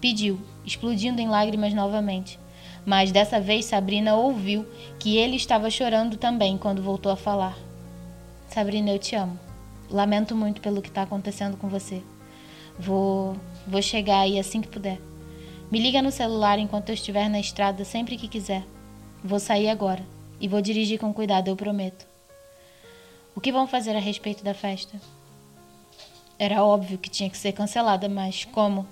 Pediu, 0.00 0.40
explodindo 0.64 1.20
em 1.20 1.28
lágrimas 1.28 1.74
novamente. 1.74 2.38
Mas 2.84 3.10
dessa 3.10 3.40
vez 3.40 3.64
Sabrina 3.64 4.14
ouviu 4.14 4.66
que 4.98 5.16
ele 5.16 5.36
estava 5.36 5.70
chorando 5.70 6.16
também 6.16 6.58
quando 6.58 6.82
voltou 6.82 7.10
a 7.10 7.16
falar. 7.16 7.56
Sabrina, 8.48 8.90
eu 8.90 8.98
te 8.98 9.16
amo. 9.16 9.38
Lamento 9.90 10.34
muito 10.34 10.60
pelo 10.60 10.82
que 10.82 10.88
está 10.88 11.02
acontecendo 11.02 11.56
com 11.56 11.68
você. 11.68 12.02
Vou, 12.78 13.36
vou 13.66 13.80
chegar 13.80 14.20
aí 14.20 14.38
assim 14.38 14.60
que 14.60 14.68
puder. 14.68 15.00
Me 15.70 15.80
liga 15.80 16.02
no 16.02 16.10
celular 16.10 16.58
enquanto 16.58 16.90
eu 16.90 16.94
estiver 16.94 17.28
na 17.28 17.40
estrada 17.40 17.84
sempre 17.84 18.16
que 18.16 18.28
quiser. 18.28 18.64
Vou 19.22 19.40
sair 19.40 19.68
agora 19.68 20.04
e 20.40 20.46
vou 20.46 20.60
dirigir 20.60 20.98
com 20.98 21.12
cuidado, 21.12 21.48
eu 21.48 21.56
prometo. 21.56 22.06
O 23.34 23.40
que 23.40 23.50
vão 23.50 23.66
fazer 23.66 23.96
a 23.96 24.00
respeito 24.00 24.44
da 24.44 24.54
festa? 24.54 25.00
Era 26.38 26.62
óbvio 26.62 26.98
que 26.98 27.08
tinha 27.08 27.30
que 27.30 27.36
ser 27.36 27.52
cancelada, 27.52 28.08
mas 28.08 28.44
como? 28.44 28.86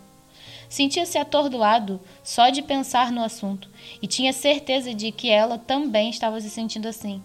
Sentia-se 0.73 1.19
atordoado 1.19 2.01
só 2.25 2.49
de 2.49 2.63
pensar 2.63 3.13
no 3.13 3.23
assunto 3.23 3.69
e 4.01 4.07
tinha 4.07 4.33
certeza 4.33 4.95
de 4.95 5.13
que 5.13 5.29
ela 5.29 5.59
também 5.59 6.09
estava 6.09 6.41
se 6.41 6.49
sentindo 6.49 6.89
assim. 6.89 7.23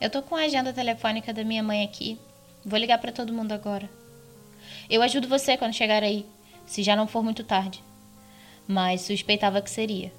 Eu 0.00 0.08
tô 0.08 0.22
com 0.22 0.36
a 0.36 0.42
agenda 0.42 0.72
telefônica 0.72 1.34
da 1.34 1.42
minha 1.42 1.64
mãe 1.64 1.82
aqui. 1.82 2.16
Vou 2.64 2.78
ligar 2.78 2.98
para 2.98 3.10
todo 3.10 3.32
mundo 3.32 3.50
agora. 3.50 3.90
Eu 4.88 5.02
ajudo 5.02 5.26
você 5.26 5.56
quando 5.56 5.74
chegar 5.74 6.04
aí, 6.04 6.24
se 6.64 6.80
já 6.80 6.94
não 6.94 7.08
for 7.08 7.24
muito 7.24 7.42
tarde. 7.42 7.82
Mas 8.68 9.00
suspeitava 9.00 9.60
que 9.60 9.68
seria. 9.68 10.12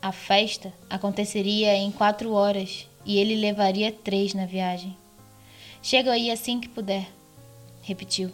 A 0.00 0.12
festa 0.12 0.72
aconteceria 0.88 1.76
em 1.76 1.92
quatro 1.92 2.32
horas 2.32 2.88
e 3.04 3.18
ele 3.18 3.36
levaria 3.36 3.92
três 3.92 4.32
na 4.32 4.46
viagem. 4.46 4.96
Chega 5.82 6.12
aí 6.12 6.30
assim 6.30 6.58
que 6.58 6.70
puder, 6.70 7.06
repetiu. 7.82 8.32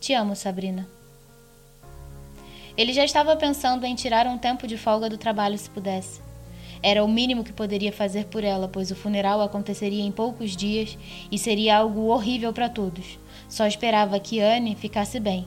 Te 0.00 0.14
amo, 0.14 0.34
Sabrina. 0.34 0.93
Ele 2.76 2.92
já 2.92 3.04
estava 3.04 3.36
pensando 3.36 3.86
em 3.86 3.94
tirar 3.94 4.26
um 4.26 4.36
tempo 4.36 4.66
de 4.66 4.76
folga 4.76 5.08
do 5.08 5.16
trabalho 5.16 5.56
se 5.56 5.70
pudesse. 5.70 6.20
Era 6.82 7.04
o 7.04 7.08
mínimo 7.08 7.44
que 7.44 7.52
poderia 7.52 7.92
fazer 7.92 8.24
por 8.24 8.42
ela, 8.42 8.66
pois 8.66 8.90
o 8.90 8.96
funeral 8.96 9.40
aconteceria 9.40 10.02
em 10.02 10.10
poucos 10.10 10.56
dias 10.56 10.98
e 11.30 11.38
seria 11.38 11.78
algo 11.78 12.08
horrível 12.08 12.52
para 12.52 12.68
todos. 12.68 13.18
Só 13.48 13.64
esperava 13.66 14.18
que 14.18 14.40
Anne 14.40 14.74
ficasse 14.74 15.20
bem. 15.20 15.46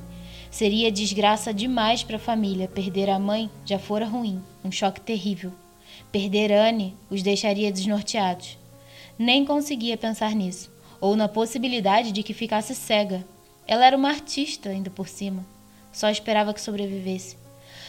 Seria 0.50 0.90
desgraça 0.90 1.54
demais 1.54 2.02
para 2.02 2.16
a 2.16 2.20
família. 2.20 2.70
Perder 2.70 3.10
a 3.10 3.20
mãe 3.20 3.50
já 3.66 3.78
fora 3.78 4.06
ruim, 4.06 4.42
um 4.64 4.72
choque 4.72 5.02
terrível. 5.02 5.52
Perder 6.12 6.54
Anne 6.54 6.96
os 7.10 7.22
deixaria 7.22 7.72
desnorteados. 7.74 8.58
Nem 9.20 9.44
conseguia 9.44 9.98
pensar 9.98 10.34
nisso, 10.34 10.72
ou 11.02 11.16
na 11.16 11.28
possibilidade 11.28 12.14
de 12.14 12.24
que 12.24 12.34
ficasse 12.34 12.74
cega. 12.74 13.28
Ela 13.68 13.86
era 13.86 13.98
uma 13.98 14.10
artista, 14.10 14.70
ainda 14.70 14.90
por 14.90 15.10
cima. 15.10 15.46
Só 15.98 16.12
esperava 16.12 16.54
que 16.54 16.62
sobrevivesse. 16.62 17.36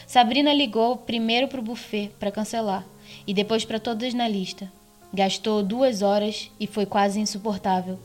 Sabrina 0.06 0.50
ligou 0.54 0.96
primeiro 0.96 1.46
para 1.46 1.60
o 1.60 1.62
buffet 1.62 2.10
para 2.18 2.32
cancelar 2.32 2.82
e 3.26 3.34
depois 3.34 3.66
para 3.66 3.78
todas 3.78 4.14
na 4.14 4.26
lista. 4.26 4.72
Gastou 5.12 5.62
duas 5.62 6.00
horas 6.00 6.50
e 6.58 6.66
foi 6.66 6.86
quase 6.86 7.20
insuportável. 7.20 7.98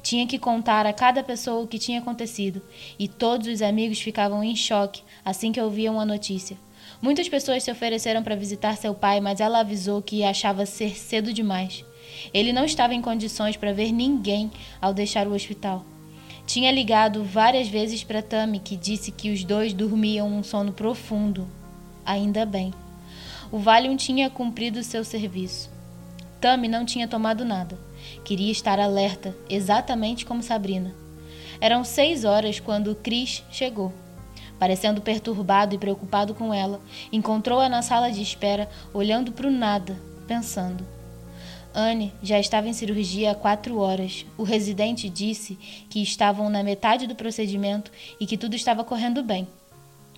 Tinha 0.00 0.26
que 0.26 0.38
contar 0.38 0.86
a 0.86 0.94
cada 0.94 1.22
pessoa 1.22 1.62
o 1.62 1.66
que 1.66 1.78
tinha 1.78 1.98
acontecido 1.98 2.62
e 2.98 3.06
todos 3.06 3.48
os 3.48 3.60
amigos 3.60 4.00
ficavam 4.00 4.42
em 4.42 4.56
choque 4.56 5.02
assim 5.22 5.52
que 5.52 5.60
ouviam 5.60 6.00
a 6.00 6.06
notícia. 6.06 6.56
Muitas 7.02 7.28
pessoas 7.28 7.62
se 7.62 7.70
ofereceram 7.70 8.22
para 8.22 8.34
visitar 8.34 8.78
seu 8.78 8.94
pai, 8.94 9.20
mas 9.20 9.40
ela 9.40 9.60
avisou 9.60 10.00
que 10.00 10.24
achava 10.24 10.64
ser 10.64 10.96
cedo 10.96 11.34
demais. 11.34 11.84
Ele 12.32 12.50
não 12.50 12.64
estava 12.64 12.94
em 12.94 13.02
condições 13.02 13.58
para 13.58 13.74
ver 13.74 13.92
ninguém 13.92 14.50
ao 14.80 14.94
deixar 14.94 15.28
o 15.28 15.34
hospital. 15.34 15.84
Tinha 16.46 16.72
ligado 16.72 17.22
várias 17.24 17.68
vezes 17.68 18.02
para 18.02 18.22
Tami, 18.22 18.58
que 18.58 18.76
disse 18.76 19.12
que 19.12 19.30
os 19.30 19.44
dois 19.44 19.72
dormiam 19.72 20.28
um 20.28 20.42
sono 20.42 20.72
profundo. 20.72 21.46
Ainda 22.04 22.44
bem. 22.44 22.74
O 23.52 23.58
Valium 23.58 23.96
tinha 23.96 24.30
cumprido 24.30 24.82
seu 24.82 25.04
serviço. 25.04 25.70
Tami 26.40 26.68
não 26.68 26.84
tinha 26.84 27.06
tomado 27.06 27.44
nada. 27.44 27.78
Queria 28.24 28.50
estar 28.50 28.80
alerta, 28.80 29.36
exatamente 29.48 30.24
como 30.24 30.42
Sabrina. 30.42 30.94
Eram 31.60 31.84
seis 31.84 32.24
horas 32.24 32.58
quando 32.58 32.94
Chris 32.94 33.44
chegou. 33.50 33.92
Parecendo 34.58 35.00
perturbado 35.00 35.74
e 35.74 35.78
preocupado 35.78 36.34
com 36.34 36.52
ela, 36.52 36.80
encontrou-a 37.12 37.68
na 37.68 37.82
sala 37.82 38.10
de 38.10 38.22
espera, 38.22 38.68
olhando 38.92 39.32
para 39.32 39.46
o 39.46 39.50
nada, 39.50 39.96
pensando. 40.26 40.84
Anne 41.74 42.12
já 42.22 42.38
estava 42.38 42.68
em 42.68 42.72
cirurgia 42.72 43.30
há 43.30 43.34
quatro 43.34 43.78
horas. 43.78 44.26
O 44.36 44.42
residente 44.42 45.08
disse 45.08 45.56
que 45.88 46.02
estavam 46.02 46.50
na 46.50 46.62
metade 46.62 47.06
do 47.06 47.14
procedimento 47.14 47.90
e 48.20 48.26
que 48.26 48.36
tudo 48.36 48.56
estava 48.56 48.84
correndo 48.84 49.22
bem. 49.22 49.46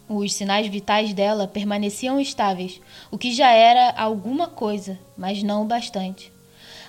Os 0.09 0.35
sinais 0.35 0.67
vitais 0.67 1.15
dela 1.15 1.47
permaneciam 1.47 2.21
estáveis, 2.21 2.81
o 3.11 3.17
que 3.17 3.33
já 3.33 3.51
era 3.51 3.91
alguma 3.93 4.47
coisa, 4.47 4.99
mas 5.17 5.43
não 5.43 5.63
o 5.63 5.67
bastante. 5.67 6.33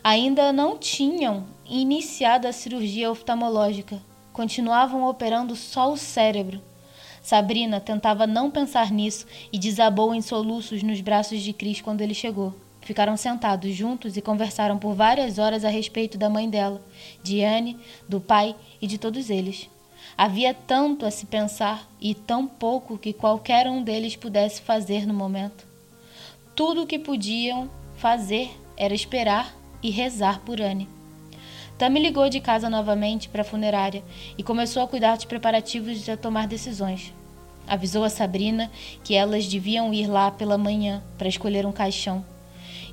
Ainda 0.04 0.52
não 0.52 0.78
tinham 0.78 1.46
iniciado 1.66 2.48
a 2.48 2.52
cirurgia 2.52 3.10
oftalmológica, 3.10 4.02
continuavam 4.34 5.08
operando 5.08 5.56
só 5.56 5.92
o 5.92 5.98
cérebro. 5.98 6.62
Sabrina 7.22 7.80
tentava 7.80 8.28
não 8.28 8.52
pensar 8.52 8.92
nisso 8.92 9.26
e 9.52 9.58
desabou 9.58 10.14
em 10.14 10.22
soluços 10.22 10.84
nos 10.84 11.00
braços 11.00 11.42
de 11.42 11.54
Cris 11.54 11.80
quando 11.80 12.02
ele 12.02 12.14
chegou. 12.14 12.54
Ficaram 12.84 13.16
sentados 13.16 13.74
juntos 13.74 14.18
e 14.18 14.22
conversaram 14.22 14.78
por 14.78 14.94
várias 14.94 15.40
horas 15.40 15.64
a 15.64 15.70
respeito 15.70 16.18
da 16.18 16.30
mãe 16.30 16.50
dela, 16.50 16.82
de 17.24 17.42
Anne, 17.42 17.80
do 18.10 18.20
pai 18.20 18.56
e 18.82 18.88
de 18.88 18.98
todos 18.98 19.30
eles. 19.30 19.70
Havia 20.18 20.54
tanto 20.54 21.06
a 21.06 21.12
se 21.12 21.26
pensar 21.26 21.88
e 22.00 22.14
tão 22.14 22.46
pouco 22.46 22.98
que 22.98 23.14
qualquer 23.14 23.68
um 23.68 23.82
deles 23.82 24.18
pudesse 24.18 24.62
fazer 24.62 25.08
no 25.08 25.14
momento. 25.14 25.66
Tudo 26.54 26.84
o 26.84 26.88
que 26.88 27.00
podiam 27.00 27.70
fazer 27.96 28.52
era 28.76 28.94
esperar 28.94 29.56
e 29.82 29.90
rezar 29.90 30.42
por 30.42 30.60
Anne. 30.60 30.90
Tammy 31.78 32.02
ligou 32.02 32.28
de 32.30 32.42
casa 32.42 32.70
novamente 32.70 33.30
para 33.30 33.44
a 33.44 33.46
funerária 33.46 34.04
e 34.38 34.44
começou 34.44 34.84
a 34.84 34.88
cuidar 34.88 35.16
dos 35.16 35.26
preparativos 35.26 36.06
e 36.06 36.12
a 36.12 36.18
tomar 36.18 36.48
decisões. 36.48 37.14
Avisou 37.66 38.04
a 38.04 38.10
Sabrina 38.10 38.70
que 39.06 39.16
elas 39.16 39.48
deviam 39.48 39.94
ir 39.94 40.06
lá 40.06 40.30
pela 40.30 40.58
manhã 40.58 41.02
para 41.18 41.30
escolher 41.30 41.66
um 41.66 41.72
caixão 41.72 42.33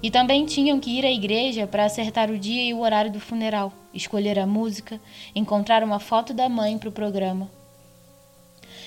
e 0.02 0.10
também 0.10 0.46
tinham 0.46 0.80
que 0.80 0.90
ir 0.90 1.04
à 1.04 1.10
igreja 1.10 1.66
para 1.66 1.84
acertar 1.84 2.30
o 2.30 2.38
dia 2.38 2.64
e 2.64 2.72
o 2.72 2.80
horário 2.80 3.10
do 3.10 3.20
funeral, 3.20 3.72
escolher 3.92 4.38
a 4.38 4.46
música, 4.46 5.00
encontrar 5.34 5.82
uma 5.82 5.98
foto 5.98 6.32
da 6.32 6.48
mãe 6.48 6.78
para 6.78 6.88
o 6.88 6.92
programa. 6.92 7.50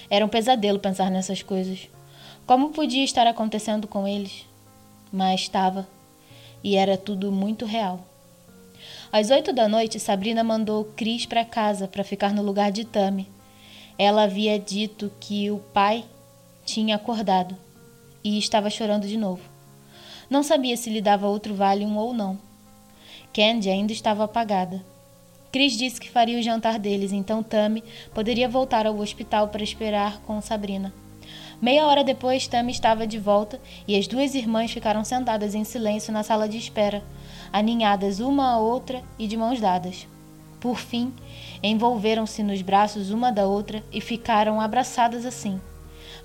Era 0.09 0.25
um 0.25 0.29
pesadelo 0.29 0.79
pensar 0.79 1.11
nessas 1.11 1.41
coisas. 1.41 1.87
Como 2.45 2.71
podia 2.71 3.03
estar 3.03 3.27
acontecendo 3.27 3.87
com 3.87 4.07
eles? 4.07 4.45
Mas 5.11 5.41
estava. 5.41 5.87
E 6.63 6.75
era 6.75 6.97
tudo 6.97 7.31
muito 7.31 7.65
real. 7.65 8.05
Às 9.11 9.29
oito 9.29 9.53
da 9.53 9.67
noite, 9.67 9.99
Sabrina 9.99 10.43
mandou 10.43 10.85
Cris 10.95 11.25
para 11.25 11.45
casa 11.45 11.87
para 11.87 12.03
ficar 12.03 12.33
no 12.33 12.41
lugar 12.41 12.71
de 12.71 12.83
Tami. 12.83 13.29
Ela 13.97 14.23
havia 14.23 14.57
dito 14.57 15.11
que 15.19 15.51
o 15.51 15.59
pai 15.59 16.03
tinha 16.65 16.95
acordado 16.95 17.55
e 18.23 18.39
estava 18.39 18.69
chorando 18.69 19.07
de 19.07 19.17
novo. 19.17 19.52
Não 20.33 20.41
sabia 20.41 20.75
se 20.75 20.89
lhe 20.89 20.99
dava 20.99 21.27
outro 21.27 21.53
Valium 21.53 21.95
ou 21.95 22.11
não. 22.11 22.39
Candy 23.31 23.69
ainda 23.69 23.93
estava 23.93 24.23
apagada. 24.23 24.83
Chris 25.51 25.77
disse 25.77 26.01
que 26.01 26.09
faria 26.09 26.39
o 26.39 26.41
jantar 26.41 26.79
deles, 26.79 27.11
então 27.11 27.43
Tammy 27.43 27.83
poderia 28.15 28.49
voltar 28.49 28.87
ao 28.87 28.97
hospital 28.97 29.49
para 29.49 29.61
esperar 29.61 30.21
com 30.21 30.41
Sabrina. 30.41 30.91
Meia 31.61 31.85
hora 31.85 32.03
depois, 32.03 32.47
Tammy 32.47 32.71
estava 32.71 33.05
de 33.05 33.19
volta 33.19 33.61
e 33.87 33.95
as 33.95 34.07
duas 34.07 34.33
irmãs 34.33 34.71
ficaram 34.71 35.05
sentadas 35.05 35.53
em 35.53 35.63
silêncio 35.63 36.11
na 36.11 36.23
sala 36.23 36.49
de 36.49 36.57
espera, 36.57 37.03
aninhadas 37.51 38.19
uma 38.19 38.53
à 38.53 38.57
outra 38.57 39.03
e 39.19 39.27
de 39.27 39.37
mãos 39.37 39.61
dadas. 39.61 40.07
Por 40.59 40.79
fim, 40.79 41.13
envolveram-se 41.61 42.41
nos 42.41 42.63
braços 42.63 43.11
uma 43.11 43.31
da 43.31 43.45
outra 43.45 43.83
e 43.91 44.01
ficaram 44.01 44.59
abraçadas 44.59 45.27
assim. 45.27 45.61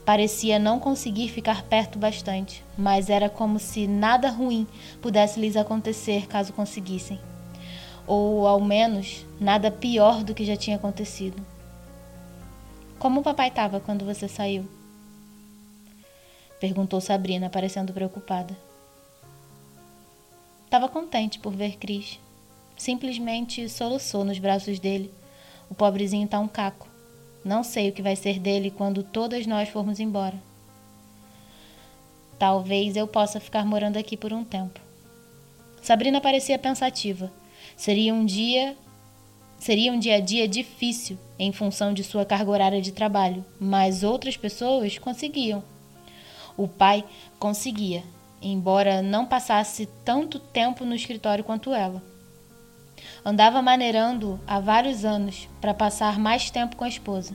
Parecia 0.09 0.59
não 0.59 0.81
conseguir 0.81 1.29
ficar 1.29 1.65
perto 1.65 1.99
bastante, 1.99 2.65
mas 2.79 3.11
era 3.11 3.29
como 3.29 3.59
se 3.59 3.87
nada 3.87 4.31
ruim 4.31 4.67
pudesse 5.03 5.39
lhes 5.39 5.55
acontecer 5.55 6.27
caso 6.27 6.51
conseguissem 6.55 7.21
ou 8.07 8.47
ao 8.47 8.59
menos 8.59 9.27
nada 9.39 9.71
pior 9.71 10.25
do 10.25 10.35
que 10.35 10.47
já 10.47 10.57
tinha 10.57 10.77
acontecido. 10.77 11.37
Como 12.99 13.21
o 13.21 13.23
papai 13.23 13.49
estava 13.49 13.81
quando 13.81 14.07
você 14.07 14.27
saiu? 14.27 14.67
Perguntou 16.59 17.03
Sabrina, 17.03 17.51
parecendo 17.51 17.93
preocupada. 17.93 18.57
Estava 20.65 20.89
contente 20.89 21.39
por 21.39 21.53
ver 21.53 21.77
Cris. 21.77 22.19
Simplesmente 22.79 23.69
soluçou 23.69 24.25
nos 24.25 24.39
braços 24.39 24.79
dele. 24.79 25.13
O 25.69 25.75
pobrezinho 25.75 26.25
está 26.25 26.41
um 26.41 26.49
caco. 26.49 26.88
Não 27.49 27.65
sei 27.65 27.89
o 27.89 27.93
que 27.93 28.03
vai 28.03 28.15
ser 28.15 28.39
dele 28.39 28.71
quando 28.71 29.03
todas 29.03 29.47
nós 29.47 29.71
formos 29.71 29.99
embora. 29.99 30.35
Talvez 32.39 32.95
eu 32.95 33.07
possa 33.07 33.41
ficar 33.41 33.65
morando 33.65 33.97
aqui 33.97 34.19
por 34.19 34.35
um 34.35 34.45
tempo. 34.45 34.79
Sabrina 35.81 36.21
parecia 36.21 36.59
pensativa. 36.59 37.33
Seria 37.75 38.13
um 38.13 38.27
dia 38.27 38.77
seria 39.59 39.91
um 39.91 39.99
dia 39.99 40.17
a 40.17 40.21
dia 40.21 40.47
difícil 40.47 41.19
em 41.39 41.51
função 41.51 41.95
de 41.95 42.05
sua 42.05 42.27
carga 42.27 42.51
horária 42.51 42.83
de 42.83 42.93
trabalho, 42.93 43.43
mas 43.59 44.03
outras 44.03 44.37
pessoas 44.37 44.99
conseguiam. 44.99 45.65
O 46.55 46.69
pai 46.69 47.03
conseguia, 47.39 48.05
embora 48.43 49.01
não 49.01 49.25
passasse 49.25 49.89
tanto 50.05 50.39
tempo 50.39 50.85
no 50.85 50.95
escritório 50.95 51.43
quanto 51.43 51.73
ela. 51.73 52.03
Andava 53.25 53.61
maneirando 53.63 54.41
há 54.47 54.61
vários 54.61 55.05
anos 55.05 55.49
para 55.61 55.75
passar 55.75 56.19
mais 56.19 56.51
tempo 56.51 56.77
com 56.77 56.85
a 56.85 56.89
esposa. 56.89 57.35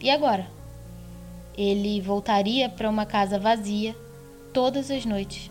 E 0.00 0.10
agora? 0.10 0.46
Ele 1.56 2.00
voltaria 2.00 2.68
para 2.68 2.90
uma 2.90 3.06
casa 3.06 3.38
vazia 3.38 3.96
todas 4.52 4.90
as 4.90 5.04
noites. 5.04 5.50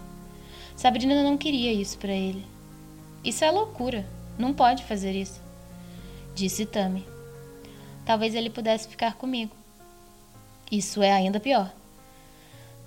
Sabrina 0.75 1.23
não 1.23 1.37
queria 1.37 1.73
isso 1.73 1.97
para 1.97 2.11
ele. 2.11 2.45
Isso 3.23 3.43
é 3.43 3.51
loucura. 3.51 4.05
Não 4.37 4.53
pode 4.53 4.83
fazer 4.83 5.13
isso, 5.13 5.41
disse 6.35 6.65
Tami. 6.65 7.05
Talvez 8.05 8.35
ele 8.35 8.49
pudesse 8.49 8.87
ficar 8.87 9.15
comigo. 9.15 9.55
Isso 10.71 11.01
é 11.01 11.11
ainda 11.11 11.39
pior. 11.39 11.71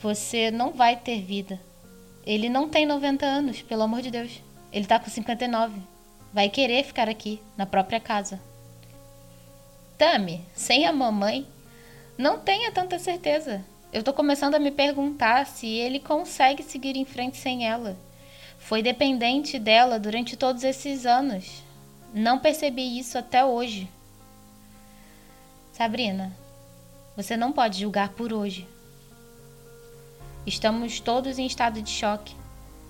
Você 0.01 0.51
não 0.51 0.73
vai 0.73 0.97
ter 0.97 1.23
vida. 1.23 1.59
Ele 2.25 2.49
não 2.49 2.69
tem 2.69 2.85
90 2.85 3.25
anos, 3.25 3.63
pelo 3.63 3.83
amor 3.83 4.03
de 4.03 4.11
Deus. 4.11 4.43
Ele 4.73 4.87
tá 4.87 4.99
com 4.99 5.11
59. 5.11 5.81
Vai 6.33 6.49
querer 6.49 6.85
ficar 6.85 7.09
aqui, 7.09 7.41
na 7.57 7.67
própria 7.67 8.01
casa. 8.01 8.41
Tami, 9.97 10.45
sem 10.55 10.87
a 10.87 10.93
mamãe, 10.93 11.47
não 12.17 12.39
tenha 12.39 12.71
tanta 12.71 12.99
certeza. 12.99 13.65
Eu 13.93 14.03
tô 14.03 14.13
começando 14.13 14.55
a 14.55 14.59
me 14.59 14.71
perguntar 14.71 15.47
se 15.47 15.67
ele 15.67 15.99
consegue 15.99 16.63
seguir 16.63 16.97
em 16.97 17.05
frente 17.05 17.37
sem 17.37 17.67
ela. 17.67 17.97
Foi 18.59 18.83
dependente 18.83 19.59
dela 19.59 19.99
durante 19.99 20.37
todos 20.37 20.63
esses 20.63 21.07
anos. 21.07 21.63
Não 22.13 22.39
percebi 22.39 22.99
isso 22.99 23.17
até 23.17 23.45
hoje. 23.45 23.89
Sabrina, 25.73 26.33
você 27.17 27.37
não 27.37 27.53
pode 27.53 27.81
julgar 27.81 28.11
por 28.11 28.33
hoje. 28.33 28.67
Estamos 30.47 31.01
todos 31.01 31.39
em 31.39 31.47
estado 31.47 31.81
de 31.81 31.91
choque. 31.91 32.35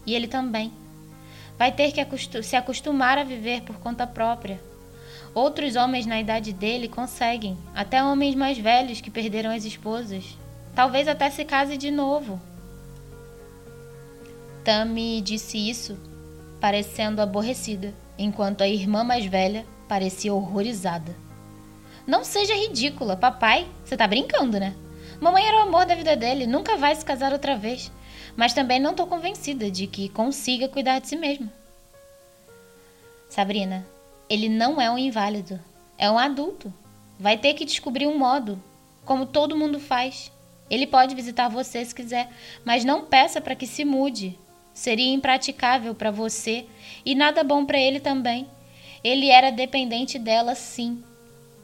E 0.07 0.14
ele 0.14 0.26
também. 0.26 0.72
Vai 1.59 1.73
ter 1.73 1.93
que 1.93 2.43
se 2.43 2.55
acostumar 2.55 3.19
a 3.19 3.25
viver 3.25 3.63
por 3.63 3.77
conta 3.81 4.07
própria. 4.07 4.61
Outros 5.35 5.77
homens 5.77 6.07
na 6.07 6.21
idade 6.21 6.53
dele 6.53 6.89
conseguem, 6.89 7.59
até 7.75 8.03
homens 8.03 8.35
mais 8.35 8.57
velhos 8.57 9.01
que 9.01 9.11
perderam 9.11 9.51
as 9.51 9.65
esposas. 9.65 10.25
Talvez 10.75 11.09
até 11.09 11.29
se 11.29 11.45
case 11.45 11.77
de 11.77 11.91
novo. 11.91 12.41
Tami 14.65 15.21
disse 15.21 15.59
isso, 15.59 15.99
parecendo 16.61 17.21
aborrecida, 17.21 17.93
enquanto 18.17 18.63
a 18.63 18.69
irmã 18.69 19.03
mais 19.03 19.27
velha 19.27 19.67
parecia 19.89 20.33
horrorizada. 20.33 21.15
Não 22.07 22.25
seja 22.25 22.55
ridícula, 22.55 23.17
papai. 23.17 23.67
Você 23.85 23.97
tá 23.97 24.07
brincando, 24.07 24.59
né? 24.59 24.75
Mamãe 25.21 25.47
era 25.47 25.59
o 25.59 25.69
amor 25.69 25.85
da 25.85 25.95
vida 25.95 26.17
dele, 26.17 26.47
nunca 26.47 26.77
vai 26.77 26.95
se 26.95 27.05
casar 27.05 27.33
outra 27.33 27.57
vez. 27.57 27.91
Mas 28.39 28.55
também 28.55 28.78
não 28.78 28.95
tô 28.95 29.05
convencida 29.05 29.68
de 29.68 29.89
que 29.89 30.09
consiga 30.11 30.68
cuidar 30.68 31.01
de 31.01 31.09
si 31.09 31.16
mesmo. 31.16 31.51
Sabrina, 33.28 33.84
ele 34.30 34.49
não 34.49 34.80
é 34.80 34.89
um 34.89 34.97
inválido, 34.97 35.59
é 35.99 36.09
um 36.09 36.16
adulto. 36.16 36.72
Vai 37.18 37.36
ter 37.36 37.55
que 37.55 37.64
descobrir 37.64 38.07
um 38.07 38.16
modo, 38.16 38.62
como 39.05 39.26
todo 39.26 39.57
mundo 39.57 39.80
faz. 39.80 40.30
Ele 40.70 40.86
pode 40.86 41.16
visitar 41.16 41.49
você 41.49 41.84
se 41.84 41.93
quiser, 41.93 42.30
mas 42.64 42.84
não 42.84 43.05
peça 43.05 43.41
para 43.41 43.57
que 43.57 43.66
se 43.66 43.84
mude. 43.84 44.39
Seria 44.72 45.12
impraticável 45.12 45.93
para 45.93 46.12
você 46.12 46.64
e 47.05 47.16
nada 47.16 47.43
bom 47.43 47.66
para 47.66 47.80
ele 47.80 47.99
também. 47.99 48.47
Ele 49.03 49.30
era 49.30 49.51
dependente 49.51 50.16
dela, 50.16 50.55
sim. 50.55 51.03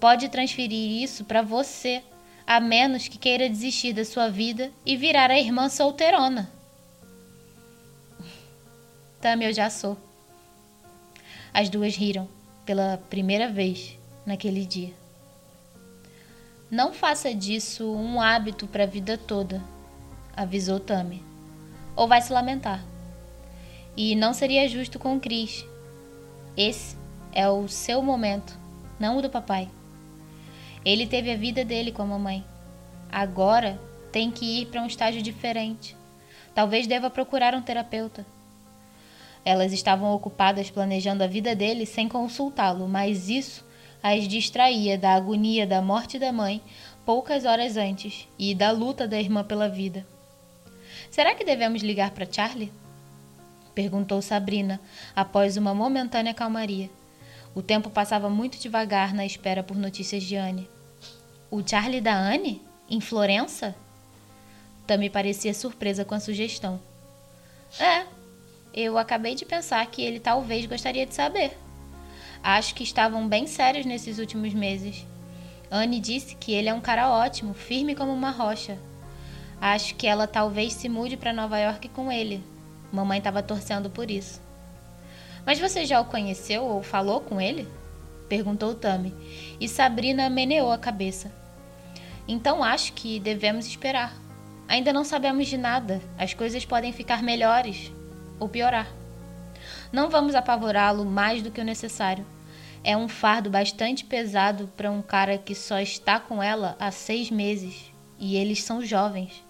Pode 0.01 0.29
transferir 0.29 1.01
isso 1.05 1.25
para 1.25 1.41
você, 1.41 2.03
a 2.45 2.59
menos 2.59 3.07
que 3.07 3.17
queira 3.17 3.49
desistir 3.49 3.93
da 3.93 4.05
sua 4.05 4.29
vida 4.29 4.73
e 4.85 4.97
virar 4.97 5.31
a 5.31 5.39
irmã 5.39 5.69
solteirona. 5.69 6.53
Também 9.25 9.49
eu 9.49 9.55
já 9.55 9.71
sou. 9.71 9.97
As 11.51 11.71
duas 11.71 11.97
riram 11.97 12.29
pela 12.67 12.99
primeira 13.09 13.49
vez 13.49 13.99
naquele 14.27 14.67
dia. 14.67 14.93
Não 16.71 16.93
faça 16.93 17.35
disso 17.35 17.91
um 17.91 18.21
hábito 18.21 18.67
para 18.67 18.83
a 18.83 18.87
vida 18.87 19.17
toda, 19.17 19.63
avisou 20.37 20.79
Tami. 20.79 21.25
Ou 21.97 22.07
vai 22.07 22.21
se 22.21 22.35
lamentar. 22.35 22.85
E 23.97 24.15
não 24.15 24.35
seria 24.35 24.69
justo 24.69 24.99
com 24.99 25.19
Cris. 25.19 25.65
Esse 26.55 26.95
é 27.33 27.49
o 27.49 27.67
seu 27.67 28.03
momento, 28.03 28.55
não 29.01 29.17
o 29.17 29.23
do 29.23 29.31
papai. 29.31 29.71
Ele 30.85 31.07
teve 31.07 31.33
a 31.33 31.37
vida 31.37 31.65
dele 31.65 31.93
com 31.93 32.03
a 32.03 32.07
mamãe. 32.07 32.45
Agora 33.11 33.81
tem 34.13 34.31
que 34.31 34.61
ir 34.61 34.67
para 34.67 34.83
um 34.83 34.87
estágio 34.87 35.23
diferente. 35.23 35.97
Talvez 36.55 36.87
deva 36.87 37.09
procurar 37.09 37.55
um 37.55 37.63
terapeuta. 37.63 38.34
Elas 39.45 39.73
estavam 39.73 40.13
ocupadas 40.15 40.71
planejando 40.71 41.23
a 41.23 41.27
vida 41.27 41.55
dele 41.55 41.85
sem 41.85 42.09
consultá-lo, 42.09 42.89
mas 42.89 43.29
isso 43.29 43.65
as 44.03 44.29
distraía 44.29 44.99
da 44.99 45.15
agonia 45.15 45.67
da 45.67 45.81
morte 45.81 46.19
da 46.19 46.33
mãe 46.33 46.63
poucas 47.05 47.45
horas 47.45 47.77
antes 47.77 48.27
e 48.39 48.55
da 48.55 48.71
luta 48.71 49.07
da 49.07 49.19
irmã 49.19 49.45
pela 49.45 49.69
vida. 49.69 50.07
Será 51.11 51.35
que 51.35 51.45
devemos 51.45 51.83
ligar 51.83 52.11
para 52.11 52.31
Charlie? 52.31 52.73
Perguntou 53.75 54.23
Sabrina, 54.23 54.81
após 55.15 55.57
uma 55.57 55.75
momentânea 55.75 56.33
calmaria. 56.33 56.91
O 57.55 57.63
tempo 57.63 57.91
passava 57.91 58.31
muito 58.31 58.59
devagar 58.59 59.13
na 59.15 59.25
espera 59.25 59.63
por 59.63 59.77
notícias 59.77 60.23
de 60.23 60.37
Anne. 60.37 60.69
O 61.51 61.67
Charlie 61.67 62.01
da 62.01 62.15
Anne? 62.15 62.63
Em 62.89 63.01
Florença? 63.01 63.75
Tammy 64.87 65.09
parecia 65.09 65.55
surpresa 65.55 66.05
com 66.05 66.15
a 66.15 66.21
sugestão. 66.21 66.81
É, 67.79 68.07
eu 68.75 68.99
acabei 68.99 69.37
de 69.37 69.45
pensar 69.45 69.87
que 69.87 70.03
ele 70.03 70.19
talvez 70.19 70.67
gostaria 70.67 71.07
de 71.07 71.15
saber. 71.15 71.57
Acho 72.43 72.75
que 72.75 72.83
estavam 72.83 73.29
bem 73.29 73.47
sérios 73.47 73.87
nesses 73.87 74.19
últimos 74.19 74.53
meses. 74.53 75.07
Anne 75.71 76.01
disse 76.01 76.35
que 76.35 76.53
ele 76.53 76.69
é 76.69 76.75
um 76.75 76.81
cara 76.81 77.09
ótimo, 77.09 77.55
firme 77.55 77.95
como 77.95 78.13
uma 78.13 78.31
rocha. 78.31 78.77
Acho 79.61 79.95
que 79.95 80.09
ela 80.09 80.27
talvez 80.27 80.73
se 80.73 80.89
mude 80.89 81.17
para 81.17 81.33
Nova 81.33 81.59
York 81.59 81.89
com 81.91 82.11
ele, 82.11 82.43
Mamãe 82.93 83.19
estava 83.19 83.43
torcendo 83.43 83.89
por 83.89 84.11
isso. 84.11 84.41
Mas 85.47 85.59
você 85.59 85.85
já 85.85 86.01
o 86.01 86.05
conheceu 86.05 86.65
ou 86.65 86.83
falou 86.83 87.21
com 87.21 87.41
ele? 87.41 87.69
Perguntou 88.29 88.75
Tami, 88.75 89.15
e 89.61 89.69
Sabrina 89.69 90.29
meneou 90.29 90.73
a 90.73 90.79
cabeça. 90.79 91.33
Então 92.27 92.63
acho 92.63 92.93
que 92.93 93.21
devemos 93.21 93.67
esperar. 93.67 94.15
Ainda 94.67 94.93
não 94.93 95.05
sabemos 95.05 95.47
de 95.47 95.59
nada. 95.59 96.01
As 96.19 96.35
coisas 96.35 96.65
podem 96.65 96.93
ficar 96.93 97.23
melhores 97.23 97.93
ou 98.39 98.49
piorar. 98.49 98.89
Não 99.93 100.11
vamos 100.11 100.35
apavorá-lo 100.35 101.05
mais 101.05 101.43
do 101.43 101.51
que 101.51 101.61
o 101.61 101.65
necessário. 101.65 102.27
É 102.83 102.97
um 102.97 103.09
fardo 103.09 103.49
bastante 103.49 104.05
pesado 104.05 104.71
para 104.77 104.91
um 104.91 105.01
cara 105.01 105.39
que 105.39 105.55
só 105.55 105.79
está 105.79 106.21
com 106.21 106.43
ela 106.43 106.77
há 106.79 106.91
seis 106.91 107.31
meses 107.31 107.93
e 108.19 108.37
eles 108.37 108.63
são 108.63 108.85
jovens. 108.85 109.43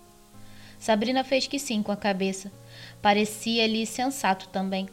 Sabrina 0.79 1.25
fez 1.25 1.47
que 1.47 1.59
sim 1.59 1.83
com 1.83 1.91
a 1.91 1.97
cabeça 1.97 2.53
Parecia-lhe 3.05 3.85
sensato 3.85 4.49
também. 4.49 4.89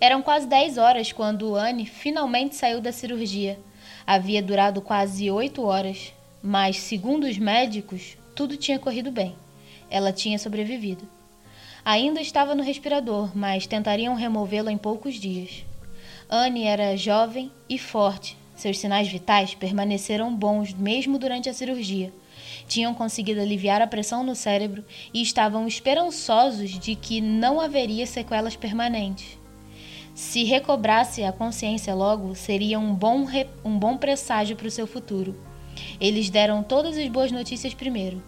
Eram 0.00 0.22
quase 0.22 0.46
dez 0.46 0.78
horas 0.78 1.10
quando 1.10 1.56
Anne 1.56 1.84
finalmente 1.84 2.54
saiu 2.54 2.80
da 2.80 2.92
cirurgia. 2.92 3.58
Havia 4.06 4.40
durado 4.40 4.80
quase 4.80 5.28
oito 5.30 5.64
horas, 5.64 6.14
mas, 6.40 6.76
segundo 6.76 7.24
os 7.24 7.36
médicos, 7.38 8.16
tudo 8.36 8.56
tinha 8.56 8.78
corrido 8.78 9.10
bem. 9.10 9.34
Ela 9.90 10.12
tinha 10.12 10.38
sobrevivido. 10.38 11.08
Ainda 11.90 12.20
estava 12.20 12.54
no 12.54 12.62
respirador, 12.62 13.36
mas 13.36 13.66
tentariam 13.66 14.14
removê-lo 14.14 14.70
em 14.70 14.78
poucos 14.78 15.16
dias. 15.16 15.64
Anne 16.28 16.62
era 16.62 16.96
jovem 16.96 17.50
e 17.68 17.78
forte. 17.78 18.36
Seus 18.54 18.78
sinais 18.78 19.08
vitais 19.08 19.56
permaneceram 19.56 20.32
bons 20.32 20.72
mesmo 20.72 21.18
durante 21.18 21.48
a 21.48 21.52
cirurgia. 21.52 22.12
Tinham 22.68 22.94
conseguido 22.94 23.40
aliviar 23.40 23.82
a 23.82 23.88
pressão 23.88 24.22
no 24.22 24.36
cérebro 24.36 24.84
e 25.12 25.20
estavam 25.20 25.66
esperançosos 25.66 26.78
de 26.78 26.94
que 26.94 27.20
não 27.20 27.60
haveria 27.60 28.06
sequelas 28.06 28.54
permanentes. 28.54 29.36
Se 30.14 30.44
recobrasse 30.44 31.24
a 31.24 31.32
consciência 31.32 31.92
logo, 31.92 32.36
seria 32.36 32.78
um 32.78 32.94
bom, 32.94 33.26
um 33.64 33.76
bom 33.76 33.96
presságio 33.96 34.54
para 34.54 34.68
o 34.68 34.70
seu 34.70 34.86
futuro. 34.86 35.34
Eles 36.00 36.30
deram 36.30 36.62
todas 36.62 36.96
as 36.96 37.08
boas 37.08 37.32
notícias 37.32 37.74
primeiro. 37.74 38.22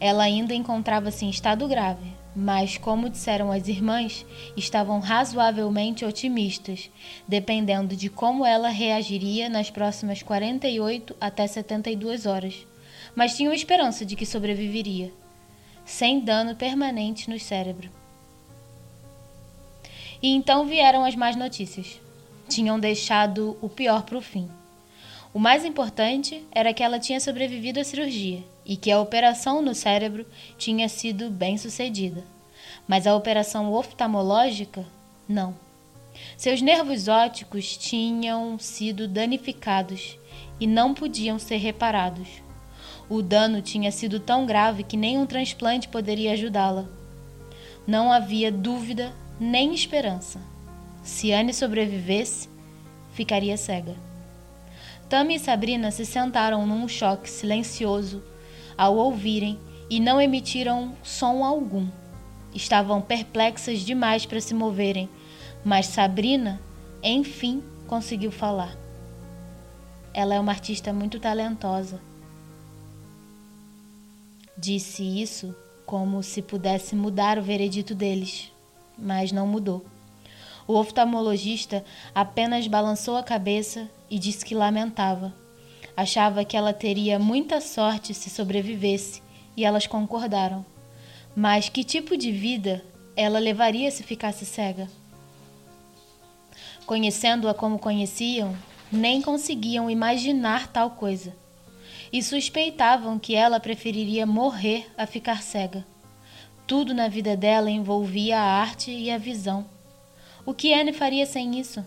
Ela 0.00 0.22
ainda 0.22 0.54
encontrava-se 0.54 1.26
em 1.26 1.28
estado 1.28 1.68
grave, 1.68 2.21
mas, 2.34 2.78
como 2.78 3.10
disseram 3.10 3.52
as 3.52 3.68
irmãs, 3.68 4.24
estavam 4.56 5.00
razoavelmente 5.00 6.04
otimistas, 6.04 6.90
dependendo 7.28 7.94
de 7.94 8.08
como 8.08 8.46
ela 8.46 8.68
reagiria 8.68 9.48
nas 9.48 9.70
próximas 9.70 10.22
48 10.22 11.14
até 11.20 11.46
72 11.46 12.24
horas. 12.24 12.66
Mas 13.14 13.36
tinham 13.36 13.52
esperança 13.52 14.06
de 14.06 14.16
que 14.16 14.24
sobreviveria, 14.24 15.12
sem 15.84 16.20
dano 16.20 16.56
permanente 16.56 17.28
no 17.28 17.38
cérebro. 17.38 17.90
E 20.22 20.28
então 20.28 20.64
vieram 20.64 21.04
as 21.04 21.14
más 21.14 21.36
notícias. 21.36 22.00
Tinham 22.48 22.78
deixado 22.80 23.58
o 23.60 23.68
pior 23.68 24.02
para 24.02 24.16
o 24.16 24.22
fim. 24.22 24.48
O 25.34 25.38
mais 25.38 25.64
importante 25.64 26.46
era 26.50 26.72
que 26.72 26.82
ela 26.82 26.98
tinha 26.98 27.20
sobrevivido 27.20 27.80
à 27.80 27.84
cirurgia 27.84 28.42
e 28.64 28.76
que 28.76 28.90
a 28.90 29.00
operação 29.00 29.60
no 29.60 29.74
cérebro 29.74 30.26
tinha 30.56 30.88
sido 30.88 31.30
bem 31.30 31.56
sucedida. 31.58 32.24
Mas 32.86 33.06
a 33.06 33.14
operação 33.14 33.72
oftalmológica, 33.72 34.84
não. 35.28 35.54
Seus 36.36 36.60
nervos 36.60 37.08
ópticos 37.08 37.76
tinham 37.76 38.58
sido 38.58 39.08
danificados 39.08 40.18
e 40.60 40.66
não 40.66 40.94
podiam 40.94 41.38
ser 41.38 41.56
reparados. 41.56 42.28
O 43.08 43.22
dano 43.22 43.60
tinha 43.60 43.90
sido 43.90 44.20
tão 44.20 44.46
grave 44.46 44.82
que 44.82 44.96
nem 44.96 45.18
um 45.18 45.26
transplante 45.26 45.88
poderia 45.88 46.32
ajudá-la. 46.32 46.86
Não 47.86 48.12
havia 48.12 48.50
dúvida 48.50 49.12
nem 49.40 49.74
esperança. 49.74 50.40
Se 51.02 51.32
Anne 51.32 51.52
sobrevivesse, 51.52 52.48
ficaria 53.12 53.56
cega. 53.56 53.94
Tammy 55.08 55.34
e 55.34 55.38
Sabrina 55.38 55.90
se 55.90 56.06
sentaram 56.06 56.66
num 56.66 56.88
choque 56.88 57.28
silencioso 57.28 58.22
ao 58.76 58.96
ouvirem 58.96 59.58
e 59.88 60.00
não 60.00 60.20
emitiram 60.20 60.94
som 61.02 61.44
algum. 61.44 61.86
Estavam 62.54 63.00
perplexas 63.00 63.80
demais 63.80 64.26
para 64.26 64.40
se 64.40 64.54
moverem, 64.54 65.08
mas 65.64 65.86
Sabrina, 65.86 66.60
enfim, 67.02 67.62
conseguiu 67.86 68.30
falar. 68.30 68.76
Ela 70.14 70.34
é 70.34 70.40
uma 70.40 70.52
artista 70.52 70.92
muito 70.92 71.18
talentosa. 71.18 72.00
Disse 74.56 75.02
isso 75.02 75.54
como 75.86 76.22
se 76.22 76.40
pudesse 76.40 76.94
mudar 76.94 77.38
o 77.38 77.42
veredito 77.42 77.94
deles, 77.94 78.52
mas 78.98 79.32
não 79.32 79.46
mudou. 79.46 79.84
O 80.66 80.74
oftalmologista 80.74 81.84
apenas 82.14 82.66
balançou 82.66 83.16
a 83.16 83.22
cabeça 83.22 83.90
e 84.08 84.18
disse 84.18 84.44
que 84.44 84.54
lamentava. 84.54 85.41
Achava 85.96 86.44
que 86.44 86.56
ela 86.56 86.72
teria 86.72 87.18
muita 87.18 87.60
sorte 87.60 88.14
se 88.14 88.30
sobrevivesse, 88.30 89.22
e 89.56 89.64
elas 89.64 89.86
concordaram. 89.86 90.64
Mas 91.36 91.68
que 91.68 91.84
tipo 91.84 92.16
de 92.16 92.32
vida 92.32 92.84
ela 93.14 93.38
levaria 93.38 93.90
se 93.90 94.02
ficasse 94.02 94.44
cega? 94.46 94.88
Conhecendo-a 96.86 97.54
como 97.54 97.78
conheciam, 97.78 98.56
nem 98.90 99.22
conseguiam 99.22 99.90
imaginar 99.90 100.68
tal 100.68 100.90
coisa. 100.90 101.34
E 102.12 102.22
suspeitavam 102.22 103.18
que 103.18 103.34
ela 103.34 103.60
preferiria 103.60 104.26
morrer 104.26 104.90
a 104.96 105.06
ficar 105.06 105.42
cega. 105.42 105.86
Tudo 106.66 106.92
na 106.92 107.08
vida 107.08 107.36
dela 107.36 107.70
envolvia 107.70 108.38
a 108.38 108.60
arte 108.60 108.90
e 108.90 109.10
a 109.10 109.18
visão. 109.18 109.66
O 110.44 110.52
que 110.52 110.74
Anne 110.74 110.92
faria 110.92 111.24
sem 111.24 111.58
isso? 111.58 111.84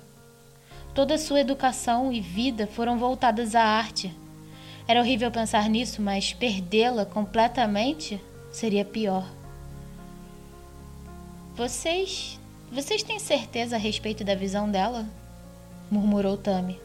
Toda 0.96 1.18
sua 1.18 1.42
educação 1.42 2.14
e 2.14 2.22
vida 2.22 2.66
foram 2.66 2.98
voltadas 2.98 3.54
à 3.54 3.62
arte. 3.62 4.16
Era 4.88 5.02
horrível 5.02 5.30
pensar 5.30 5.70
nisso, 5.70 6.02
mas 6.02 6.32
perdê-la 6.32 7.06
completamente 7.06 8.22
seria 8.50 8.86
pior. 8.86 9.30
Vocês. 11.54 12.40
Vocês 12.72 13.04
têm 13.04 13.20
certeza 13.20 13.76
a 13.76 13.80
respeito 13.80 14.24
da 14.24 14.36
visão 14.36 14.72
dela? 14.72 15.06
murmurou 15.92 16.38
Tami. 16.38 16.80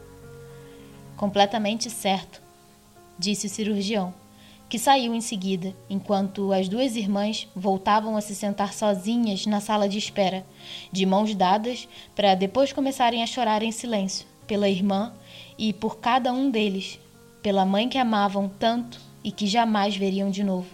Completamente 1.15 1.89
certo, 1.89 2.41
disse 3.17 3.47
o 3.47 3.49
cirurgião 3.49 4.13
que 4.71 4.79
saiu 4.79 5.13
em 5.13 5.19
seguida, 5.19 5.75
enquanto 5.89 6.53
as 6.53 6.69
duas 6.69 6.95
irmãs 6.95 7.45
voltavam 7.53 8.15
a 8.15 8.21
se 8.21 8.33
sentar 8.33 8.73
sozinhas 8.73 9.45
na 9.45 9.59
sala 9.59 9.89
de 9.89 9.97
espera, 9.97 10.45
de 10.89 11.05
mãos 11.05 11.35
dadas, 11.35 11.89
para 12.15 12.35
depois 12.35 12.71
começarem 12.71 13.21
a 13.21 13.27
chorar 13.27 13.63
em 13.63 13.71
silêncio, 13.73 14.25
pela 14.47 14.69
irmã 14.69 15.11
e 15.57 15.73
por 15.73 15.97
cada 15.97 16.31
um 16.31 16.49
deles, 16.49 16.97
pela 17.43 17.65
mãe 17.65 17.89
que 17.89 17.97
amavam 17.97 18.47
tanto 18.47 18.97
e 19.21 19.29
que 19.29 19.45
jamais 19.45 19.97
veriam 19.97 20.31
de 20.31 20.41
novo. 20.41 20.69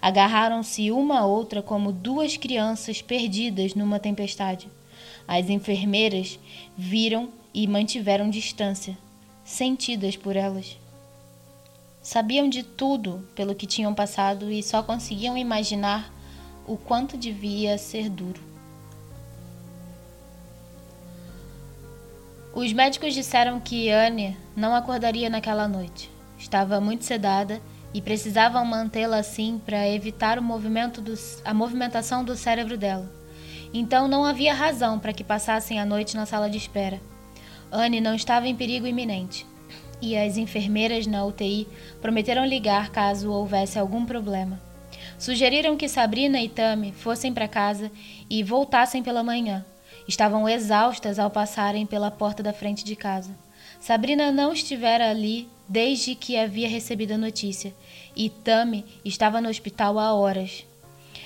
Agarraram-se 0.00 0.90
uma 0.90 1.20
a 1.20 1.24
outra 1.24 1.62
como 1.62 1.92
duas 1.92 2.36
crianças 2.36 3.00
perdidas 3.00 3.76
numa 3.76 4.00
tempestade. 4.00 4.68
As 5.28 5.48
enfermeiras 5.48 6.40
viram 6.76 7.28
e 7.54 7.68
mantiveram 7.68 8.28
distância, 8.28 8.98
sentidas 9.44 10.16
por 10.16 10.34
elas. 10.34 10.81
Sabiam 12.02 12.48
de 12.48 12.64
tudo 12.64 13.24
pelo 13.32 13.54
que 13.54 13.64
tinham 13.64 13.94
passado 13.94 14.50
e 14.50 14.60
só 14.60 14.82
conseguiam 14.82 15.38
imaginar 15.38 16.12
o 16.66 16.76
quanto 16.76 17.16
devia 17.16 17.78
ser 17.78 18.10
duro. 18.10 18.40
Os 22.52 22.72
médicos 22.72 23.14
disseram 23.14 23.60
que 23.60 23.88
Anne 23.88 24.36
não 24.56 24.74
acordaria 24.74 25.30
naquela 25.30 25.68
noite. 25.68 26.10
Estava 26.36 26.80
muito 26.80 27.04
sedada 27.04 27.62
e 27.94 28.02
precisavam 28.02 28.64
mantê-la 28.64 29.18
assim 29.18 29.60
para 29.64 29.88
evitar 29.88 30.40
o 30.40 30.42
movimento 30.42 31.00
dos, 31.00 31.40
a 31.44 31.54
movimentação 31.54 32.24
do 32.24 32.34
cérebro 32.34 32.76
dela. 32.76 33.08
Então 33.72 34.08
não 34.08 34.24
havia 34.24 34.52
razão 34.52 34.98
para 34.98 35.12
que 35.12 35.22
passassem 35.22 35.78
a 35.78 35.86
noite 35.86 36.16
na 36.16 36.26
sala 36.26 36.50
de 36.50 36.58
espera. 36.58 37.00
Anne 37.70 38.00
não 38.00 38.14
estava 38.14 38.48
em 38.48 38.56
perigo 38.56 38.88
iminente 38.88 39.46
e 40.02 40.16
as 40.16 40.36
enfermeiras 40.36 41.06
na 41.06 41.24
UTI 41.24 41.66
prometeram 42.00 42.44
ligar 42.44 42.90
caso 42.90 43.30
houvesse 43.30 43.78
algum 43.78 44.04
problema. 44.04 44.60
Sugeriram 45.16 45.76
que 45.76 45.88
Sabrina 45.88 46.40
e 46.40 46.48
Tami 46.48 46.92
fossem 46.92 47.32
para 47.32 47.46
casa 47.46 47.90
e 48.28 48.42
voltassem 48.42 49.02
pela 49.02 49.22
manhã. 49.22 49.64
Estavam 50.08 50.48
exaustas 50.48 51.18
ao 51.18 51.30
passarem 51.30 51.86
pela 51.86 52.10
porta 52.10 52.42
da 52.42 52.52
frente 52.52 52.84
de 52.84 52.96
casa. 52.96 53.30
Sabrina 53.78 54.32
não 54.32 54.52
estivera 54.52 55.08
ali 55.08 55.48
desde 55.68 56.16
que 56.16 56.36
havia 56.36 56.68
recebido 56.68 57.12
a 57.12 57.18
notícia, 57.18 57.72
e 58.14 58.28
Tami 58.28 58.84
estava 59.04 59.40
no 59.40 59.48
hospital 59.48 59.98
há 59.98 60.12
horas. 60.12 60.66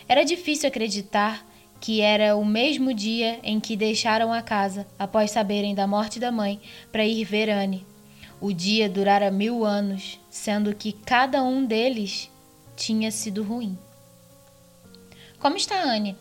Era 0.06 0.22
difícil 0.24 0.68
acreditar 0.68 1.44
que 1.80 2.00
era 2.00 2.36
o 2.36 2.44
mesmo 2.44 2.94
dia 2.94 3.40
em 3.42 3.58
que 3.58 3.76
deixaram 3.76 4.32
a 4.32 4.42
casa 4.42 4.86
após 4.98 5.30
saberem 5.30 5.74
da 5.74 5.86
morte 5.86 6.20
da 6.20 6.30
mãe 6.30 6.60
para 6.92 7.04
ir 7.04 7.24
ver 7.24 7.50
Anne. 7.50 7.84
O 8.38 8.52
dia 8.52 8.88
durara 8.88 9.30
mil 9.30 9.64
anos, 9.64 10.20
sendo 10.28 10.74
que 10.74 10.92
cada 10.92 11.42
um 11.42 11.64
deles 11.64 12.30
tinha 12.76 13.10
sido 13.10 13.42
ruim. 13.42 13.78
Como 15.38 15.56
está 15.56 15.80
Anne? 15.82 16.16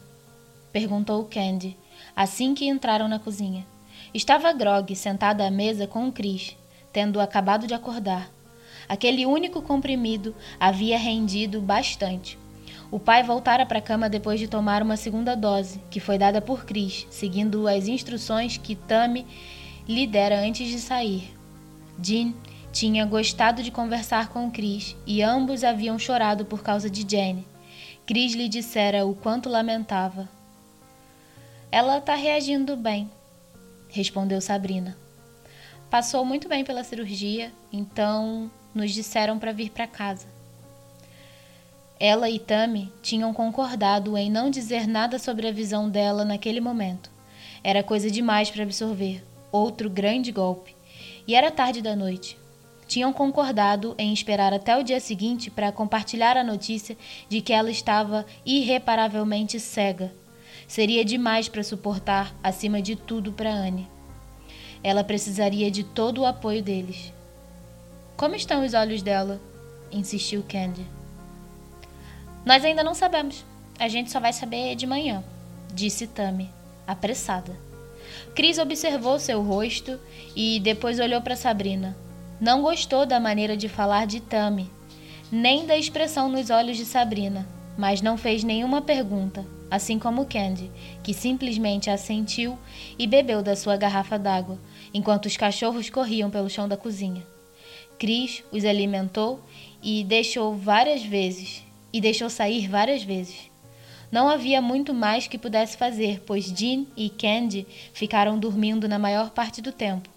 perguntou 0.72 1.26
Candy, 1.26 1.78
assim 2.16 2.53
que 2.53 2.68
entraram 2.68 3.09
na 3.09 3.20
cozinha. 3.20 3.66
Estava 4.13 4.53
Grog 4.53 4.95
sentada 4.95 5.45
à 5.45 5.51
mesa 5.51 5.88
com 5.88 6.07
o 6.07 6.11
Chris, 6.11 6.55
tendo 6.93 7.20
acabado 7.20 7.68
de 7.68 7.74
acordar. 7.74 8.32
Aquele 8.88 9.26
único 9.26 9.61
comprimido 9.61 10.34
havia 10.57 10.97
rendido 10.97 11.59
bastante. 11.59 12.39
O 12.89 12.97
pai 12.97 13.24
voltara 13.24 13.66
para 13.66 13.80
a 13.80 13.82
cama 13.82 14.07
depois 14.07 14.39
de 14.39 14.47
tomar 14.47 14.82
uma 14.82 14.95
segunda 14.95 15.36
dose, 15.36 15.82
que 15.89 15.99
foi 15.99 16.18
dada 16.18 16.39
por 16.39 16.66
Chris, 16.66 17.05
seguindo 17.09 17.68
as 17.68 17.89
instruções 17.89 18.55
que 18.55 18.74
Tammy 18.74 19.26
lhe 19.86 20.07
dera 20.07 20.39
antes 20.39 20.70
de 20.70 20.80
sair. 20.80 21.34
Jean 22.01 22.33
tinha 22.71 23.05
gostado 23.05 23.63
de 23.63 23.71
conversar 23.71 24.29
com 24.29 24.51
Chris 24.51 24.95
e 25.05 25.21
ambos 25.21 25.63
haviam 25.63 25.97
chorado 25.97 26.45
por 26.45 26.61
causa 26.61 26.89
de 26.89 27.05
Jane. 27.09 27.47
Chris 28.05 28.33
lhe 28.33 28.49
dissera 28.49 29.05
o 29.05 29.15
quanto 29.15 29.49
lamentava. 29.49 30.29
Ela 31.71 31.97
está 31.97 32.15
reagindo 32.15 32.75
bem, 32.75 33.09
respondeu 33.89 34.39
Sabrina. 34.41 34.97
Passou 35.89 36.25
muito 36.25 36.49
bem 36.49 36.63
pela 36.63 36.83
cirurgia, 36.83 37.51
então 37.71 38.51
nos 38.73 38.91
disseram 38.91 39.39
para 39.39 39.53
vir 39.53 39.69
para 39.69 39.87
casa. 39.87 40.27
Ela 41.99 42.29
e 42.29 42.37
Tami 42.37 42.91
tinham 43.01 43.33
concordado 43.33 44.17
em 44.17 44.29
não 44.29 44.49
dizer 44.49 44.85
nada 44.85 45.17
sobre 45.17 45.47
a 45.47 45.51
visão 45.51 45.89
dela 45.89 46.25
naquele 46.25 46.59
momento. 46.59 47.09
Era 47.63 47.81
coisa 47.81 48.11
demais 48.11 48.51
para 48.51 48.63
absorver, 48.63 49.23
outro 49.51 49.89
grande 49.89 50.31
golpe. 50.31 50.75
E 51.28 51.36
era 51.36 51.51
tarde 51.51 51.82
da 51.82 51.95
noite. 51.95 52.38
Tinham 52.88 53.11
concordado 53.11 53.95
em 53.97 54.13
esperar 54.13 54.53
até 54.53 54.78
o 54.78 54.84
dia 54.84 54.99
seguinte 54.99 55.49
para 55.49 55.71
compartilhar 55.71 56.38
a 56.38 56.43
notícia 56.43 56.95
de 57.28 57.41
que 57.41 57.51
ela 57.51 57.71
estava 57.71 58.26
irreparavelmente 58.45 59.59
cega. 59.59 60.13
Seria 60.67 61.03
demais 61.03 61.49
para 61.49 61.63
suportar, 61.63 62.36
acima 62.43 62.82
de 62.82 62.95
tudo, 62.95 63.32
para 63.32 63.53
Anne. 63.53 63.88
Ela 64.84 65.03
precisaria 65.03 65.71
de 65.71 65.84
todo 65.84 66.21
o 66.21 66.26
apoio 66.26 66.61
deles. 66.61 67.11
Como 68.15 68.36
estão 68.36 68.63
os 68.63 68.73
olhos 68.73 69.01
dela? 69.01 69.41
insistiu 69.91 70.43
Candy. 70.47 70.86
Nós 72.45 72.63
ainda 72.63 72.84
não 72.84 72.93
sabemos. 72.93 73.43
A 73.80 73.88
gente 73.88 74.11
só 74.11 74.19
vai 74.19 74.32
saber 74.32 74.76
de 74.76 74.86
manhã, 74.86 75.23
disse 75.73 76.07
Tami, 76.07 76.49
apressada. 76.88 77.64
Cris 78.36 78.57
observou 78.57 79.17
seu 79.17 79.41
rosto 79.41 79.97
e 80.36 80.59
depois 80.59 80.99
olhou 80.99 81.21
para 81.21 81.38
Sabrina. 81.38 81.95
Não 82.39 82.61
gostou 82.61 83.05
da 83.05 83.17
maneira 83.17 83.55
de 83.55 83.69
falar 83.69 84.05
de 84.05 84.19
Tami, 84.19 84.69
nem 85.31 85.65
da 85.65 85.77
expressão 85.77 86.27
nos 86.27 86.49
olhos 86.49 86.75
de 86.75 86.83
Sabrina, 86.83 87.47
mas 87.77 88.01
não 88.01 88.17
fez 88.17 88.43
nenhuma 88.43 88.81
pergunta, 88.81 89.45
assim 89.71 89.97
como 89.97 90.25
Candy, 90.25 90.69
que 91.01 91.13
simplesmente 91.13 91.89
assentiu 91.89 92.59
e 92.99 93.07
bebeu 93.07 93.41
da 93.41 93.55
sua 93.55 93.77
garrafa 93.77 94.19
d'água, 94.19 94.59
enquanto 94.93 95.27
os 95.27 95.38
cachorros 95.38 95.89
corriam 95.89 96.29
pelo 96.29 96.49
chão 96.49 96.67
da 96.67 96.75
cozinha. 96.75 97.25
Cris 97.97 98.43
os 98.51 98.65
alimentou 98.65 99.39
e 99.81 100.03
deixou 100.03 100.53
várias 100.53 101.01
vezes 101.03 101.63
e 101.93 102.01
deixou 102.01 102.29
sair 102.29 102.67
várias 102.67 103.01
vezes. 103.01 103.49
Não 104.12 104.30
havia 104.30 104.62
muito 104.62 104.93
mais 104.93 105.28
que 105.28 105.38
pudesse 105.38 105.78
fazer, 105.78 106.22
pois 106.26 106.45
Jean 106.45 106.86
e 106.95 107.10
Candy 107.10 107.68
ficaram 107.93 108.38
dormindo 108.38 108.88
na 108.88 108.99
maior 108.99 109.32
parte 109.32 109.62
do 109.62 109.72
tempo. 109.72 110.10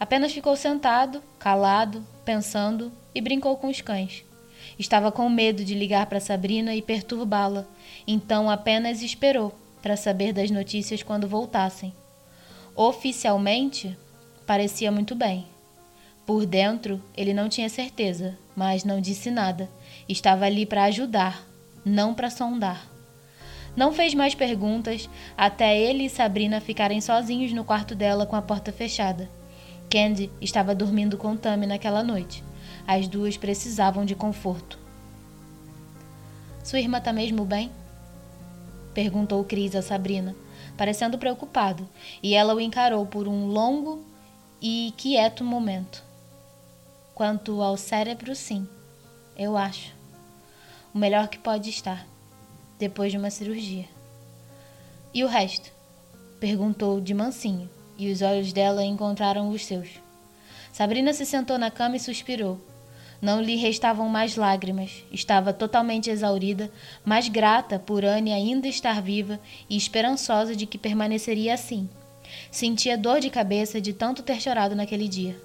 Apenas 0.00 0.32
ficou 0.32 0.56
sentado, 0.56 1.22
calado, 1.38 2.04
pensando 2.24 2.92
e 3.14 3.20
brincou 3.20 3.56
com 3.56 3.68
os 3.68 3.80
cães. 3.80 4.24
Estava 4.78 5.10
com 5.10 5.28
medo 5.28 5.64
de 5.64 5.74
ligar 5.74 6.06
para 6.06 6.20
Sabrina 6.20 6.74
e 6.74 6.82
perturbá-la, 6.82 7.66
então 8.06 8.48
apenas 8.48 9.02
esperou 9.02 9.52
para 9.82 9.96
saber 9.96 10.32
das 10.32 10.50
notícias 10.50 11.02
quando 11.02 11.28
voltassem. 11.28 11.92
Oficialmente, 12.76 13.96
parecia 14.46 14.92
muito 14.92 15.14
bem. 15.14 15.46
Por 16.24 16.46
dentro, 16.46 17.02
ele 17.16 17.32
não 17.32 17.48
tinha 17.48 17.68
certeza, 17.68 18.38
mas 18.54 18.84
não 18.84 19.00
disse 19.00 19.30
nada. 19.30 19.68
Estava 20.08 20.44
ali 20.44 20.66
para 20.66 20.84
ajudar, 20.84 21.44
não 21.84 22.14
para 22.14 22.30
sondar. 22.30 22.86
Não 23.78 23.92
fez 23.92 24.12
mais 24.12 24.34
perguntas 24.34 25.08
até 25.36 25.78
ele 25.80 26.06
e 26.06 26.10
Sabrina 26.10 26.60
ficarem 26.60 27.00
sozinhos 27.00 27.52
no 27.52 27.62
quarto 27.62 27.94
dela 27.94 28.26
com 28.26 28.34
a 28.34 28.42
porta 28.42 28.72
fechada. 28.72 29.30
Candy 29.88 30.32
estava 30.40 30.74
dormindo 30.74 31.16
com 31.16 31.36
Tammy 31.36 31.64
naquela 31.64 32.02
noite. 32.02 32.42
As 32.84 33.06
duas 33.06 33.36
precisavam 33.36 34.04
de 34.04 34.16
conforto. 34.16 34.76
Sua 36.64 36.80
irmã 36.80 36.98
está 36.98 37.12
mesmo 37.12 37.44
bem? 37.44 37.70
Perguntou 38.92 39.44
Cris 39.44 39.76
a 39.76 39.80
Sabrina, 39.80 40.34
parecendo 40.76 41.16
preocupado, 41.16 41.88
e 42.20 42.34
ela 42.34 42.56
o 42.56 42.60
encarou 42.60 43.06
por 43.06 43.28
um 43.28 43.46
longo 43.46 44.04
e 44.60 44.92
quieto 44.96 45.44
momento. 45.44 46.02
Quanto 47.14 47.62
ao 47.62 47.76
cérebro, 47.76 48.34
sim, 48.34 48.66
eu 49.36 49.56
acho. 49.56 49.94
O 50.92 50.98
melhor 50.98 51.28
que 51.28 51.38
pode 51.38 51.70
estar, 51.70 52.04
depois 52.78 53.10
de 53.10 53.18
uma 53.18 53.30
cirurgia. 53.30 53.86
E 55.12 55.24
o 55.24 55.26
resto? 55.26 55.70
Perguntou 56.38 57.00
de 57.00 57.12
mansinho, 57.12 57.68
e 57.98 58.10
os 58.10 58.22
olhos 58.22 58.52
dela 58.52 58.84
encontraram 58.84 59.50
os 59.50 59.64
seus. 59.64 59.88
Sabrina 60.72 61.12
se 61.12 61.26
sentou 61.26 61.58
na 61.58 61.70
cama 61.70 61.96
e 61.96 62.00
suspirou. 62.00 62.60
Não 63.20 63.40
lhe 63.40 63.56
restavam 63.56 64.08
mais 64.08 64.36
lágrimas. 64.36 65.04
Estava 65.10 65.52
totalmente 65.52 66.08
exaurida, 66.08 66.70
mas 67.04 67.28
grata 67.28 67.78
por 67.78 68.04
Anne 68.04 68.32
ainda 68.32 68.68
estar 68.68 69.02
viva 69.02 69.40
e 69.68 69.76
esperançosa 69.76 70.54
de 70.54 70.66
que 70.66 70.78
permaneceria 70.78 71.54
assim. 71.54 71.88
Sentia 72.50 72.96
dor 72.96 73.18
de 73.18 73.30
cabeça 73.30 73.80
de 73.80 73.92
tanto 73.92 74.22
ter 74.22 74.40
chorado 74.40 74.76
naquele 74.76 75.08
dia. 75.08 75.36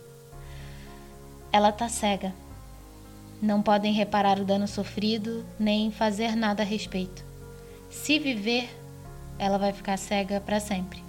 Ela 1.52 1.72
tá 1.72 1.90
cega. 1.90 2.34
Não 3.44 3.62
podem 3.62 3.92
reparar 3.92 4.40
o 4.40 4.46
dano 4.46 4.66
sofrido 4.70 5.46
nem 5.60 5.92
fazer 5.92 6.34
nada 6.34 6.64
a 6.64 6.66
respeito. 6.66 7.26
Se 7.90 8.18
viver, 8.18 8.70
ela 9.38 9.58
vai 9.58 9.74
ficar 9.74 9.98
cega 9.98 10.40
para 10.40 10.62
sempre. 10.62 11.04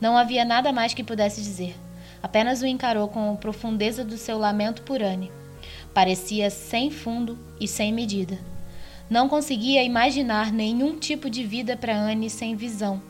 Não 0.00 0.16
havia 0.16 0.44
nada 0.44 0.72
mais 0.72 0.94
que 0.94 1.04
pudesse 1.04 1.40
dizer. 1.40 1.76
Apenas 2.20 2.60
o 2.60 2.66
encarou 2.66 3.06
com 3.06 3.34
a 3.34 3.36
profundeza 3.36 4.04
do 4.04 4.18
seu 4.18 4.36
lamento 4.36 4.82
por 4.82 5.00
Anne. 5.00 5.30
Parecia 5.94 6.50
sem 6.50 6.90
fundo 6.90 7.38
e 7.60 7.68
sem 7.68 7.92
medida. 7.92 8.36
Não 9.08 9.28
conseguia 9.28 9.84
imaginar 9.84 10.50
nenhum 10.50 10.98
tipo 10.98 11.30
de 11.30 11.44
vida 11.44 11.76
para 11.76 11.96
Anne 11.96 12.28
sem 12.28 12.56
visão, 12.56 13.00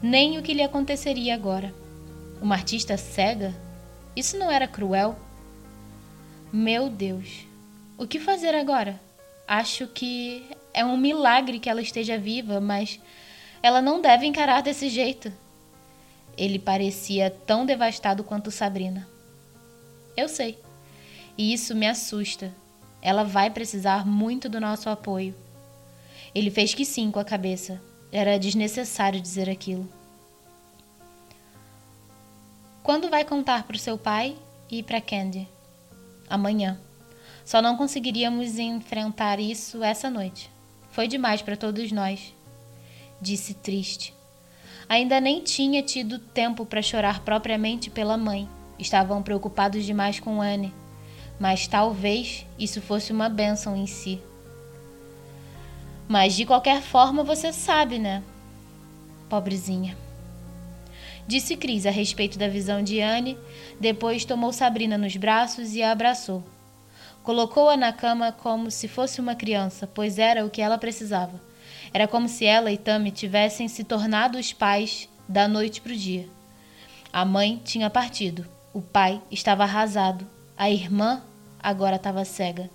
nem 0.00 0.38
o 0.38 0.42
que 0.42 0.54
lhe 0.54 0.62
aconteceria 0.62 1.34
agora. 1.34 1.74
Uma 2.40 2.54
artista 2.54 2.96
cega? 2.96 3.52
Isso 4.14 4.38
não 4.38 4.52
era 4.52 4.68
cruel? 4.68 5.16
Meu 6.52 6.88
Deus, 6.88 7.45
o 7.98 8.06
que 8.06 8.18
fazer 8.18 8.54
agora? 8.54 9.00
Acho 9.46 9.86
que 9.86 10.44
é 10.72 10.84
um 10.84 10.96
milagre 10.96 11.58
que 11.58 11.68
ela 11.68 11.80
esteja 11.80 12.18
viva, 12.18 12.60
mas 12.60 13.00
ela 13.62 13.80
não 13.80 14.00
deve 14.00 14.26
encarar 14.26 14.62
desse 14.62 14.88
jeito. 14.88 15.32
Ele 16.36 16.58
parecia 16.58 17.30
tão 17.30 17.64
devastado 17.64 18.22
quanto 18.22 18.50
Sabrina. 18.50 19.08
Eu 20.16 20.28
sei. 20.28 20.58
E 21.38 21.52
isso 21.52 21.74
me 21.74 21.86
assusta. 21.86 22.52
Ela 23.00 23.24
vai 23.24 23.50
precisar 23.50 24.06
muito 24.06 24.48
do 24.48 24.60
nosso 24.60 24.88
apoio. 24.88 25.34
Ele 26.34 26.50
fez 26.50 26.74
que 26.74 26.84
sim 26.84 27.10
com 27.10 27.18
a 27.18 27.24
cabeça. 27.24 27.80
Era 28.12 28.38
desnecessário 28.38 29.20
dizer 29.20 29.48
aquilo. 29.48 29.88
Quando 32.82 33.08
vai 33.08 33.24
contar 33.24 33.64
para 33.64 33.76
o 33.76 33.78
seu 33.78 33.98
pai 33.98 34.36
e 34.70 34.82
para 34.82 35.00
Candy? 35.00 35.48
amanhã. 36.28 36.78
Só 37.46 37.62
não 37.62 37.76
conseguiríamos 37.76 38.58
enfrentar 38.58 39.38
isso 39.38 39.84
essa 39.84 40.10
noite. 40.10 40.50
Foi 40.90 41.06
demais 41.06 41.40
para 41.40 41.56
todos 41.56 41.92
nós, 41.92 42.34
disse 43.20 43.54
triste. 43.54 44.12
Ainda 44.88 45.20
nem 45.20 45.40
tinha 45.40 45.80
tido 45.80 46.18
tempo 46.18 46.66
para 46.66 46.82
chorar 46.82 47.20
propriamente 47.20 47.88
pela 47.88 48.16
mãe. 48.16 48.48
Estavam 48.80 49.22
preocupados 49.22 49.84
demais 49.84 50.18
com 50.18 50.42
Anne, 50.42 50.74
mas 51.38 51.68
talvez 51.68 52.44
isso 52.58 52.82
fosse 52.82 53.12
uma 53.12 53.28
bênção 53.28 53.76
em 53.76 53.86
si. 53.86 54.20
Mas 56.08 56.34
de 56.34 56.44
qualquer 56.44 56.82
forma 56.82 57.22
você 57.22 57.52
sabe, 57.52 58.00
né? 58.00 58.24
Pobrezinha. 59.28 59.96
Disse 61.28 61.56
Cris 61.56 61.86
a 61.86 61.90
respeito 61.90 62.36
da 62.36 62.48
visão 62.48 62.82
de 62.82 63.00
Anne, 63.00 63.38
depois 63.80 64.24
tomou 64.24 64.52
Sabrina 64.52 64.98
nos 64.98 65.16
braços 65.16 65.76
e 65.76 65.82
a 65.82 65.92
abraçou. 65.92 66.42
Colocou-a 67.26 67.76
na 67.76 67.92
cama 67.92 68.30
como 68.30 68.70
se 68.70 68.86
fosse 68.86 69.20
uma 69.20 69.34
criança, 69.34 69.84
pois 69.84 70.16
era 70.16 70.46
o 70.46 70.48
que 70.48 70.62
ela 70.62 70.78
precisava. 70.78 71.40
Era 71.92 72.06
como 72.06 72.28
se 72.28 72.44
ela 72.44 72.70
e 72.70 72.78
Tammy 72.78 73.10
tivessem 73.10 73.66
se 73.66 73.82
tornado 73.82 74.38
os 74.38 74.52
pais 74.52 75.08
da 75.28 75.48
noite 75.48 75.80
para 75.80 75.92
o 75.92 75.96
dia. 75.96 76.28
A 77.12 77.24
mãe 77.24 77.60
tinha 77.64 77.90
partido, 77.90 78.46
o 78.72 78.80
pai 78.80 79.20
estava 79.28 79.64
arrasado, 79.64 80.24
a 80.56 80.70
irmã 80.70 81.20
agora 81.60 81.96
estava 81.96 82.24
cega. 82.24 82.70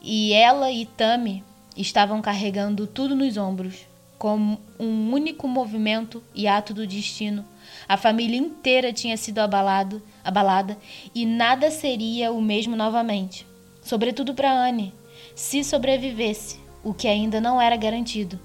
E 0.00 0.32
ela 0.32 0.70
e 0.70 0.86
Tammy 0.86 1.42
estavam 1.76 2.22
carregando 2.22 2.86
tudo 2.86 3.16
nos 3.16 3.36
ombros, 3.36 3.84
como 4.16 4.60
um 4.78 5.12
único 5.12 5.48
movimento 5.48 6.22
e 6.32 6.46
ato 6.46 6.72
do 6.72 6.86
destino 6.86 7.44
a 7.88 7.96
família 7.96 8.36
inteira 8.36 8.92
tinha 8.92 9.16
sido 9.16 9.38
abalado, 9.38 10.02
abalada 10.24 10.76
e 11.14 11.24
nada 11.24 11.70
seria 11.70 12.32
o 12.32 12.40
mesmo 12.40 12.76
novamente. 12.76 13.46
Sobretudo 13.86 14.34
para 14.34 14.50
Anne, 14.50 14.92
se 15.32 15.62
sobrevivesse, 15.62 16.58
o 16.82 16.92
que 16.92 17.06
ainda 17.06 17.40
não 17.40 17.62
era 17.62 17.76
garantido. 17.76 18.36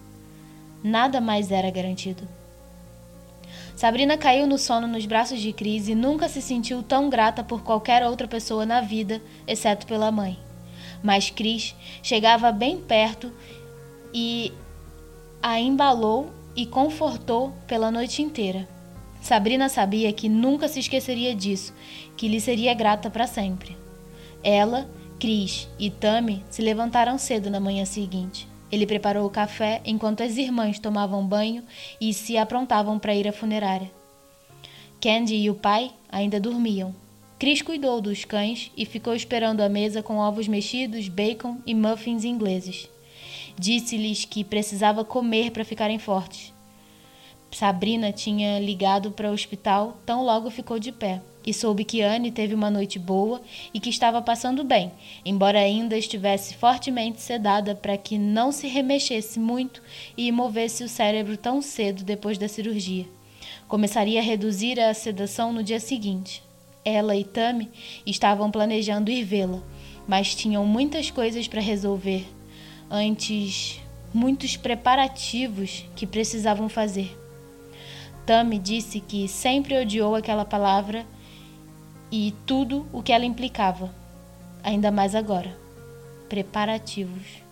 Nada 0.83 1.19
mais 1.19 1.51
era 1.51 1.71
garantido. 1.71 2.27
Sabrina 3.75 4.19
caiu 4.19 4.45
no 4.45 4.59
sono 4.59 4.87
nos 4.87 5.07
braços 5.07 5.39
de 5.39 5.51
Cris 5.51 5.87
e 5.87 5.95
nunca 5.95 6.29
se 6.29 6.43
sentiu 6.43 6.83
tão 6.83 7.09
grata 7.09 7.43
por 7.43 7.63
qualquer 7.63 8.05
outra 8.05 8.27
pessoa 8.27 8.67
na 8.67 8.81
vida, 8.81 9.19
exceto 9.47 9.87
pela 9.87 10.11
mãe. 10.11 10.37
Mas 11.01 11.31
Cris 11.31 11.75
chegava 12.03 12.51
bem 12.51 12.77
perto 12.77 13.33
e 14.13 14.53
a 15.41 15.59
embalou 15.59 16.29
e 16.55 16.67
confortou 16.67 17.51
pela 17.65 17.89
noite 17.89 18.21
inteira. 18.21 18.69
Sabrina 19.19 19.69
sabia 19.69 20.13
que 20.13 20.29
nunca 20.29 20.67
se 20.67 20.79
esqueceria 20.79 21.33
disso, 21.33 21.73
que 22.15 22.27
lhe 22.27 22.39
seria 22.39 22.75
grata 22.75 23.09
para 23.09 23.25
sempre. 23.25 23.75
Ela, 24.43 24.87
Cris 25.21 25.67
e 25.77 25.91
Tami 25.91 26.43
se 26.49 26.63
levantaram 26.63 27.15
cedo 27.15 27.47
na 27.51 27.59
manhã 27.59 27.85
seguinte. 27.85 28.47
Ele 28.71 28.87
preparou 28.87 29.27
o 29.27 29.29
café 29.29 29.79
enquanto 29.85 30.23
as 30.23 30.35
irmãs 30.35 30.79
tomavam 30.79 31.23
banho 31.23 31.63
e 32.01 32.11
se 32.11 32.37
aprontavam 32.37 32.97
para 32.97 33.13
ir 33.13 33.27
à 33.27 33.31
funerária. 33.31 33.91
Candy 34.99 35.35
e 35.35 35.47
o 35.47 35.53
pai 35.53 35.91
ainda 36.11 36.39
dormiam. 36.39 36.95
Chris 37.37 37.61
cuidou 37.61 38.01
dos 38.01 38.25
cães 38.25 38.71
e 38.75 38.83
ficou 38.83 39.13
esperando 39.13 39.61
a 39.61 39.69
mesa 39.69 40.01
com 40.01 40.17
ovos 40.17 40.47
mexidos, 40.47 41.07
bacon 41.07 41.59
e 41.67 41.75
muffins 41.75 42.23
ingleses. 42.23 42.89
Disse-lhes 43.59 44.25
que 44.25 44.43
precisava 44.43 45.05
comer 45.05 45.51
para 45.51 45.63
ficarem 45.63 45.99
fortes. 45.99 46.50
Sabrina 47.51 48.11
tinha 48.11 48.59
ligado 48.59 49.11
para 49.11 49.29
o 49.29 49.33
hospital 49.33 49.97
tão 50.05 50.23
logo 50.23 50.49
ficou 50.49 50.79
de 50.79 50.91
pé 50.91 51.21
e 51.45 51.53
soube 51.53 51.83
que 51.83 52.01
Anne 52.01 52.31
teve 52.31 52.53
uma 52.53 52.69
noite 52.69 52.99
boa 52.99 53.41
e 53.73 53.79
que 53.79 53.89
estava 53.89 54.21
passando 54.21 54.63
bem, 54.63 54.91
embora 55.25 55.59
ainda 55.59 55.97
estivesse 55.97 56.53
fortemente 56.55 57.19
sedada 57.21 57.75
para 57.75 57.97
que 57.97 58.17
não 58.17 58.51
se 58.51 58.67
remexesse 58.67 59.39
muito 59.39 59.81
e 60.15 60.31
movesse 60.31 60.83
o 60.83 60.89
cérebro 60.89 61.35
tão 61.37 61.61
cedo 61.61 62.03
depois 62.03 62.37
da 62.37 62.47
cirurgia. 62.47 63.05
Começaria 63.67 64.19
a 64.19 64.23
reduzir 64.23 64.79
a 64.79 64.93
sedação 64.93 65.51
no 65.51 65.63
dia 65.63 65.79
seguinte. 65.79 66.43
Ela 66.83 67.15
e 67.15 67.23
Tammy 67.23 67.69
estavam 68.05 68.49
planejando 68.49 69.11
ir 69.11 69.23
vê-la, 69.23 69.61
mas 70.07 70.35
tinham 70.35 70.65
muitas 70.65 71.11
coisas 71.11 71.47
para 71.47 71.61
resolver 71.61 72.25
antes, 72.89 73.79
muitos 74.13 74.57
preparativos 74.57 75.85
que 75.95 76.05
precisavam 76.05 76.67
fazer. 76.67 77.20
Tammy 78.31 78.57
disse 78.57 79.01
que 79.01 79.27
sempre 79.27 79.77
odiou 79.77 80.15
aquela 80.15 80.45
palavra 80.45 81.05
e 82.09 82.33
tudo 82.45 82.87
o 82.93 83.03
que 83.03 83.11
ela 83.11 83.25
implicava, 83.25 83.93
ainda 84.63 84.89
mais 84.89 85.15
agora. 85.15 85.53
Preparativos. 86.29 87.43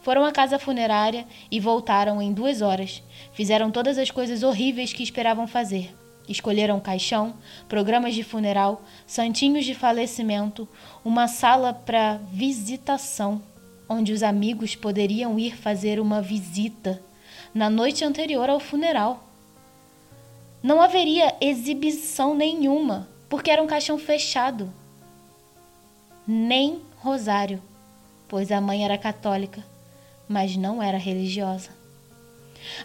Foram 0.00 0.24
à 0.24 0.30
casa 0.30 0.60
funerária 0.60 1.26
e 1.50 1.58
voltaram 1.58 2.22
em 2.22 2.32
duas 2.32 2.62
horas. 2.62 3.02
Fizeram 3.32 3.68
todas 3.72 3.98
as 3.98 4.12
coisas 4.12 4.44
horríveis 4.44 4.92
que 4.92 5.02
esperavam 5.02 5.48
fazer. 5.48 5.92
Escolheram 6.28 6.78
caixão, 6.78 7.34
programas 7.68 8.14
de 8.14 8.22
funeral, 8.22 8.80
santinhos 9.04 9.64
de 9.64 9.74
falecimento, 9.74 10.68
uma 11.04 11.26
sala 11.26 11.74
para 11.74 12.20
visitação, 12.30 13.42
onde 13.88 14.12
os 14.12 14.22
amigos 14.22 14.76
poderiam 14.76 15.36
ir 15.36 15.56
fazer 15.56 15.98
uma 15.98 16.22
visita 16.22 17.02
na 17.52 17.68
noite 17.68 18.04
anterior 18.04 18.48
ao 18.48 18.60
funeral. 18.60 19.33
Não 20.64 20.80
haveria 20.80 21.36
exibição 21.42 22.34
nenhuma, 22.34 23.06
porque 23.28 23.50
era 23.50 23.62
um 23.62 23.66
caixão 23.66 23.98
fechado. 23.98 24.72
Nem 26.26 26.80
rosário, 26.96 27.60
pois 28.26 28.50
a 28.50 28.62
mãe 28.62 28.82
era 28.82 28.96
católica, 28.96 29.62
mas 30.26 30.56
não 30.56 30.82
era 30.82 30.96
religiosa. 30.96 31.68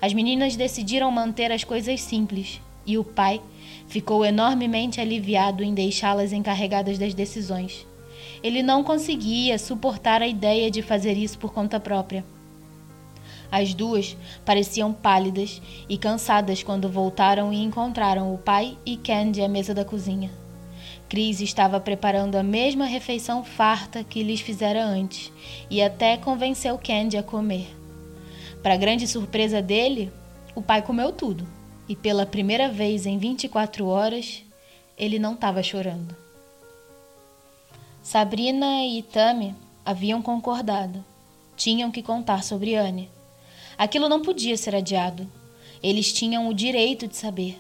As 0.02 0.14
meninas 0.14 0.58
decidiram 0.58 1.10
manter 1.10 1.54
as 1.54 1.64
coisas 1.64 2.02
simples 2.02 2.60
e 2.86 2.98
o 2.98 3.04
pai 3.06 3.42
ficou 3.88 4.26
enormemente 4.26 5.00
aliviado 5.00 5.64
em 5.64 5.74
deixá-las 5.74 6.34
encarregadas 6.34 6.98
das 7.00 7.14
decisões. 7.14 7.88
Ele 8.44 8.62
não 8.62 8.84
conseguia 8.84 9.58
suportar 9.58 10.22
a 10.22 10.28
ideia 10.28 10.70
de 10.70 10.82
fazer 10.82 11.14
isso 11.14 11.40
por 11.40 11.54
conta 11.54 11.80
própria. 11.80 12.26
As 13.52 13.74
duas 13.74 14.16
pareciam 14.46 14.94
pálidas 14.94 15.62
e 15.88 15.98
cansadas 15.98 16.62
quando 16.62 16.90
voltaram 16.90 17.52
e 17.52 17.64
encontraram 17.64 18.34
o 18.34 18.38
pai 18.38 18.78
e 18.86 18.96
Candy 18.96 19.42
à 19.42 19.48
mesa 19.48 19.74
da 19.74 19.84
cozinha. 19.84 20.32
Chris 21.10 21.42
estava 21.42 21.80
preparando 21.80 22.36
a 22.36 22.44
mesma 22.44 22.86
refeição 22.86 23.44
farta 23.44 24.04
que 24.04 24.22
lhes 24.22 24.42
fizera 24.42 24.86
antes 24.86 25.32
e 25.70 25.82
até 25.82 26.16
convenceu 26.18 26.78
Candy 26.78 27.18
a 27.18 27.24
comer. 27.24 27.76
Para 28.62 28.78
grande 28.78 29.08
surpresa 29.08 29.62
dele, 29.62 30.12
o 30.54 30.62
pai 30.62 30.84
comeu 30.84 31.12
tudo 31.12 31.48
e 31.88 31.96
pela 31.96 32.26
primeira 32.26 32.70
vez 32.70 33.08
em 33.08 33.18
24 33.18 33.88
horas 33.88 34.44
ele 34.96 35.18
não 35.18 35.34
estava 35.34 35.64
chorando. 35.64 36.16
Sabrina 38.04 38.86
e 38.86 39.02
Tami 39.02 39.56
haviam 39.84 40.22
concordado. 40.22 41.04
Tinham 41.56 41.90
que 41.90 42.04
contar 42.04 42.44
sobre 42.44 42.76
Anne. 42.76 43.10
Aquilo 43.80 44.10
não 44.10 44.22
podia 44.22 44.58
ser 44.58 44.76
adiado. 44.76 45.26
Eles 45.82 46.12
tinham 46.12 46.50
o 46.50 46.54
direito 46.54 47.08
de 47.08 47.16
saber. 47.16 47.58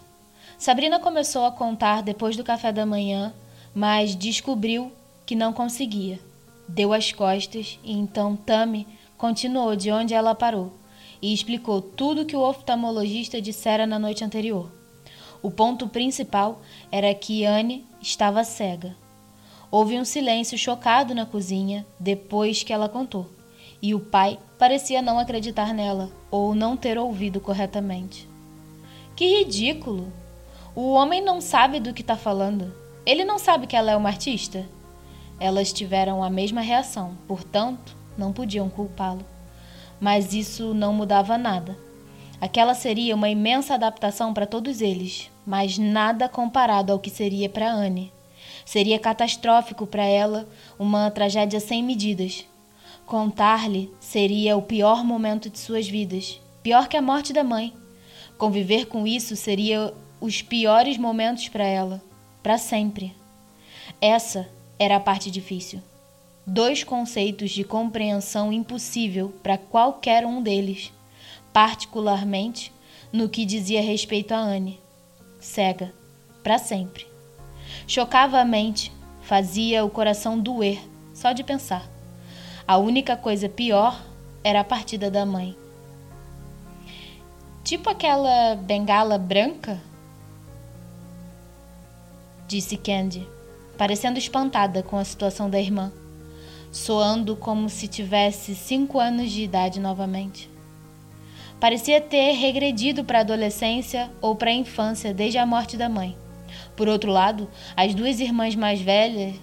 Sabrina 0.57 0.99
começou 0.99 1.45
a 1.45 1.51
contar 1.51 2.03
depois 2.03 2.35
do 2.35 2.43
café 2.43 2.73
da 2.73 2.85
manhã, 2.85 3.33
mas 3.73 4.17
descobriu 4.17 4.91
que 5.25 5.33
não 5.33 5.53
conseguia. 5.53 6.19
Deu 6.67 6.91
as 6.91 7.13
costas 7.13 7.79
e 7.85 7.93
então 7.93 8.35
Tami 8.35 8.85
continuou 9.17 9.77
de 9.77 9.93
onde 9.93 10.13
ela 10.13 10.35
parou 10.35 10.73
e 11.21 11.33
explicou 11.33 11.81
tudo 11.81 12.25
que 12.25 12.35
o 12.35 12.41
oftalmologista 12.41 13.41
dissera 13.41 13.87
na 13.87 13.97
noite 13.97 14.21
anterior. 14.21 14.69
O 15.41 15.49
ponto 15.49 15.87
principal 15.87 16.61
era 16.91 17.13
que 17.13 17.45
Anne 17.45 17.85
estava 18.01 18.43
cega. 18.43 18.93
Houve 19.71 19.97
um 19.97 20.03
silêncio 20.03 20.57
chocado 20.57 21.15
na 21.15 21.25
cozinha 21.25 21.87
depois 21.97 22.61
que 22.61 22.73
ela 22.73 22.89
contou 22.89 23.38
e 23.81 23.95
o 23.95 23.99
pai 23.99 24.39
parecia 24.57 25.01
não 25.01 25.19
acreditar 25.19 25.73
nela 25.73 26.09
ou 26.29 26.53
não 26.53 26.75
ter 26.75 26.97
ouvido 26.97 27.39
corretamente. 27.39 28.27
Que 29.15 29.39
ridículo! 29.39 30.11
O 30.75 30.91
homem 30.93 31.21
não 31.21 31.41
sabe 31.41 31.79
do 31.79 31.93
que 31.93 32.01
está 32.01 32.15
falando. 32.15 32.73
Ele 33.05 33.25
não 33.25 33.39
sabe 33.39 33.67
que 33.67 33.75
ela 33.75 33.91
é 33.91 33.95
uma 33.95 34.09
artista? 34.09 34.65
Elas 35.39 35.73
tiveram 35.73 36.23
a 36.23 36.29
mesma 36.29 36.61
reação, 36.61 37.17
portanto, 37.27 37.95
não 38.17 38.31
podiam 38.31 38.69
culpá-lo. 38.69 39.25
Mas 39.99 40.33
isso 40.33 40.73
não 40.73 40.93
mudava 40.93 41.37
nada. 41.37 41.77
Aquela 42.39 42.73
seria 42.73 43.15
uma 43.15 43.29
imensa 43.29 43.73
adaptação 43.73 44.33
para 44.33 44.45
todos 44.45 44.79
eles, 44.79 45.29
mas 45.45 45.77
nada 45.77 46.29
comparado 46.29 46.93
ao 46.93 46.99
que 46.99 47.09
seria 47.09 47.49
para 47.49 47.71
Anne. 47.71 48.13
Seria 48.63 48.99
catastrófico 48.99 49.85
para 49.87 50.03
ela, 50.05 50.47
uma 50.77 51.09
tragédia 51.11 51.59
sem 51.59 51.83
medidas, 51.83 52.45
Contar-lhe 53.09 53.91
seria 53.99 54.55
o 54.55 54.61
pior 54.61 55.03
momento 55.03 55.49
de 55.49 55.57
suas 55.57 55.89
vidas, 55.89 56.39
pior 56.61 56.87
que 56.87 56.95
a 56.95 57.01
morte 57.01 57.33
da 57.33 57.43
mãe. 57.43 57.73
Conviver 58.37 58.85
com 58.85 59.07
isso 59.07 59.35
seria 59.35 59.91
os 60.21 60.43
piores 60.43 60.95
momentos 60.95 61.49
para 61.49 61.63
ela, 61.63 62.03
para 62.43 62.59
sempre. 62.59 63.15
Essa 63.99 64.47
era 64.77 64.97
a 64.97 64.99
parte 64.99 65.31
difícil. 65.31 65.81
Dois 66.45 66.83
conceitos 66.83 67.49
de 67.49 67.63
compreensão 67.63 68.53
impossível 68.53 69.33
para 69.41 69.57
qualquer 69.57 70.23
um 70.23 70.39
deles, 70.39 70.93
particularmente 71.51 72.71
no 73.11 73.27
que 73.27 73.43
dizia 73.43 73.81
respeito 73.81 74.35
a 74.35 74.37
Anne. 74.37 74.79
Cega, 75.39 75.91
para 76.43 76.59
sempre. 76.59 77.07
Chocava 77.87 78.39
a 78.39 78.45
mente, 78.45 78.91
fazia 79.23 79.83
o 79.83 79.89
coração 79.89 80.39
doer 80.39 80.79
só 81.11 81.31
de 81.31 81.43
pensar. 81.43 81.97
A 82.69 82.77
única 82.77 83.17
coisa 83.17 83.49
pior 83.49 83.99
era 84.43 84.59
a 84.59 84.63
partida 84.63 85.09
da 85.09 85.25
mãe. 85.25 85.57
Tipo 87.63 87.89
aquela 87.89 88.55
bengala 88.57 89.17
branca? 89.17 89.81
Disse 92.47 92.77
Candy, 92.77 93.27
parecendo 93.75 94.19
espantada 94.19 94.83
com 94.83 94.99
a 94.99 95.03
situação 95.03 95.49
da 95.49 95.59
irmã, 95.59 95.91
soando 96.71 97.35
como 97.35 97.69
se 97.69 97.87
tivesse 97.87 98.53
cinco 98.53 98.99
anos 98.99 99.31
de 99.31 99.41
idade 99.41 99.79
novamente. 99.79 100.47
Parecia 101.59 101.99
ter 101.99 102.33
regredido 102.33 103.03
para 103.03 103.17
a 103.17 103.21
adolescência 103.21 104.11
ou 104.21 104.35
para 104.35 104.51
a 104.51 104.53
infância 104.53 105.11
desde 105.11 105.39
a 105.39 105.45
morte 105.47 105.75
da 105.75 105.89
mãe. 105.89 106.15
Por 106.75 106.87
outro 106.87 107.11
lado, 107.11 107.49
as 107.75 107.95
duas 107.95 108.19
irmãs 108.19 108.53
mais 108.53 108.79
velhas 108.79 109.33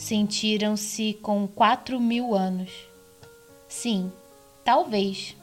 Sentiram-se 0.00 1.12
com 1.20 1.46
quatro 1.46 2.00
mil 2.00 2.34
anos. 2.34 2.70
Sim, 3.68 4.10
talvez. 4.64 5.36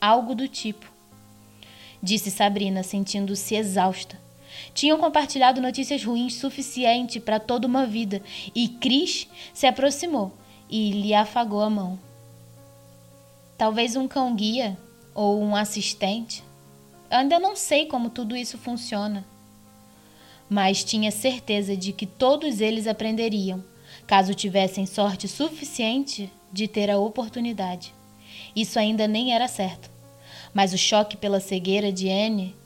Algo 0.00 0.34
do 0.34 0.48
tipo. 0.48 0.90
Disse 2.02 2.30
Sabrina, 2.30 2.82
sentindo-se 2.82 3.54
exausta. 3.54 4.18
Tinham 4.72 4.96
compartilhado 4.98 5.60
notícias 5.60 6.02
ruins 6.02 6.36
suficiente 6.36 7.20
para 7.20 7.38
toda 7.38 7.66
uma 7.66 7.84
vida 7.84 8.22
e 8.54 8.66
Cris 8.66 9.28
se 9.52 9.66
aproximou 9.66 10.32
e 10.70 10.90
lhe 10.90 11.12
afagou 11.12 11.60
a 11.60 11.68
mão. 11.68 11.98
Talvez 13.58 13.94
um 13.94 14.08
cão-guia 14.08 14.78
ou 15.14 15.38
um 15.38 15.54
assistente. 15.54 16.42
Ainda 17.10 17.38
não 17.38 17.54
sei 17.54 17.84
como 17.84 18.08
tudo 18.08 18.34
isso 18.34 18.56
funciona. 18.56 19.22
Mas 20.48 20.82
tinha 20.82 21.10
certeza 21.10 21.76
de 21.76 21.92
que 21.92 22.06
todos 22.06 22.62
eles 22.62 22.86
aprenderiam 22.86 23.62
caso 24.08 24.32
tivessem 24.32 24.86
sorte 24.86 25.28
suficiente 25.28 26.32
de 26.50 26.66
ter 26.66 26.90
a 26.90 26.98
oportunidade. 26.98 27.94
Isso 28.56 28.78
ainda 28.78 29.06
nem 29.06 29.34
era 29.34 29.46
certo. 29.46 29.90
Mas 30.54 30.72
o 30.72 30.78
choque 30.78 31.14
pela 31.14 31.40
cegueira 31.40 31.92
de 31.92 32.08
Anne 32.08 32.56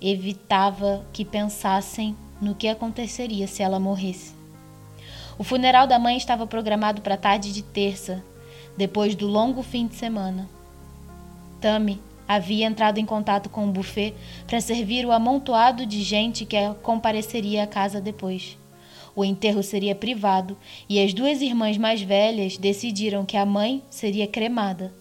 evitava 0.00 1.04
que 1.12 1.22
pensassem 1.22 2.16
no 2.40 2.54
que 2.54 2.66
aconteceria 2.66 3.46
se 3.46 3.62
ela 3.62 3.78
morresse. 3.78 4.34
O 5.38 5.44
funeral 5.44 5.86
da 5.86 5.98
mãe 5.98 6.16
estava 6.16 6.46
programado 6.46 7.02
para 7.02 7.14
a 7.14 7.18
tarde 7.18 7.52
de 7.52 7.62
terça, 7.62 8.24
depois 8.74 9.14
do 9.14 9.26
longo 9.26 9.62
fim 9.62 9.86
de 9.86 9.96
semana. 9.96 10.48
Tammy 11.60 12.00
havia 12.26 12.66
entrado 12.66 12.96
em 12.96 13.04
contato 13.04 13.50
com 13.50 13.68
o 13.68 13.70
buffet 13.70 14.14
para 14.46 14.62
servir 14.62 15.04
o 15.04 15.12
amontoado 15.12 15.84
de 15.84 16.02
gente 16.02 16.46
que 16.46 16.56
compareceria 16.82 17.64
à 17.64 17.66
casa 17.66 18.00
depois. 18.00 18.56
O 19.16 19.24
enterro 19.24 19.62
seria 19.62 19.94
privado 19.94 20.58
e 20.86 21.02
as 21.02 21.14
duas 21.14 21.40
irmãs 21.40 21.78
mais 21.78 22.02
velhas 22.02 22.58
decidiram 22.58 23.24
que 23.24 23.38
a 23.38 23.46
mãe 23.46 23.82
seria 23.88 24.26
cremada. 24.26 24.92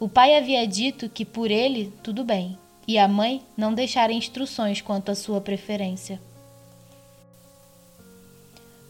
O 0.00 0.08
pai 0.08 0.36
havia 0.36 0.66
dito 0.66 1.08
que 1.08 1.24
por 1.24 1.52
ele 1.52 1.92
tudo 2.02 2.24
bem, 2.24 2.58
e 2.86 2.98
a 2.98 3.06
mãe 3.06 3.40
não 3.56 3.72
deixara 3.72 4.12
instruções 4.12 4.80
quanto 4.80 5.12
à 5.12 5.14
sua 5.14 5.40
preferência. 5.40 6.20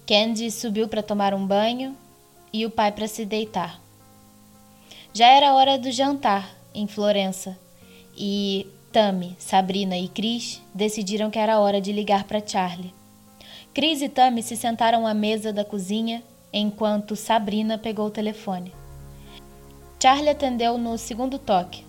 Candy 0.06 0.50
subiu 0.50 0.88
para 0.88 1.02
tomar 1.02 1.34
um 1.34 1.46
banho 1.46 1.94
e 2.50 2.64
o 2.64 2.70
pai 2.70 2.90
para 2.90 3.06
se 3.06 3.26
deitar. 3.26 3.80
Já 5.12 5.26
era 5.26 5.54
hora 5.54 5.78
do 5.78 5.90
jantar 5.90 6.56
em 6.74 6.86
Florença 6.86 7.58
e 8.16 8.66
Tammy, 8.90 9.36
Sabrina 9.38 9.98
e 9.98 10.08
Chris 10.08 10.62
decidiram 10.74 11.30
que 11.30 11.38
era 11.38 11.60
hora 11.60 11.80
de 11.80 11.92
ligar 11.92 12.24
para 12.24 12.44
Charlie. 12.44 12.99
Chris 13.72 14.02
e 14.02 14.08
Tammy 14.08 14.42
se 14.42 14.56
sentaram 14.56 15.06
à 15.06 15.14
mesa 15.14 15.52
da 15.52 15.64
cozinha 15.64 16.24
enquanto 16.52 17.14
Sabrina 17.14 17.78
pegou 17.78 18.06
o 18.06 18.10
telefone. 18.10 18.72
Charlie 20.02 20.30
atendeu 20.30 20.76
no 20.76 20.98
segundo 20.98 21.38
toque. 21.38 21.84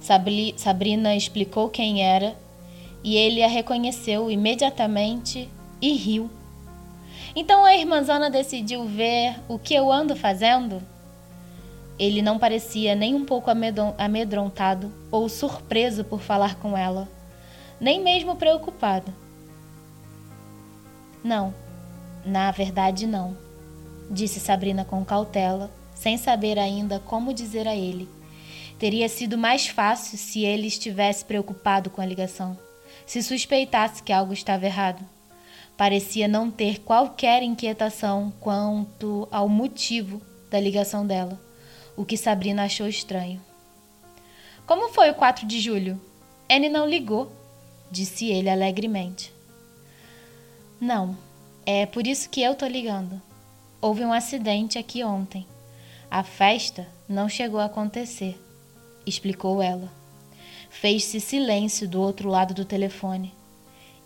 Sabri 0.00 0.54
Sabrina 0.56 1.14
explicou 1.14 1.68
quem 1.68 2.02
era 2.02 2.34
e 3.04 3.14
ele 3.14 3.42
a 3.42 3.46
reconheceu 3.46 4.30
imediatamente 4.30 5.50
e 5.82 5.92
riu. 5.92 6.30
Então 7.36 7.62
a 7.62 7.76
irmãzona 7.76 8.30
decidiu 8.30 8.86
ver 8.86 9.38
o 9.48 9.58
que 9.58 9.74
eu 9.74 9.92
ando 9.92 10.16
fazendo? 10.16 10.82
Ele 11.98 12.22
não 12.22 12.38
parecia 12.38 12.94
nem 12.94 13.14
um 13.14 13.26
pouco 13.26 13.50
amedrontado 13.98 14.90
ou 15.10 15.28
surpreso 15.28 16.04
por 16.04 16.20
falar 16.20 16.54
com 16.54 16.74
ela, 16.74 17.06
nem 17.78 18.00
mesmo 18.00 18.34
preocupado. 18.34 19.12
Não, 21.28 21.52
na 22.24 22.50
verdade 22.50 23.06
não, 23.06 23.36
disse 24.10 24.40
Sabrina 24.40 24.82
com 24.82 25.04
cautela, 25.04 25.70
sem 25.94 26.16
saber 26.16 26.58
ainda 26.58 26.98
como 27.00 27.34
dizer 27.34 27.68
a 27.68 27.76
ele. 27.76 28.08
Teria 28.78 29.10
sido 29.10 29.36
mais 29.36 29.68
fácil 29.68 30.16
se 30.16 30.42
ele 30.42 30.66
estivesse 30.66 31.26
preocupado 31.26 31.90
com 31.90 32.00
a 32.00 32.06
ligação, 32.06 32.56
se 33.04 33.22
suspeitasse 33.22 34.02
que 34.02 34.10
algo 34.10 34.32
estava 34.32 34.64
errado. 34.64 35.04
Parecia 35.76 36.26
não 36.26 36.50
ter 36.50 36.80
qualquer 36.80 37.42
inquietação 37.42 38.32
quanto 38.40 39.28
ao 39.30 39.50
motivo 39.50 40.22
da 40.50 40.58
ligação 40.58 41.06
dela 41.06 41.38
o 41.94 42.06
que 42.06 42.16
Sabrina 42.16 42.64
achou 42.64 42.88
estranho. 42.88 43.38
Como 44.66 44.88
foi 44.94 45.10
o 45.10 45.14
4 45.14 45.46
de 45.46 45.60
julho? 45.60 46.00
Anne 46.50 46.70
não 46.70 46.88
ligou, 46.88 47.30
disse 47.90 48.30
ele 48.30 48.48
alegremente. 48.48 49.37
Não, 50.80 51.16
é 51.66 51.86
por 51.86 52.06
isso 52.06 52.30
que 52.30 52.40
eu 52.40 52.54
tô 52.54 52.66
ligando. 52.66 53.20
Houve 53.80 54.04
um 54.04 54.12
acidente 54.12 54.78
aqui 54.78 55.02
ontem. 55.02 55.46
A 56.10 56.22
festa 56.22 56.86
não 57.08 57.28
chegou 57.28 57.58
a 57.58 57.64
acontecer, 57.64 58.40
explicou 59.04 59.60
ela. 59.60 59.92
Fez-se 60.70 61.20
silêncio 61.20 61.88
do 61.88 62.00
outro 62.00 62.28
lado 62.28 62.54
do 62.54 62.64
telefone. 62.64 63.34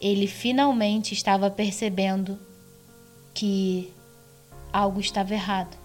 Ele 0.01 0.27
finalmente 0.27 1.13
estava 1.13 1.51
percebendo 1.51 2.39
que 3.35 3.93
algo 4.73 4.99
estava 4.99 5.35
errado. 5.35 5.77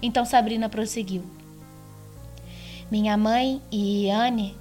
Então 0.00 0.24
Sabrina 0.24 0.68
prosseguiu. 0.68 1.24
Minha 2.90 3.16
mãe 3.16 3.62
e 3.70 4.10
Anne 4.10 4.56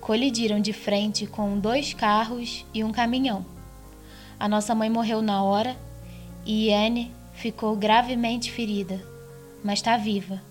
colidiram 0.00 0.60
de 0.60 0.72
frente 0.72 1.26
com 1.26 1.58
dois 1.58 1.92
carros 1.92 2.64
e 2.72 2.84
um 2.84 2.92
caminhão. 2.92 3.55
A 4.38 4.48
nossa 4.48 4.74
mãe 4.74 4.90
morreu 4.90 5.22
na 5.22 5.42
hora 5.42 5.76
e 6.44 6.72
Anne 6.72 7.10
ficou 7.32 7.74
gravemente 7.74 8.52
ferida, 8.52 9.02
mas 9.64 9.78
está 9.78 9.96
viva. 9.96 10.42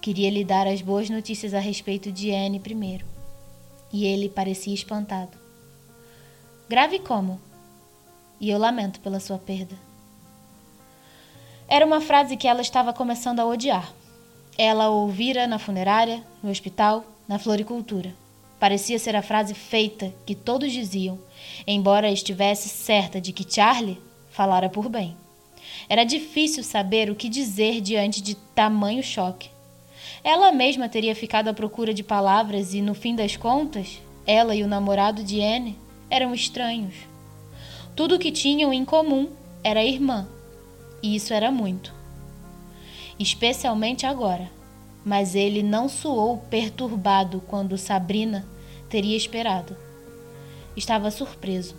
Queria 0.00 0.30
lhe 0.30 0.44
dar 0.44 0.66
as 0.66 0.80
boas 0.80 1.08
notícias 1.08 1.54
a 1.54 1.60
respeito 1.60 2.10
de 2.10 2.32
Anne 2.32 2.58
primeiro, 2.58 3.06
e 3.92 4.04
ele 4.04 4.28
parecia 4.28 4.74
espantado. 4.74 5.38
Grave 6.68 6.98
como? 6.98 7.40
E 8.40 8.50
eu 8.50 8.58
lamento 8.58 9.00
pela 9.00 9.20
sua 9.20 9.38
perda. 9.38 9.76
Era 11.68 11.86
uma 11.86 12.00
frase 12.00 12.36
que 12.36 12.48
ela 12.48 12.62
estava 12.62 12.92
começando 12.92 13.38
a 13.38 13.46
odiar. 13.46 13.92
Ela 14.58 14.88
ouvira 14.88 15.46
na 15.46 15.58
funerária, 15.58 16.24
no 16.42 16.50
hospital, 16.50 17.04
na 17.28 17.38
floricultura. 17.38 18.12
Parecia 18.58 18.98
ser 18.98 19.14
a 19.14 19.22
frase 19.22 19.54
feita 19.54 20.12
que 20.26 20.34
todos 20.34 20.72
diziam, 20.72 21.18
embora 21.66 22.10
estivesse 22.10 22.68
certa 22.68 23.20
de 23.20 23.32
que 23.32 23.46
Charlie 23.48 24.00
falara 24.30 24.68
por 24.68 24.88
bem. 24.88 25.16
Era 25.88 26.04
difícil 26.04 26.62
saber 26.62 27.10
o 27.10 27.14
que 27.14 27.28
dizer 27.28 27.80
diante 27.80 28.22
de 28.22 28.34
tamanho 28.34 29.02
choque. 29.02 29.50
Ela 30.22 30.52
mesma 30.52 30.88
teria 30.88 31.14
ficado 31.14 31.48
à 31.48 31.54
procura 31.54 31.94
de 31.94 32.02
palavras 32.02 32.74
e, 32.74 32.82
no 32.82 32.94
fim 32.94 33.14
das 33.14 33.36
contas, 33.36 34.00
ela 34.26 34.54
e 34.54 34.62
o 34.62 34.68
namorado 34.68 35.22
de 35.22 35.40
Anne 35.40 35.78
eram 36.08 36.34
estranhos. 36.34 36.94
Tudo 37.96 38.16
o 38.16 38.18
que 38.18 38.30
tinham 38.30 38.72
em 38.72 38.84
comum 38.84 39.30
era 39.62 39.84
irmã, 39.84 40.28
e 41.02 41.16
isso 41.16 41.32
era 41.32 41.50
muito. 41.50 41.94
Especialmente 43.18 44.06
agora. 44.06 44.50
Mas 45.04 45.34
ele 45.34 45.62
não 45.62 45.88
soou 45.88 46.38
perturbado 46.50 47.42
quando 47.46 47.78
Sabrina 47.78 48.46
teria 48.88 49.16
esperado. 49.16 49.76
Estava 50.76 51.10
surpreso. 51.10 51.74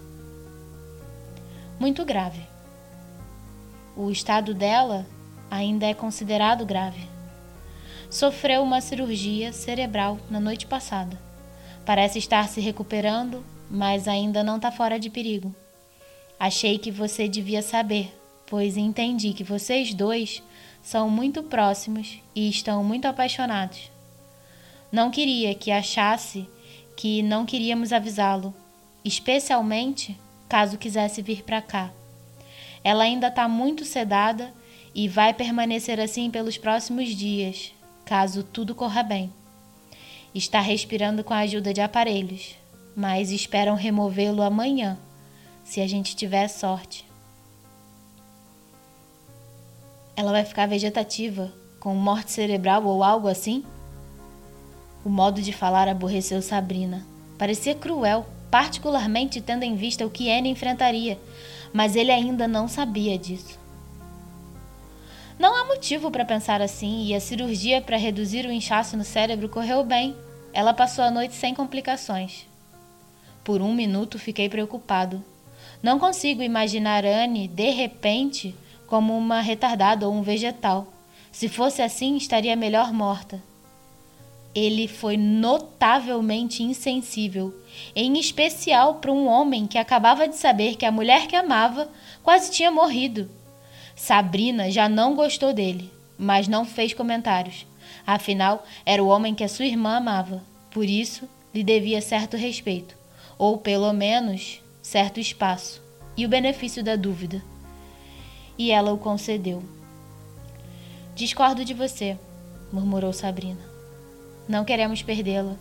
Muito 1.79 2.05
grave. 2.05 2.41
O 3.95 4.11
estado 4.11 4.53
dela 4.53 5.05
ainda 5.49 5.85
é 5.85 5.93
considerado 5.93 6.65
grave. 6.65 7.07
Sofreu 8.09 8.61
uma 8.61 8.81
cirurgia 8.81 9.53
cerebral 9.53 10.19
na 10.29 10.39
noite 10.39 10.65
passada. 10.65 11.19
Parece 11.85 12.19
estar 12.19 12.47
se 12.47 12.61
recuperando, 12.61 13.43
mas 13.69 14.07
ainda 14.07 14.43
não 14.43 14.57
está 14.57 14.71
fora 14.71 14.99
de 14.99 15.09
perigo. 15.09 15.55
Achei 16.39 16.77
que 16.77 16.91
você 16.91 17.27
devia 17.27 17.61
saber, 17.61 18.13
pois 18.47 18.77
entendi 18.77 19.33
que 19.33 19.43
vocês 19.43 19.93
dois 19.93 20.43
são 20.81 21.09
muito 21.09 21.43
próximos 21.43 22.19
e 22.35 22.49
estão 22.49 22.83
muito 22.83 23.05
apaixonados. 23.05 23.91
Não 24.91 25.09
queria 25.09 25.55
que 25.55 25.71
achasse 25.71 26.47
que 26.97 27.21
não 27.21 27.45
queríamos 27.45 27.93
avisá-lo, 27.93 28.53
especialmente 29.03 30.19
caso 30.47 30.77
quisesse 30.77 31.21
vir 31.21 31.43
para 31.43 31.61
cá. 31.61 31.91
Ela 32.83 33.03
ainda 33.03 33.27
está 33.27 33.47
muito 33.47 33.85
sedada 33.85 34.53
e 34.93 35.07
vai 35.07 35.33
permanecer 35.33 35.99
assim 35.99 36.29
pelos 36.29 36.57
próximos 36.57 37.09
dias, 37.09 37.73
caso 38.05 38.43
tudo 38.43 38.75
corra 38.75 39.03
bem. 39.03 39.31
Está 40.33 40.59
respirando 40.59 41.23
com 41.23 41.33
a 41.33 41.39
ajuda 41.39 41.73
de 41.73 41.81
aparelhos, 41.81 42.55
mas 42.95 43.31
esperam 43.31 43.75
removê-lo 43.75 44.41
amanhã, 44.41 44.97
se 45.63 45.79
a 45.79 45.87
gente 45.87 46.15
tiver 46.15 46.47
sorte. 46.47 47.05
Ela 50.15 50.31
vai 50.31 50.43
ficar 50.43 50.67
vegetativa, 50.67 51.51
com 51.79 51.95
morte 51.95 52.31
cerebral 52.31 52.85
ou 52.85 53.03
algo 53.03 53.27
assim? 53.27 53.63
O 55.03 55.09
modo 55.09 55.41
de 55.41 55.51
falar 55.51 55.87
aborreceu 55.87 56.41
Sabrina. 56.41 57.05
Parecia 57.37 57.73
cruel, 57.73 58.25
particularmente 58.51 59.39
tendo 59.39 59.63
em 59.63 59.75
vista 59.75 60.05
o 60.05 60.09
que 60.09 60.29
Anne 60.29 60.49
enfrentaria, 60.49 61.17
mas 61.73 61.95
ele 61.95 62.11
ainda 62.11 62.47
não 62.47 62.67
sabia 62.67 63.17
disso. 63.17 63.57
Não 65.39 65.55
há 65.55 65.65
motivo 65.65 66.11
para 66.11 66.25
pensar 66.25 66.61
assim, 66.61 67.05
e 67.05 67.15
a 67.15 67.19
cirurgia 67.19 67.81
para 67.81 67.97
reduzir 67.97 68.45
o 68.45 68.51
inchaço 68.51 68.95
no 68.97 69.03
cérebro 69.03 69.49
correu 69.49 69.83
bem. 69.83 70.15
Ela 70.53 70.73
passou 70.73 71.03
a 71.03 71.09
noite 71.09 71.33
sem 71.33 71.55
complicações. 71.55 72.45
Por 73.43 73.61
um 73.61 73.73
minuto 73.73 74.19
fiquei 74.19 74.49
preocupado. 74.49 75.23
Não 75.81 75.97
consigo 75.97 76.43
imaginar 76.43 77.05
Anne, 77.05 77.47
de 77.47 77.71
repente, 77.71 78.53
como 78.85 79.17
uma 79.17 79.41
retardada 79.41 80.07
ou 80.07 80.13
um 80.13 80.21
vegetal. 80.21 80.85
Se 81.31 81.47
fosse 81.47 81.81
assim, 81.81 82.17
estaria 82.17 82.55
melhor 82.55 82.93
morta. 82.93 83.41
Ele 84.53 84.87
foi 84.87 85.15
notavelmente 85.15 86.61
insensível, 86.61 87.53
em 87.95 88.19
especial 88.19 88.95
para 88.95 89.11
um 89.11 89.27
homem 89.27 89.65
que 89.65 89.77
acabava 89.77 90.27
de 90.27 90.35
saber 90.35 90.75
que 90.75 90.85
a 90.85 90.91
mulher 90.91 91.27
que 91.27 91.35
amava 91.35 91.89
quase 92.21 92.51
tinha 92.51 92.69
morrido. 92.69 93.29
Sabrina 93.95 94.69
já 94.69 94.89
não 94.89 95.15
gostou 95.15 95.53
dele, 95.53 95.89
mas 96.17 96.47
não 96.47 96.65
fez 96.65 96.93
comentários. 96.93 97.65
Afinal, 98.05 98.65
era 98.85 99.03
o 99.03 99.07
homem 99.07 99.33
que 99.33 99.43
a 99.43 99.49
sua 99.49 99.65
irmã 99.65 99.97
amava, 99.97 100.43
por 100.69 100.85
isso 100.85 101.27
lhe 101.53 101.63
devia 101.63 102.01
certo 102.01 102.35
respeito. 102.35 102.99
ou 103.41 103.57
pelo 103.57 103.91
menos 103.91 104.61
certo 104.83 105.19
espaço 105.19 105.81
e 106.15 106.27
o 106.27 106.29
benefício 106.29 106.83
da 106.83 106.95
dúvida. 106.95 107.41
E 108.55 108.69
ela 108.69 108.93
o 108.93 108.99
concedeu. 108.99 109.63
Discordo 111.15 111.65
de 111.65 111.73
você, 111.73 112.19
murmurou 112.71 113.11
Sabrina. 113.11 113.70
Não 114.51 114.65
queremos 114.65 115.01
perdê-la, 115.01 115.55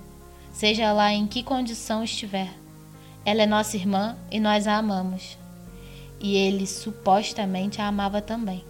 seja 0.52 0.92
lá 0.92 1.12
em 1.12 1.24
que 1.24 1.44
condição 1.44 2.02
estiver. 2.02 2.48
Ela 3.24 3.42
é 3.42 3.46
nossa 3.46 3.76
irmã 3.76 4.18
e 4.32 4.40
nós 4.40 4.66
a 4.66 4.76
amamos. 4.78 5.38
E 6.18 6.34
ele 6.34 6.66
supostamente 6.66 7.80
a 7.80 7.86
amava 7.86 8.20
também. 8.20 8.64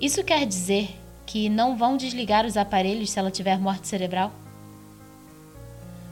Isso 0.00 0.24
quer 0.24 0.46
dizer 0.46 0.88
que 1.26 1.50
não 1.50 1.76
vão 1.76 1.98
desligar 1.98 2.46
os 2.46 2.56
aparelhos 2.56 3.10
se 3.10 3.18
ela 3.18 3.30
tiver 3.30 3.58
morte 3.58 3.86
cerebral? 3.86 4.32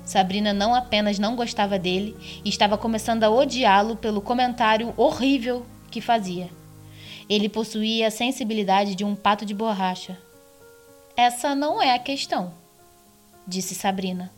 Sabrina 0.04 0.52
não 0.52 0.74
apenas 0.74 1.18
não 1.18 1.34
gostava 1.34 1.78
dele, 1.78 2.14
estava 2.44 2.76
começando 2.76 3.24
a 3.24 3.30
odiá-lo 3.30 3.96
pelo 3.96 4.20
comentário 4.20 4.92
horrível 4.98 5.64
que 5.90 6.02
fazia. 6.02 6.50
Ele 7.30 7.48
possuía 7.48 8.08
a 8.08 8.10
sensibilidade 8.10 8.94
de 8.94 9.06
um 9.06 9.14
pato 9.14 9.46
de 9.46 9.54
borracha. 9.54 10.18
Essa 11.16 11.54
não 11.54 11.80
é 11.80 11.94
a 11.94 11.98
questão, 11.98 12.52
disse 13.46 13.74
Sabrina. 13.74 14.32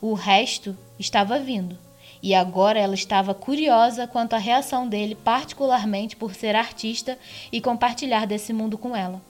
O 0.00 0.14
resto 0.14 0.76
estava 0.98 1.38
vindo, 1.38 1.78
e 2.22 2.34
agora 2.34 2.78
ela 2.78 2.94
estava 2.94 3.34
curiosa 3.34 4.06
quanto 4.06 4.34
à 4.34 4.38
reação 4.38 4.88
dele, 4.88 5.14
particularmente 5.14 6.16
por 6.16 6.34
ser 6.34 6.56
artista 6.56 7.18
e 7.52 7.60
compartilhar 7.60 8.26
desse 8.26 8.52
mundo 8.52 8.78
com 8.78 8.96
ela. 8.96 9.20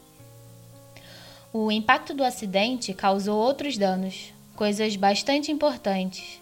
O 1.53 1.71
impacto 1.71 2.15
do 2.15 2.25
acidente 2.25 2.93
causou 2.93 3.39
outros 3.39 3.79
danos, 3.79 4.33
coisas 4.57 4.97
bastante 4.97 5.53
importantes. 5.53 6.41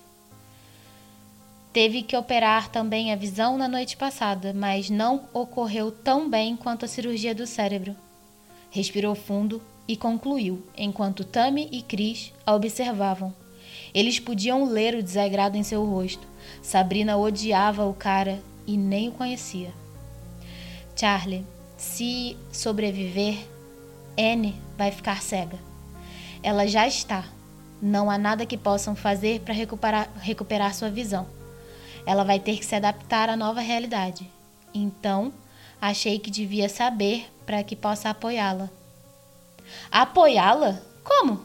Teve 1.73 2.03
que 2.03 2.17
operar 2.17 2.69
também 2.69 3.13
a 3.13 3.17
visão 3.17 3.57
na 3.57 3.67
noite 3.67 3.97
passada, 3.97 4.53
mas 4.53 4.91
não 4.91 5.29
ocorreu 5.33 5.91
tão 5.91 6.29
bem 6.29 6.55
quanto 6.55 6.85
a 6.85 6.89
cirurgia 6.89 7.35
do 7.35 7.47
cérebro. 7.47 7.97
Respirou 8.71 9.15
fundo 9.15 9.61
e 9.87 9.97
concluiu, 9.97 10.63
enquanto 10.77 11.25
Tammy 11.25 11.69
e 11.73 11.83
Chris 11.83 12.33
a 12.47 12.55
observavam. 12.55 13.35
Eles 13.95 14.19
podiam 14.19 14.65
ler 14.65 14.95
o 14.95 15.03
desagrado 15.03 15.57
em 15.57 15.63
seu 15.63 15.85
rosto. 15.85 16.27
Sabrina 16.63 17.17
odiava 17.17 17.85
o 17.87 17.95
cara 17.95 18.41
e 18.67 18.77
nem 18.77 19.09
o 19.09 19.13
conhecia. 19.13 19.73
Charlie, 20.97 21.45
se 21.77 22.37
sobreviver, 22.53 23.37
Anne 24.19 24.55
vai 24.77 24.91
ficar 24.91 25.21
cega. 25.21 25.59
Ela 26.43 26.67
já 26.67 26.87
está, 26.87 27.25
não 27.81 28.11
há 28.11 28.17
nada 28.17 28.47
que 28.47 28.57
possam 28.57 28.95
fazer 28.95 29.41
para 29.41 29.55
recuperar, 29.55 30.09
recuperar 30.21 30.75
sua 30.75 30.91
visão. 30.91 31.27
Ela 32.07 32.25
vai 32.25 32.39
ter 32.39 32.57
que 32.57 32.65
se 32.65 32.75
adaptar 32.75 33.29
à 33.29 33.37
nova 33.37 33.61
realidade. 33.61 34.29
Então, 34.75 35.33
achei 35.81 36.19
que 36.19 36.31
devia 36.31 36.69
saber 36.69 37.27
para 37.45 37.63
que 37.63 37.77
possa 37.77 38.11
apoiá-la. 38.11 38.71
Apoiá-la? 39.91 40.81
Como? 41.05 41.41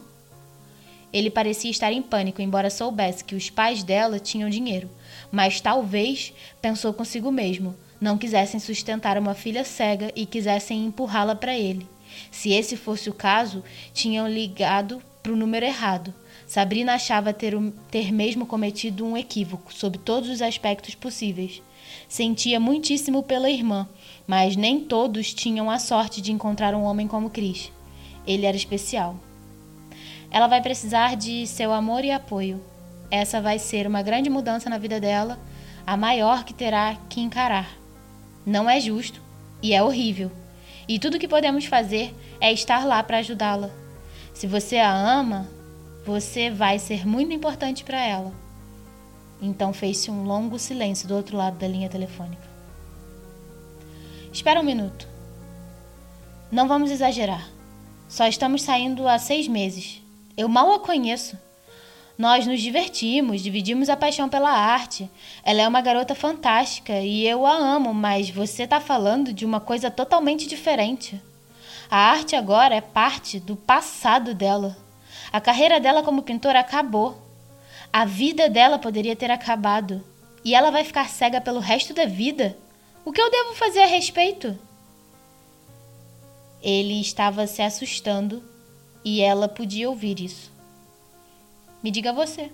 Ele 1.12 1.30
parecia 1.30 1.72
estar 1.72 1.91
em 1.91 2.02
pânico, 2.02 2.41
embora 2.41 2.70
soubesse 2.70 3.24
que 3.24 3.36
os 3.36 3.49
pais 3.49 3.84
dela 3.84 4.20
tinham 4.20 4.49
dinheiro, 4.49 4.90
mas 5.32 5.62
talvez, 5.62 6.34
pensou 6.62 6.94
consigo 6.94 7.32
mesmo, 7.32 7.76
não 7.99 8.18
quisessem 8.18 8.60
sustentar 8.60 9.18
uma 9.18 9.34
filha 9.34 9.64
cega 9.64 10.12
e 10.16 10.26
quisessem 10.26 10.86
empurrá-la 10.86 11.36
para 11.36 11.58
ele. 11.58 11.88
Se 12.32 12.52
esse 12.52 12.76
fosse 12.76 13.10
o 13.10 13.14
caso, 13.14 13.64
tinham 13.94 14.28
ligado 14.28 15.02
para 15.24 15.32
o 15.32 15.36
número 15.36 15.66
errado. 15.66 16.14
Sabrina 16.45 16.94
achava 16.94 17.34
ter, 17.34 17.54
ter 17.91 18.12
mesmo 18.12 18.45
cometido 18.45 19.06
um 19.06 19.18
equívoco 19.18 19.74
sob 19.74 19.98
todos 19.98 20.30
os 20.30 20.41
aspectos 20.41 20.95
possíveis. 20.95 21.62
Sentia 22.08 22.60
muitíssimo 22.60 23.24
pela 23.24 23.49
irmã, 23.49 23.88
mas 24.26 24.56
nem 24.56 24.80
todos 24.80 25.34
tinham 25.34 25.70
a 25.70 25.80
sorte 25.80 26.22
de 26.22 26.32
encontrar 26.32 26.76
um 26.76 26.84
homem 26.84 27.08
como 27.08 27.30
Chris. 27.30 27.72
Ele 28.28 28.45
era 28.45 28.58
especial. 28.58 29.16
Ela 30.30 30.48
vai 30.48 30.62
precisar 30.62 31.16
de 31.16 31.48
seu 31.48 31.72
amor 31.72 32.04
e 32.04 32.12
apoio. 32.12 32.62
Essa 33.10 33.41
vai 33.41 33.58
ser 33.58 33.88
uma 33.88 34.02
grande 34.02 34.30
mudança 34.30 34.70
na 34.70 34.78
vida 34.78 34.99
dela, 34.99 35.40
a 35.86 35.95
maior 35.95 36.44
que 36.44 36.54
terá 36.54 36.98
que 37.10 37.22
encarar. 37.22 37.78
Não 38.45 38.70
é 38.70 38.80
justo 38.80 39.22
e 39.64 39.74
é 39.74 39.82
horrível. 39.82 40.30
E 40.88 40.99
tudo 40.99 41.20
que 41.20 41.28
podemos 41.28 41.66
fazer 41.66 42.14
é 42.40 42.52
estar 42.52 42.86
lá 42.86 43.02
para 43.02 43.20
ajudá-la. 43.20 43.70
Se 44.34 44.45
você 44.45 44.78
a 44.78 44.94
ama, 44.94 45.49
você 46.06 46.49
vai 46.49 46.78
ser 46.80 47.08
muito 47.08 47.34
importante 47.34 47.84
para 47.84 47.99
ela. 48.06 48.34
Então 49.41 49.74
fez-se 49.74 50.10
um 50.12 50.24
longo 50.24 50.58
silêncio 50.58 51.08
do 51.08 51.16
outro 51.16 51.38
lado 51.38 51.58
da 51.58 51.68
linha 51.68 51.90
telefônica. 51.90 52.48
Espera 54.32 54.60
um 54.60 54.64
minuto. 54.64 55.08
Não 56.52 56.68
vamos 56.68 56.91
exagerar. 56.91 57.57
Só 58.08 58.26
estamos 58.26 58.62
saindo 58.62 59.06
há 59.08 59.20
seis 59.20 59.50
meses. 59.50 60.02
Eu 60.38 60.48
mal 60.48 60.72
a 60.72 60.80
conheço. 60.80 61.38
Nós 62.18 62.48
nos 62.48 62.62
divertimos, 62.62 63.42
dividimos 63.42 63.90
a 63.90 63.98
paixão 63.98 64.30
pela 64.30 64.50
arte. 64.50 65.10
Ela 65.44 65.62
é 65.62 65.68
uma 65.68 65.82
garota 65.82 66.16
fantástica 66.16 66.94
e 67.02 67.28
eu 67.28 67.46
a 67.46 67.56
amo, 67.56 67.94
mas 67.94 68.30
você 68.30 68.64
está 68.64 68.80
falando 68.80 69.34
de 69.34 69.46
uma 69.46 69.60
coisa 69.60 69.92
totalmente 69.92 70.48
diferente. 70.48 71.22
A 71.92 71.98
arte 71.98 72.36
agora 72.36 72.76
é 72.76 72.82
parte 72.82 73.40
do 73.42 73.58
passado 73.58 74.34
dela. 74.34 74.78
A 75.32 75.42
carreira 75.42 75.80
dela 75.80 76.02
como 76.02 76.24
pintora 76.24 76.62
acabou. 76.62 77.22
A 77.92 78.06
vida 78.06 78.50
dela 78.50 78.80
poderia 78.80 79.18
ter 79.18 79.30
acabado. 79.30 80.02
E 80.46 80.56
ela 80.56 80.72
vai 80.72 80.86
ficar 80.86 81.10
cega 81.10 81.42
pelo 81.42 81.60
resto 81.60 81.94
da 81.94 82.06
vida? 82.06 82.58
O 83.04 83.12
que 83.12 83.22
eu 83.22 83.30
devo 83.30 83.54
fazer 83.54 83.82
a 83.82 83.88
respeito? 83.88 84.58
Ele 86.62 87.00
estava 87.00 87.46
se 87.48 87.62
assustando 87.62 88.44
e 89.04 89.22
ela 89.22 89.48
podia 89.48 89.90
ouvir 89.90 90.20
isso. 90.20 90.52
Me 91.84 91.92
diga 91.92 92.12
você. 92.12 92.52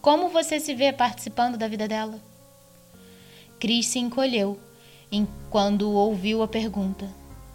Como 0.00 0.28
você 0.28 0.60
se 0.60 0.74
vê 0.74 0.92
participando 0.92 1.56
da 1.56 1.68
vida 1.68 1.88
dela? 1.88 2.20
Cris 3.58 3.86
se 3.86 3.98
encolheu 3.98 4.58
quando 5.50 5.90
ouviu 5.92 6.42
a 6.42 6.48
pergunta, 6.48 7.08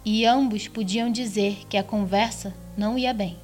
e 0.04 0.24
ambos 0.24 0.68
podiam 0.68 1.10
dizer 1.10 1.66
que 1.68 1.76
a 1.76 1.82
conversa 1.82 2.54
não 2.76 2.96
ia 2.96 3.12
bem. 3.12 3.36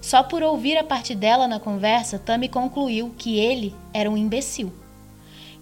Só 0.00 0.22
por 0.22 0.42
ouvir 0.42 0.76
a 0.76 0.84
parte 0.84 1.14
dela 1.14 1.46
na 1.46 1.60
conversa, 1.60 2.18
Tammy 2.18 2.48
concluiu 2.48 3.14
que 3.18 3.38
ele 3.38 3.74
era 3.92 4.10
um 4.10 4.16
imbecil. 4.16 4.72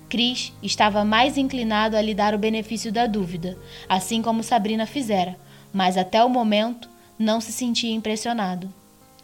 Chris 0.08 0.52
estava 0.62 1.04
mais 1.04 1.36
inclinado 1.36 1.96
a 1.96 2.02
lhe 2.02 2.14
dar 2.14 2.34
o 2.34 2.38
benefício 2.38 2.92
da 2.92 3.06
dúvida, 3.06 3.58
assim 3.88 4.22
como 4.22 4.42
Sabrina 4.42 4.86
fizera, 4.86 5.36
mas 5.74 5.96
até 5.96 6.22
o 6.22 6.28
momento 6.28 6.88
não 7.18 7.40
se 7.40 7.52
sentia 7.52 7.92
impressionado. 7.92 8.72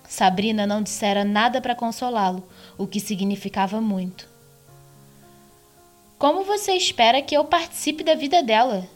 Sabrina 0.08 0.66
não 0.66 0.82
dissera 0.82 1.24
nada 1.24 1.60
para 1.60 1.76
consolá-lo, 1.76 2.42
o 2.76 2.88
que 2.88 2.98
significava 2.98 3.80
muito. 3.80 4.28
Como 6.18 6.42
você 6.42 6.72
espera 6.72 7.22
que 7.22 7.36
eu 7.36 7.44
participe 7.44 8.02
da 8.02 8.16
vida 8.16 8.42
dela? 8.42 8.86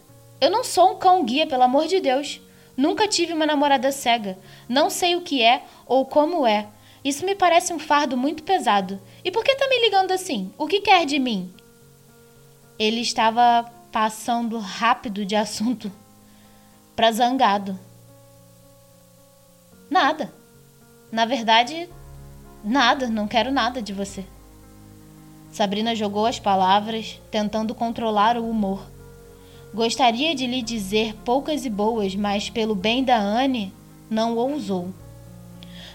Eu 0.41 0.51
não 0.51 0.65
sou 0.65 0.91
um 0.91 0.99
cão-guia, 0.99 1.47
pelo 1.47 1.63
amor 1.63 1.87
de 1.87 2.01
Deus. 2.01 2.41
Nunca 2.77 3.07
tive 3.07 3.33
uma 3.33 3.47
namorada 3.47 3.93
cega. 3.93 4.37
Não 4.69 4.91
sei 4.91 5.15
o 5.15 5.21
que 5.21 5.41
é 5.41 5.63
ou 5.87 6.05
como 6.05 6.45
é. 6.45 6.67
Isso 7.05 7.25
me 7.25 7.37
parece 7.37 7.73
um 7.73 7.79
fardo 7.79 8.17
muito 8.17 8.43
pesado. 8.43 9.01
E 9.25 9.31
por 9.31 9.45
que 9.45 9.55
tá 9.55 9.69
me 9.69 9.81
ligando 9.81 10.11
assim? 10.11 10.53
O 10.59 10.67
que 10.67 10.81
quer 10.81 11.07
de 11.07 11.21
mim? 11.21 11.55
Ele 12.79 13.01
estava 13.01 13.71
passando 13.93 14.59
rápido 14.59 15.25
de 15.25 15.37
assunto 15.37 15.91
para 16.95 17.13
zangado. 17.13 17.79
Nada. 19.91 20.33
Na 21.11 21.25
verdade, 21.25 21.89
nada, 22.65 23.07
não 23.09 23.29
quero 23.29 23.53
nada 23.53 23.81
de 23.81 23.93
você. 23.93 24.25
Sabrina 25.51 25.95
jogou 25.95 26.27
as 26.27 26.41
palavras, 26.41 27.21
tentando 27.31 27.75
controlar 27.75 28.37
o 28.37 28.49
humor. 28.49 28.83
Gostaria 29.73 30.35
de 30.35 30.47
lhe 30.47 30.63
dizer 30.63 31.15
poucas 31.25 31.65
e 31.65 31.71
boas, 31.71 32.15
mas 32.15 32.51
pelo 32.51 32.75
bem 32.75 33.05
da 33.05 33.17
Anne, 33.17 33.73
não 34.11 34.37
ousou. 34.37 34.89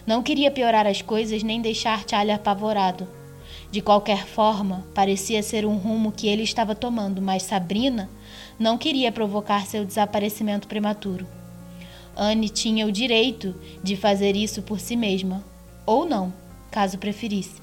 Não 0.05 0.23
queria 0.23 0.49
piorar 0.49 0.87
as 0.87 1.01
coisas 1.01 1.43
nem 1.43 1.61
deixar 1.61 2.03
Charlie 2.07 2.33
apavorado. 2.33 3.07
De 3.69 3.81
qualquer 3.81 4.25
forma, 4.25 4.85
parecia 4.95 5.43
ser 5.43 5.65
um 5.65 5.77
rumo 5.77 6.11
que 6.11 6.27
ele 6.27 6.43
estava 6.43 6.73
tomando, 6.73 7.21
mas 7.21 7.43
Sabrina 7.43 8.09
não 8.59 8.77
queria 8.77 9.11
provocar 9.11 9.65
seu 9.65 9.85
desaparecimento 9.85 10.67
prematuro. 10.67 11.25
Anne 12.15 12.49
tinha 12.49 12.85
o 12.85 12.91
direito 12.91 13.55
de 13.81 13.95
fazer 13.95 14.35
isso 14.35 14.61
por 14.61 14.79
si 14.79 14.95
mesma, 14.97 15.43
ou 15.85 16.05
não, 16.05 16.33
caso 16.69 16.97
preferisse. 16.97 17.61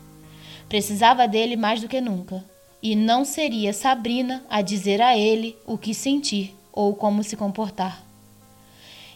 Precisava 0.69 1.29
dele 1.29 1.55
mais 1.57 1.81
do 1.83 1.89
que 1.89 2.01
nunca 2.01 2.43
e 2.83 2.97
não 2.97 3.25
seria 3.25 3.73
Sabrina 3.73 4.45
a 4.49 4.63
dizer 4.63 5.03
a 5.03 5.17
ele 5.17 5.57
o 5.67 5.77
que 5.77 5.95
sentir 5.95 6.57
ou 6.73 6.95
como 6.95 7.23
se 7.23 7.37
comportar. 7.37 8.03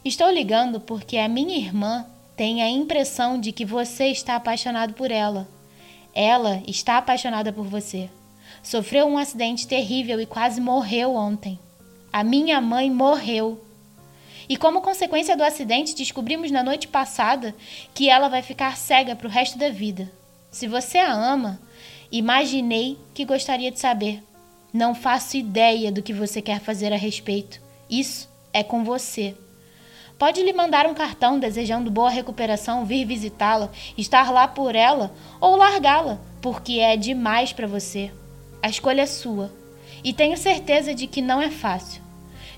Estou 0.05 0.31
ligando 0.31 0.81
porque 0.81 1.17
a 1.19 1.29
minha 1.29 1.57
irmã 1.57 2.07
tem 2.37 2.63
a 2.63 2.69
impressão 2.71 3.39
de 3.39 3.53
que 3.53 3.65
você 3.65 4.07
está 4.07 4.37
apaixonado 4.37 4.95
por 4.95 5.11
ela. 5.11 5.49
Ela 6.15 6.63
está 6.67 6.97
apaixonada 6.97 7.53
por 7.53 7.67
você. 7.67 8.09
Sofreu 8.63 9.07
um 9.07 9.19
acidente 9.19 9.67
terrível 9.67 10.21
e 10.21 10.27
quase 10.27 10.61
morreu 10.61 11.15
ontem. 11.15 11.59
A 12.13 12.25
minha 12.25 12.61
mãe 12.61 12.91
morreu. 12.91 13.65
E 14.49 14.57
como 14.57 14.81
consequência 14.81 15.37
do 15.37 15.45
acidente, 15.45 15.95
descobrimos 15.95 16.51
na 16.51 16.63
noite 16.63 16.89
passada 16.89 17.55
que 17.95 18.11
ela 18.11 18.29
vai 18.29 18.43
ficar 18.43 18.77
cega 18.77 19.15
para 19.15 19.29
o 19.29 19.31
resto 19.31 19.57
da 19.57 19.69
vida. 19.69 20.11
Se 20.51 20.67
você 20.67 20.99
a 20.99 21.13
ama, 21.13 21.61
imaginei 22.11 22.99
que 23.15 23.25
gostaria 23.25 23.71
de 23.71 23.79
saber. 23.79 24.21
Não 24.73 24.93
faço 24.93 25.37
ideia 25.37 25.93
do 25.93 26.03
que 26.03 26.13
você 26.13 26.43
quer 26.43 26.59
fazer 26.59 26.93
a 26.93 26.97
respeito. 26.97 27.61
Isso 27.89 28.29
é 28.53 28.65
com 28.65 28.83
você. 28.83 29.37
Pode 30.19 30.43
lhe 30.43 30.53
mandar 30.53 30.87
um 30.87 30.95
cartão 30.95 31.39
desejando 31.39 31.91
boa 31.91 32.11
recuperação, 32.11 32.85
vir 32.85 33.05
visitá-la, 33.05 33.71
estar 33.97 34.33
lá 34.33 34.49
por 34.49 34.75
ela 34.75 35.15
ou 35.41 35.55
largá-la, 35.55 36.21
porque 36.43 36.81
é 36.81 36.97
demais 36.97 37.53
para 37.53 37.69
você. 37.69 38.11
A 38.61 38.69
escolha 38.69 39.03
é 39.03 39.07
sua. 39.07 39.60
E 40.03 40.13
tenho 40.13 40.37
certeza 40.37 40.95
de 40.95 41.07
que 41.07 41.21
não 41.21 41.41
é 41.41 41.51
fácil. 41.51 42.03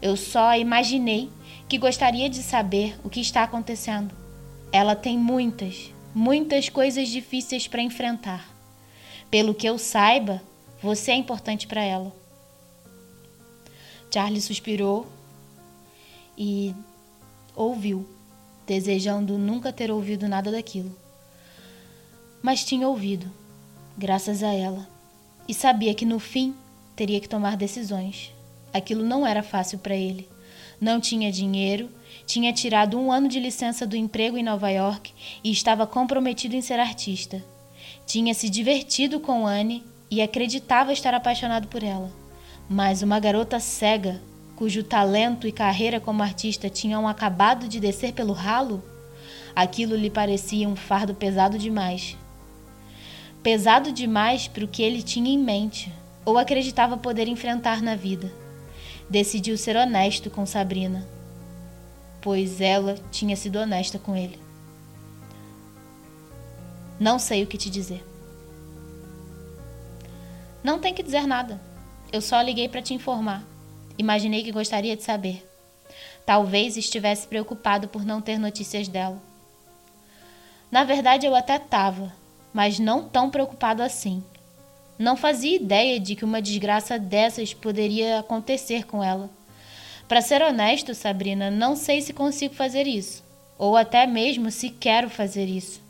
Eu 0.01 0.16
só 0.16 0.56
imaginei 0.56 1.31
que 1.69 1.78
gostaria 1.78 2.28
de 2.28 2.43
saber 2.43 2.97
o 3.02 3.09
que 3.09 3.20
está 3.20 3.43
acontecendo. 3.43 4.14
Ela 4.70 4.94
tem 4.94 5.19
muitas, 5.19 5.93
muitas 6.14 6.69
coisas 6.69 7.09
difíceis 7.09 7.66
para 7.66 7.82
enfrentar. 7.82 8.48
Pelo 9.31 9.55
que 9.55 9.66
eu 9.66 9.78
saiba, 9.78 10.43
você 10.82 11.12
é 11.12 11.16
importante 11.16 11.66
para 11.66 11.82
ela. 11.82 12.14
Charlie 14.12 14.43
suspirou 14.43 15.06
e 16.36 16.74
ouviu, 17.56 18.06
desejando 18.66 19.39
nunca 19.39 19.73
ter 19.73 19.90
ouvido 19.90 20.28
nada 20.28 20.51
daquilo. 20.51 20.94
Mas 22.43 22.64
tinha 22.64 22.89
ouvido, 22.89 23.31
graças 23.97 24.43
a 24.43 24.52
ela, 24.52 24.89
e 25.48 25.55
sabia 25.55 25.94
que 25.94 26.05
no 26.05 26.19
fim 26.19 26.55
teria 27.03 27.19
que 27.19 27.29
tomar 27.29 27.57
decisões. 27.57 28.33
Aquilo 28.73 29.05
não 29.05 29.27
era 29.27 29.43
fácil 29.43 29.77
para 29.81 29.97
ele. 29.97 30.29
Não 30.81 31.01
tinha 31.01 31.33
dinheiro, 31.33 31.91
tinha 32.24 32.53
tirado 32.53 32.97
um 32.97 33.11
ano 33.11 33.27
de 33.27 33.41
licença 33.41 33.85
do 33.85 33.97
emprego 33.97 34.39
em 34.39 34.43
Nova 34.45 34.70
York 34.70 35.12
e 35.43 35.51
estava 35.51 35.85
comprometido 35.85 36.55
em 36.55 36.61
ser 36.61 36.79
artista. 36.79 37.43
Tinha 38.07 38.33
se 38.35 38.49
divertido 38.49 39.19
com 39.19 39.49
Anne 39.49 39.83
e 40.09 40.23
acreditava 40.23 40.93
estar 40.93 41.12
apaixonado 41.12 41.66
por 41.66 41.83
ela. 41.83 42.09
Mas 42.70 43.03
uma 43.03 43.19
garota 43.19 43.59
cega 43.59 44.23
cujo 44.55 44.85
talento 44.85 45.49
e 45.49 45.51
carreira 45.51 45.99
como 45.99 46.23
artista 46.23 46.70
tinham 46.70 47.09
acabado 47.09 47.66
de 47.66 47.81
descer 47.81 48.12
pelo 48.12 48.33
ralo, 48.33 48.81
aquilo 49.57 49.97
lhe 49.97 50.09
parecia 50.09 50.69
um 50.69 50.77
fardo 50.77 51.16
pesado 51.16 51.59
demais. 51.59 52.16
Pesado 53.43 53.91
demais 53.91 54.47
para 54.47 54.65
o 54.65 54.69
que 54.69 54.85
ele 54.85 55.03
tinha 55.03 55.29
em 55.29 55.39
mente 55.39 55.93
ou 56.24 56.39
acreditava 56.39 56.97
poder 56.97 57.28
enfrentar 57.28 57.82
na 57.82 57.94
vida. 57.94 58.32
Decidiu 59.09 59.59
ser 59.59 59.77
honesto 59.77 60.31
com 60.31 60.47
Sabrina, 60.47 61.07
pois 62.20 62.61
ela 62.61 62.97
tinha 63.11 63.36
sido 63.36 63.59
honesta 63.59 63.99
com 63.99 64.16
ele. 64.16 64.39
Não 66.99 67.19
sei 67.19 67.43
o 67.43 67.47
que 67.47 67.59
te 67.59 67.69
dizer. 67.69 68.05
Não 70.62 70.78
tem 70.78 70.94
que 70.94 71.03
dizer 71.03 71.27
nada. 71.27 71.61
Eu 72.12 72.20
só 72.20 72.40
liguei 72.40 72.69
para 72.69 72.82
te 72.82 72.94
informar. 72.94 73.43
Imaginei 73.99 74.44
que 74.44 74.53
gostaria 74.53 74.97
de 74.97 75.03
saber. 75.03 75.49
Talvez 76.24 76.77
estivesse 76.77 77.27
preocupado 77.27 77.89
por 77.89 78.05
não 78.05 78.20
ter 78.20 78.39
notícias 78.39 78.86
dela. 78.86 79.20
Na 80.70 80.85
verdade, 80.85 81.27
eu 81.27 81.35
até 81.35 81.57
estava, 81.57 82.12
mas 82.55 82.78
não 82.78 83.09
tão 83.09 83.28
preocupado 83.28 83.82
assim. 83.82 84.23
Não 84.98 85.16
fazia 85.16 85.56
ideia 85.56 85.98
de 85.98 86.14
que 86.14 86.24
uma 86.24 86.43
desgraça 86.43 86.98
dessas 86.98 87.52
poderia 87.55 88.20
acontecer 88.20 88.85
com 88.85 89.02
ela. 89.02 89.31
Para 90.09 90.20
ser 90.20 90.43
honesto, 90.43 90.94
Sabrina, 90.94 91.51
não 91.51 91.74
sei 91.74 92.01
se 92.01 92.12
consigo 92.12 92.55
fazer 92.55 92.86
isso, 92.86 93.24
ou 93.59 93.77
até 93.77 94.06
mesmo 94.06 94.51
se 94.51 94.70
quero 94.70 95.09
fazer 95.09 95.47
isso. 95.47 95.81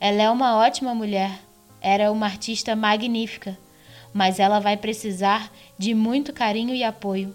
Ela 0.00 0.22
é 0.22 0.30
uma 0.30 0.56
ótima 0.56 0.94
mulher, 0.94 1.38
era 1.80 2.10
uma 2.10 2.26
artista 2.26 2.74
magnífica 2.74 3.58
mas 4.12 4.38
ela 4.38 4.58
vai 4.58 4.76
precisar 4.76 5.50
de 5.78 5.94
muito 5.94 6.32
carinho 6.32 6.74
e 6.74 6.82
apoio. 6.82 7.34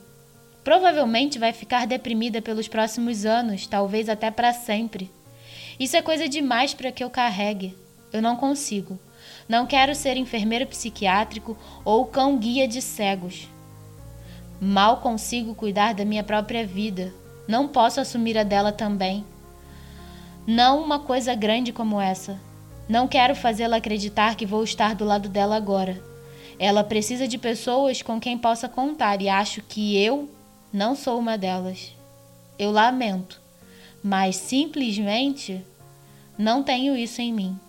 Provavelmente 0.63 1.39
vai 1.39 1.53
ficar 1.53 1.85
deprimida 1.85 2.41
pelos 2.41 2.67
próximos 2.67 3.25
anos, 3.25 3.67
talvez 3.67 4.09
até 4.09 4.31
para 4.31 4.51
sempre. 4.51 5.11
Isso 5.79 5.95
é 5.95 6.01
coisa 6.01 6.27
demais 6.27 6.73
para 6.73 6.91
que 6.91 7.03
eu 7.03 7.09
carregue. 7.09 7.75
Eu 8.11 8.21
não 8.21 8.35
consigo. 8.35 8.99
Não 9.47 9.65
quero 9.67 9.93
ser 9.93 10.17
enfermeiro 10.17 10.65
psiquiátrico 10.65 11.55
ou 11.83 12.05
cão-guia 12.05 12.67
de 12.67 12.81
cegos. 12.81 13.47
Mal 14.59 14.97
consigo 14.97 15.53
cuidar 15.53 15.93
da 15.93 16.03
minha 16.03 16.23
própria 16.23 16.65
vida. 16.65 17.13
Não 17.47 17.67
posso 17.67 17.99
assumir 17.99 18.37
a 18.37 18.43
dela 18.43 18.71
também. 18.71 19.23
Não 20.47 20.81
uma 20.81 20.99
coisa 20.99 21.35
grande 21.35 21.71
como 21.71 22.01
essa. 22.01 22.39
Não 22.87 23.07
quero 23.07 23.35
fazê-la 23.35 23.77
acreditar 23.77 24.35
que 24.35 24.45
vou 24.45 24.63
estar 24.63 24.95
do 24.95 25.05
lado 25.05 25.29
dela 25.29 25.55
agora. 25.55 26.01
Ela 26.57 26.83
precisa 26.83 27.27
de 27.27 27.37
pessoas 27.37 28.01
com 28.01 28.19
quem 28.19 28.37
possa 28.37 28.69
contar 28.69 29.21
e 29.21 29.29
acho 29.29 29.61
que 29.61 29.97
eu 29.97 30.29
não 30.71 30.95
sou 30.95 31.19
uma 31.19 31.37
delas. 31.37 31.93
Eu 32.57 32.71
lamento, 32.71 33.41
mas 34.03 34.35
simplesmente 34.37 35.63
não 36.37 36.63
tenho 36.63 36.95
isso 36.95 37.21
em 37.21 37.33
mim. 37.33 37.59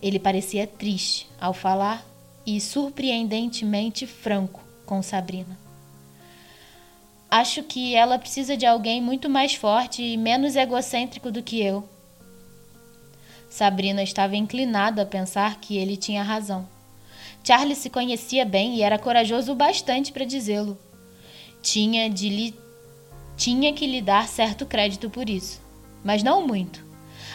Ele 0.00 0.18
parecia 0.18 0.66
triste 0.66 1.28
ao 1.40 1.52
falar 1.52 2.04
e 2.46 2.60
surpreendentemente 2.60 4.06
franco 4.06 4.62
com 4.86 5.02
Sabrina. 5.02 5.58
Acho 7.30 7.62
que 7.62 7.94
ela 7.94 8.18
precisa 8.18 8.56
de 8.56 8.64
alguém 8.64 9.02
muito 9.02 9.28
mais 9.28 9.54
forte 9.54 10.02
e 10.02 10.16
menos 10.16 10.56
egocêntrico 10.56 11.30
do 11.30 11.42
que 11.42 11.60
eu. 11.60 11.86
Sabrina 13.50 14.02
estava 14.02 14.36
inclinada 14.36 15.02
a 15.02 15.06
pensar 15.06 15.60
que 15.60 15.76
ele 15.76 15.96
tinha 15.96 16.22
razão. 16.22 16.66
Charlie 17.44 17.74
se 17.74 17.90
conhecia 17.90 18.44
bem 18.44 18.76
e 18.76 18.82
era 18.82 18.98
corajoso 18.98 19.52
o 19.52 19.54
bastante 19.54 20.12
para 20.12 20.24
dizê-lo. 20.24 20.78
Tinha 21.62 22.08
de 22.08 22.28
lhe 22.28 22.54
tinha 23.36 23.72
que 23.72 23.86
lhe 23.86 24.02
dar 24.02 24.26
certo 24.26 24.66
crédito 24.66 25.08
por 25.08 25.30
isso, 25.30 25.60
mas 26.02 26.22
não 26.22 26.46
muito. 26.46 26.84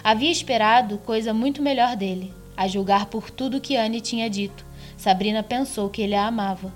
Havia 0.03 0.30
esperado 0.30 0.98
coisa 0.98 1.34
muito 1.34 1.61
melhor 1.61 1.95
dele, 1.95 2.34
a 2.55 2.67
julgar 2.67 3.07
por 3.07 3.30
tudo 3.30 3.61
que 3.61 3.75
Anne 3.77 4.01
tinha 4.01 4.30
dito. 4.30 4.65
Sabrina 4.97 5.43
pensou 5.43 5.89
que 5.89 6.01
ele 6.01 6.15
a 6.15 6.27
amava. 6.27 6.73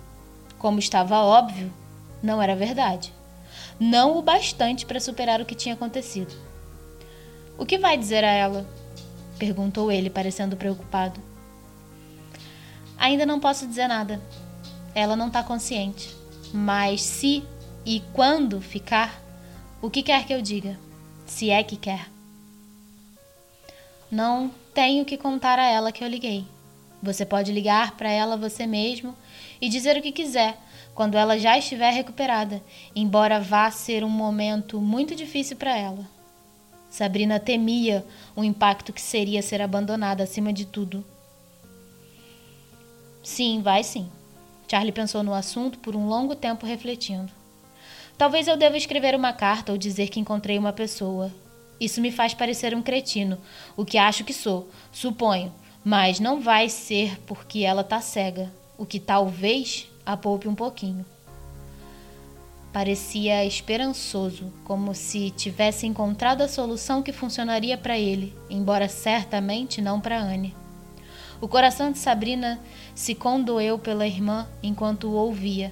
Como 0.57 0.79
estava 0.79 1.19
óbvio, 1.19 1.71
não 2.21 2.41
era 2.41 2.55
verdade. 2.55 3.13
Não 3.79 4.17
o 4.17 4.21
bastante 4.21 4.85
para 4.85 4.99
superar 4.99 5.39
o 5.39 5.45
que 5.45 5.55
tinha 5.55 5.75
acontecido. 5.75 6.33
O 7.57 7.65
que 7.65 7.77
vai 7.77 7.97
dizer 7.97 8.23
a 8.23 8.31
ela? 8.31 8.67
perguntou 9.37 9.91
ele, 9.91 10.09
parecendo 10.09 10.57
preocupado. 10.57 11.21
Ainda 12.97 13.25
não 13.25 13.39
posso 13.39 13.67
dizer 13.67 13.87
nada. 13.87 14.19
Ela 14.95 15.15
não 15.15 15.27
está 15.27 15.43
consciente. 15.43 16.15
Mas 16.51 17.01
se 17.01 17.43
e 17.85 18.01
quando 18.13 18.59
ficar, 18.59 19.21
o 19.81 19.89
que 19.89 20.01
quer 20.01 20.25
que 20.25 20.33
eu 20.33 20.41
diga? 20.41 20.77
Se 21.25 21.49
é 21.49 21.61
que 21.63 21.77
quer. 21.77 22.09
Não 24.09 24.51
tenho 24.77 25.03
que 25.03 25.17
contar 25.17 25.57
a 25.57 25.65
ela 25.65 25.91
que 25.91 26.03
eu 26.03 26.07
liguei. 26.07 26.45
Você 27.01 27.25
pode 27.25 27.51
ligar 27.51 27.97
para 27.97 28.11
ela 28.11 28.37
você 28.37 28.67
mesmo 28.67 29.15
e 29.59 29.69
dizer 29.69 29.97
o 29.97 30.03
que 30.03 30.11
quiser 30.11 30.55
quando 30.93 31.17
ela 31.17 31.39
já 31.39 31.57
estiver 31.57 31.89
recuperada, 31.89 32.61
embora 32.95 33.39
vá 33.39 33.71
ser 33.71 34.03
um 34.03 34.09
momento 34.09 34.79
muito 34.79 35.15
difícil 35.15 35.57
para 35.57 35.75
ela. 35.75 36.05
Sabrina 36.91 37.39
temia 37.39 38.05
o 38.35 38.43
impacto 38.43 38.93
que 38.93 39.01
seria 39.01 39.41
ser 39.41 39.63
abandonada 39.63 40.23
acima 40.23 40.53
de 40.53 40.65
tudo 40.65 41.03
Sim, 43.23 43.63
vai 43.63 43.83
sim. 43.83 44.07
Charlie 44.69 44.91
pensou 44.91 45.23
no 45.23 45.33
assunto 45.33 45.79
por 45.79 45.95
um 45.95 46.07
longo 46.07 46.35
tempo 46.35 46.67
refletindo. 46.67 47.31
Talvez 48.15 48.47
eu 48.47 48.55
deva 48.55 48.77
escrever 48.77 49.15
uma 49.15 49.33
carta 49.33 49.71
ou 49.71 49.77
dizer 49.77 50.09
que 50.09 50.19
encontrei 50.19 50.55
uma 50.59 50.71
pessoa. 50.71 51.31
Isso 51.79 52.01
me 52.01 52.11
faz 52.11 52.33
parecer 52.33 52.75
um 52.75 52.81
cretino, 52.81 53.37
o 53.75 53.85
que 53.85 53.97
acho 53.97 54.23
que 54.23 54.33
sou, 54.33 54.69
suponho, 54.91 55.53
mas 55.83 56.19
não 56.19 56.41
vai 56.41 56.69
ser 56.69 57.19
porque 57.21 57.59
ela 57.59 57.83
tá 57.83 58.01
cega, 58.01 58.51
o 58.77 58.85
que 58.85 58.99
talvez 58.99 59.87
a 60.05 60.17
poupe 60.17 60.47
um 60.47 60.55
pouquinho. 60.55 61.05
Parecia 62.73 63.45
esperançoso, 63.45 64.51
como 64.63 64.93
se 64.93 65.31
tivesse 65.31 65.87
encontrado 65.87 66.41
a 66.41 66.47
solução 66.47 67.01
que 67.01 67.11
funcionaria 67.11 67.77
para 67.77 67.97
ele, 67.97 68.35
embora 68.49 68.87
certamente 68.87 69.81
não 69.81 69.99
para 69.99 70.19
Anne. 70.19 70.55
O 71.39 71.47
coração 71.47 71.91
de 71.91 71.99
Sabrina 71.99 72.59
se 72.95 73.13
condoeu 73.13 73.77
pela 73.77 74.07
irmã 74.07 74.47
enquanto 74.61 75.07
o 75.07 75.13
ouvia. 75.13 75.71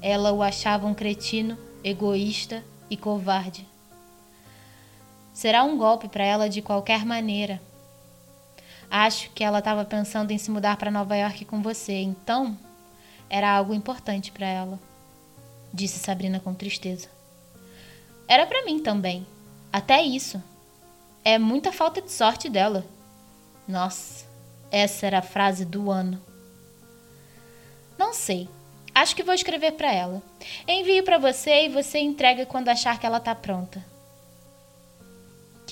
Ela 0.00 0.32
o 0.32 0.42
achava 0.42 0.86
um 0.86 0.94
cretino, 0.94 1.56
egoísta 1.82 2.62
e 2.90 2.96
covarde. 2.96 3.71
Será 5.32 5.64
um 5.64 5.78
golpe 5.78 6.08
para 6.08 6.24
ela 6.24 6.48
de 6.48 6.60
qualquer 6.60 7.04
maneira. 7.04 7.60
Acho 8.90 9.30
que 9.30 9.42
ela 9.42 9.60
estava 9.60 9.84
pensando 9.84 10.30
em 10.30 10.38
se 10.38 10.50
mudar 10.50 10.76
para 10.76 10.90
Nova 10.90 11.16
York 11.16 11.46
com 11.46 11.62
você, 11.62 11.94
então 11.94 12.58
era 13.30 13.50
algo 13.50 13.72
importante 13.72 14.30
para 14.30 14.46
ela, 14.46 14.78
disse 15.72 15.98
Sabrina 15.98 16.38
com 16.38 16.52
tristeza. 16.52 17.08
Era 18.28 18.46
para 18.46 18.64
mim 18.64 18.78
também. 18.78 19.26
Até 19.72 20.02
isso. 20.02 20.42
É 21.24 21.38
muita 21.38 21.72
falta 21.72 22.02
de 22.02 22.12
sorte 22.12 22.50
dela. 22.50 22.84
Nossa, 23.66 24.26
essa 24.70 25.06
era 25.06 25.20
a 25.20 25.22
frase 25.22 25.64
do 25.64 25.90
ano. 25.90 26.20
Não 27.96 28.12
sei. 28.12 28.48
Acho 28.94 29.16
que 29.16 29.22
vou 29.22 29.34
escrever 29.34 29.72
para 29.72 29.92
ela. 29.92 30.22
Envio 30.68 31.02
para 31.02 31.16
você 31.16 31.64
e 31.64 31.68
você 31.70 31.98
entrega 31.98 32.44
quando 32.44 32.68
achar 32.68 32.98
que 32.98 33.06
ela 33.06 33.20
tá 33.20 33.34
pronta. 33.34 33.91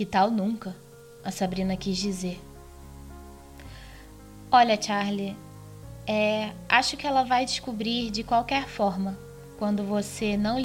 Que 0.01 0.07
tal 0.07 0.31
nunca? 0.31 0.75
A 1.23 1.31
Sabrina 1.31 1.77
quis 1.77 1.99
dizer. 1.99 2.41
Olha, 4.51 4.81
Charlie, 4.81 5.37
é, 6.07 6.53
acho 6.67 6.97
que 6.97 7.07
ela 7.07 7.23
vai 7.23 7.45
descobrir 7.45 8.11
de 8.11 8.25
qualquer 8.25 8.67
forma 8.67 9.19
quando 9.59 9.83
você 9.83 10.39
não 10.39 10.65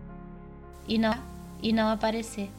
e 0.88 0.98
não 0.98 1.18
e 1.62 1.74
não 1.74 1.90
aparecer. 1.90 2.50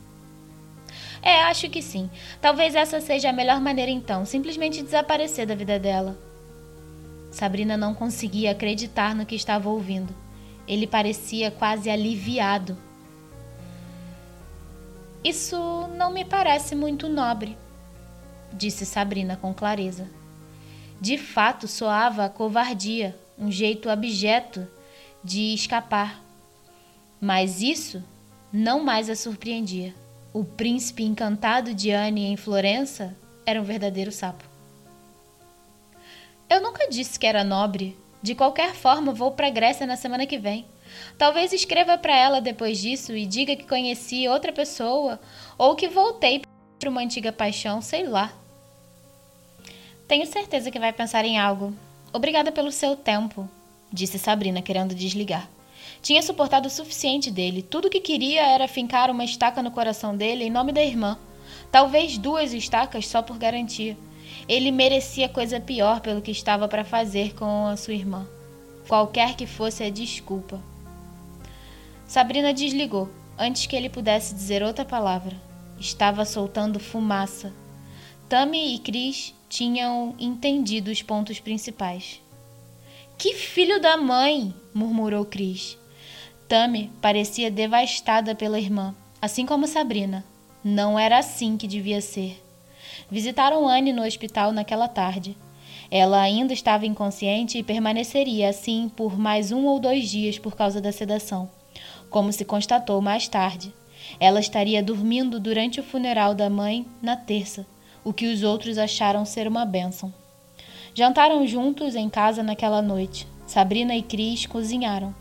É, 1.23 1.45
acho 1.45 1.71
que 1.71 1.81
sim. 1.81 2.11
Talvez 2.43 2.75
essa 2.75 3.01
seja 3.01 3.31
a 3.31 3.33
melhor 3.33 3.59
maneira 3.59 3.91
então, 3.91 4.27
simplesmente 4.27 4.83
desaparecer 4.83 5.47
da 5.47 5.55
vida 5.55 5.79
dela. 5.79 6.15
Sabrina 7.33 7.79
não 7.79 7.95
conseguia 7.95 8.51
acreditar 8.51 9.15
no 9.15 9.25
que 9.25 9.35
estava 9.35 9.71
ouvindo. 9.71 10.15
Ele 10.69 10.87
parecia 10.87 11.51
quase 11.51 11.89
aliviado. 11.89 12.77
Isso 15.27 15.89
não 15.97 16.13
me 16.13 16.25
parece 16.25 16.77
muito 16.77 17.09
nobre, 17.09 17.59
disse 18.53 18.87
Sabrina 18.87 19.37
com 19.37 19.53
clareza. 19.53 20.09
De 21.01 21.19
fato, 21.19 21.67
soava 21.67 22.27
a 22.27 22.29
covardia, 22.29 23.19
um 23.37 23.51
jeito 23.51 23.91
abjeto 23.91 24.65
de 25.25 25.53
escapar. 25.53 26.23
Mas 27.21 27.61
isso 27.61 28.05
não 28.53 28.85
mais 28.85 29.11
a 29.11 29.17
surpreendia. 29.17 29.93
O 30.33 30.45
príncipe 30.45 31.03
encantado 31.03 31.75
de 31.75 31.91
Anne 31.91 32.27
em 32.27 32.37
Florença 32.37 33.13
era 33.45 33.61
um 33.61 33.65
verdadeiro 33.65 34.13
sapo. 34.13 34.45
Eu 36.49 36.63
nunca 36.63 36.89
disse 36.89 37.19
que 37.19 37.27
era 37.27 37.43
nobre. 37.43 37.99
De 38.23 38.37
qualquer 38.37 38.77
forma, 38.77 39.13
vou 39.13 39.33
para 39.33 39.51
Grécia 39.51 39.89
na 39.89 39.97
semana 39.97 40.25
que 40.25 40.39
vem. 40.39 40.67
Talvez 41.19 41.53
escreva 41.53 41.97
para 41.97 42.17
ela 42.17 42.41
depois 42.41 42.79
disso 42.79 43.17
e 43.17 43.27
diga 43.27 43.57
que 43.57 43.67
conheci 43.67 44.29
outra 44.29 44.53
pessoa 44.53 45.21
ou 45.57 45.75
que 45.75 45.89
voltei 45.89 46.43
para 46.79 46.91
uma 46.91 47.01
antiga 47.01 47.33
paixão, 47.33 47.81
sei 47.81 48.07
lá. 48.07 48.33
Tenho 50.07 50.27
certeza 50.27 50.71
que 50.71 50.79
vai 50.79 50.93
pensar 50.93 51.25
em 51.25 51.39
algo. 51.39 51.75
Obrigada 52.13 52.53
pelo 52.53 52.71
seu 52.71 52.97
tempo, 52.97 53.49
disse 53.93 54.19
Sabrina, 54.19 54.63
querendo 54.63 54.95
desligar. 54.95 55.49
Tinha 56.03 56.23
suportado 56.23 56.69
o 56.69 56.71
suficiente 56.71 57.31
dele. 57.31 57.63
Tudo 57.63 57.87
o 57.87 57.91
que 57.91 58.01
queria 58.01 58.47
era 58.47 58.69
fincar 58.69 59.11
uma 59.11 59.25
estaca 59.25 59.63
no 59.63 59.71
coração 59.71 60.17
dele 60.17 60.45
em 60.45 60.51
nome 60.51 60.73
da 60.73 60.85
irmã. 60.85 61.19
Talvez 61.71 62.19
duas 62.19 62.53
estacas 62.53 63.09
só 63.09 63.23
por 63.23 63.39
garantia. 63.39 63.97
Ele 64.49 64.71
merecia 64.71 65.29
coisa 65.29 65.61
pior 65.61 66.01
pelo 66.01 66.23
que 66.23 66.31
estava 66.31 66.69
para 66.69 66.85
fazer 66.85 67.35
com 67.35 67.67
a 67.67 67.77
sua 67.77 67.95
irmã. 67.95 68.27
Qualquer 68.87 69.35
que 69.35 69.47
fosse 69.47 69.83
a 69.83 69.91
desculpa. 69.91 70.61
Sabrina 72.07 72.55
desligou 72.55 73.11
antes 73.39 73.67
que 73.67 73.75
ele 73.75 73.89
pudesse 73.89 74.35
dizer 74.35 74.63
outra 74.63 74.85
palavra. 74.85 75.37
Estava 75.79 76.25
soltando 76.25 76.79
fumaça. 76.79 77.53
Tammy 78.29 78.75
e 78.75 78.79
Chris 78.79 79.35
tinham 79.49 80.15
entendido 80.19 80.91
os 80.91 81.03
pontos 81.03 81.39
principais. 81.39 82.21
Que 83.19 83.35
filho 83.35 83.81
da 83.81 83.97
mãe! 83.97 84.55
murmurou 84.75 85.25
Chris. 85.25 85.79
Tammy 86.49 86.91
parecia 87.01 87.51
devastada 87.51 88.35
pela 88.35 88.59
irmã, 88.59 88.95
assim 89.21 89.45
como 89.45 89.67
Sabrina. 89.67 90.25
Não 90.63 90.99
era 90.99 91.19
assim 91.19 91.57
que 91.57 91.67
devia 91.67 92.01
ser. 92.01 92.43
Visitaram 93.11 93.69
Anne 93.69 93.93
no 93.93 94.05
hospital 94.05 94.53
naquela 94.53 94.89
tarde. 94.89 95.37
Ela 95.91 96.21
ainda 96.21 96.53
estava 96.53 96.87
inconsciente 96.87 97.59
e 97.59 97.63
permaneceria 97.63 98.49
assim 98.49 98.91
por 98.95 99.19
mais 99.19 99.53
um 99.53 99.65
ou 99.67 99.79
dois 99.79 100.11
dias 100.11 100.39
por 100.39 100.57
causa 100.57 100.81
da 100.81 100.91
sedação, 100.91 101.49
como 102.11 102.33
se 102.33 102.45
constatou 102.45 103.01
mais 103.01 103.29
tarde. 103.29 103.73
Ela 104.21 104.41
estaria 104.41 104.83
dormindo 104.83 105.41
durante 105.41 105.81
o 105.81 105.83
funeral 105.83 106.35
da 106.35 106.49
mãe 106.49 106.87
na 107.03 107.17
terça, 107.17 107.67
o 108.05 108.13
que 108.13 108.27
os 108.27 108.43
outros 108.43 108.79
acharam 108.79 109.25
ser 109.25 109.49
uma 109.49 109.65
bênção. 109.65 110.13
Jantaram 110.95 111.47
juntos 111.47 111.95
em 111.95 112.09
casa 112.09 112.43
naquela 112.43 112.81
noite. 112.81 113.27
Sabrina 113.47 113.95
e 113.95 114.03
Cris 114.03 114.47
cozinharam. 114.47 115.15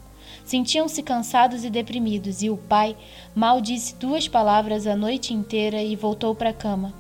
Sentiam-se 0.46 1.02
cansados 1.02 1.66
e 1.66 1.70
deprimidos, 1.70 2.42
e 2.44 2.50
o 2.50 2.58
pai 2.58 2.96
mal 3.34 3.60
disse 3.60 3.96
duas 3.96 4.28
palavras 4.28 4.86
a 4.86 4.96
noite 4.96 5.34
inteira 5.34 5.82
e 5.82 5.96
voltou 5.96 6.36
para 6.36 6.52
a 6.52 6.54
cama. 6.54 6.94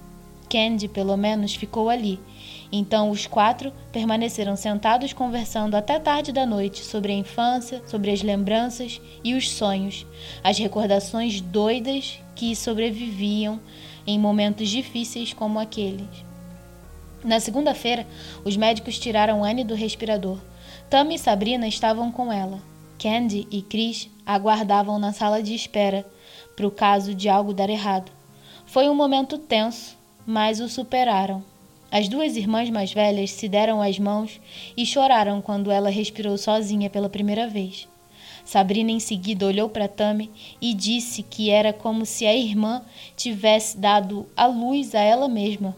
Candy, 0.50 0.88
pelo 0.88 1.16
menos, 1.16 1.56
ficou 1.56 1.90
ali. 1.90 2.20
Então 2.72 3.10
os 3.10 3.28
quatro 3.28 3.72
permaneceram 3.92 4.56
sentados 4.56 5.14
conversando 5.14 5.76
até 5.76 6.00
tarde 6.00 6.32
da 6.32 6.46
noite 6.46 6.84
sobre 6.84 7.12
a 7.12 7.16
infância, 7.16 7.82
sobre 7.88 8.12
as 8.12 8.22
lembranças 8.22 9.00
e 9.24 9.34
os 9.36 9.50
sonhos, 9.50 10.06
as 10.44 10.58
recordações 10.58 11.42
doidas 11.42 12.20
que 12.36 12.56
sobreviviam 12.56 13.60
em 14.06 14.20
momentos 14.20 14.70
difíceis 14.70 15.34
como 15.34 15.60
aqueles. 15.60 16.26
Na 17.24 17.40
segunda-feira, 17.40 18.06
os 18.44 18.56
médicos 18.56 19.00
tiraram 19.00 19.44
Anne 19.44 19.64
do 19.64 19.74
respirador. 19.74 20.38
Tammy 20.90 21.16
e 21.16 21.20
Sabrina 21.20 21.68
estavam 21.68 22.12
com 22.12 22.32
ela. 22.32 22.60
Candy 23.00 23.48
e 23.52 23.62
Chris 23.62 24.10
aguardavam 24.26 25.00
na 25.00 25.12
sala 25.12 25.42
de 25.42 25.56
espera 25.56 26.06
para 26.56 26.68
o 26.68 26.72
caso 26.72 27.14
de 27.14 27.28
algo 27.28 27.54
dar 27.54 27.70
errado. 27.70 28.12
Foi 28.66 28.88
um 28.88 28.96
momento 28.96 29.38
tenso, 29.38 29.98
mas 30.26 30.60
o 30.60 30.70
superaram. 30.70 31.44
As 31.96 32.10
duas 32.10 32.36
irmãs 32.36 32.70
mais 32.70 32.92
velhas 32.92 33.32
se 33.32 33.48
deram 33.48 33.82
as 33.82 33.98
mãos 33.98 34.42
e 34.76 34.86
choraram 34.86 35.42
quando 35.42 35.72
ela 35.72 35.90
respirou 35.90 36.38
sozinha 36.38 36.90
pela 36.90 37.08
primeira 37.08 37.48
vez. 37.48 37.88
Sabrina 38.44 38.92
em 38.92 39.00
seguida 39.00 39.46
olhou 39.46 39.70
para 39.70 39.88
Tami 39.88 40.30
e 40.62 40.74
disse 40.74 41.24
que 41.24 41.50
era 41.50 41.72
como 41.72 42.06
se 42.06 42.28
a 42.28 42.36
irmã 42.36 42.82
tivesse 43.16 43.78
dado 43.78 44.28
a 44.36 44.46
luz 44.46 44.94
a 44.94 45.00
ela 45.00 45.30
mesma. 45.30 45.74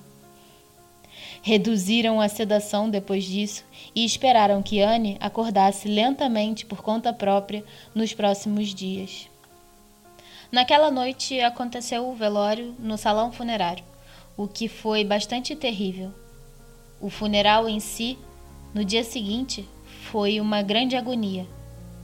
Reduziram 1.43 2.19
a 2.19 2.27
sedação 2.27 2.89
depois 2.89 3.23
disso 3.23 3.63
e 3.93 4.03
esperaram 4.03 4.63
que 4.63 4.81
Anne 4.81 5.17
acordasse 5.19 5.87
lentamente 5.87 6.65
por 6.65 6.81
conta 6.81 7.13
própria 7.13 7.63
nos 7.93 8.11
próximos 8.15 8.73
dias. 8.73 9.29
Naquela 10.51 10.89
noite 10.89 11.39
aconteceu 11.41 12.09
o 12.09 12.15
velório 12.15 12.73
no 12.79 12.97
salão 12.97 13.31
funerário, 13.31 13.83
o 14.37 14.47
que 14.47 14.67
foi 14.67 15.03
bastante 15.03 15.55
terrível. 15.55 16.13
O 17.01 17.09
funeral 17.09 17.67
em 17.67 17.79
si, 17.79 18.17
no 18.73 18.85
dia 18.85 19.03
seguinte, 19.03 19.67
foi 20.11 20.39
uma 20.39 20.61
grande 20.61 20.95
agonia. 20.95 21.47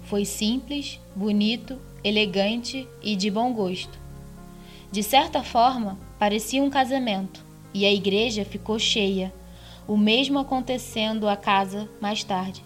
Foi 0.01 0.25
simples, 0.25 0.99
bonito, 1.15 1.79
elegante 2.03 2.87
e 3.01 3.15
de 3.15 3.29
bom 3.29 3.53
gosto. 3.53 3.97
De 4.91 5.03
certa 5.03 5.43
forma, 5.43 5.97
parecia 6.19 6.61
um 6.61 6.69
casamento, 6.69 7.43
e 7.73 7.85
a 7.85 7.91
igreja 7.91 8.43
ficou 8.43 8.77
cheia, 8.77 9.33
o 9.87 9.95
mesmo 9.95 10.39
acontecendo 10.39 11.27
à 11.27 11.35
casa 11.35 11.89
mais 12.01 12.23
tarde. 12.23 12.63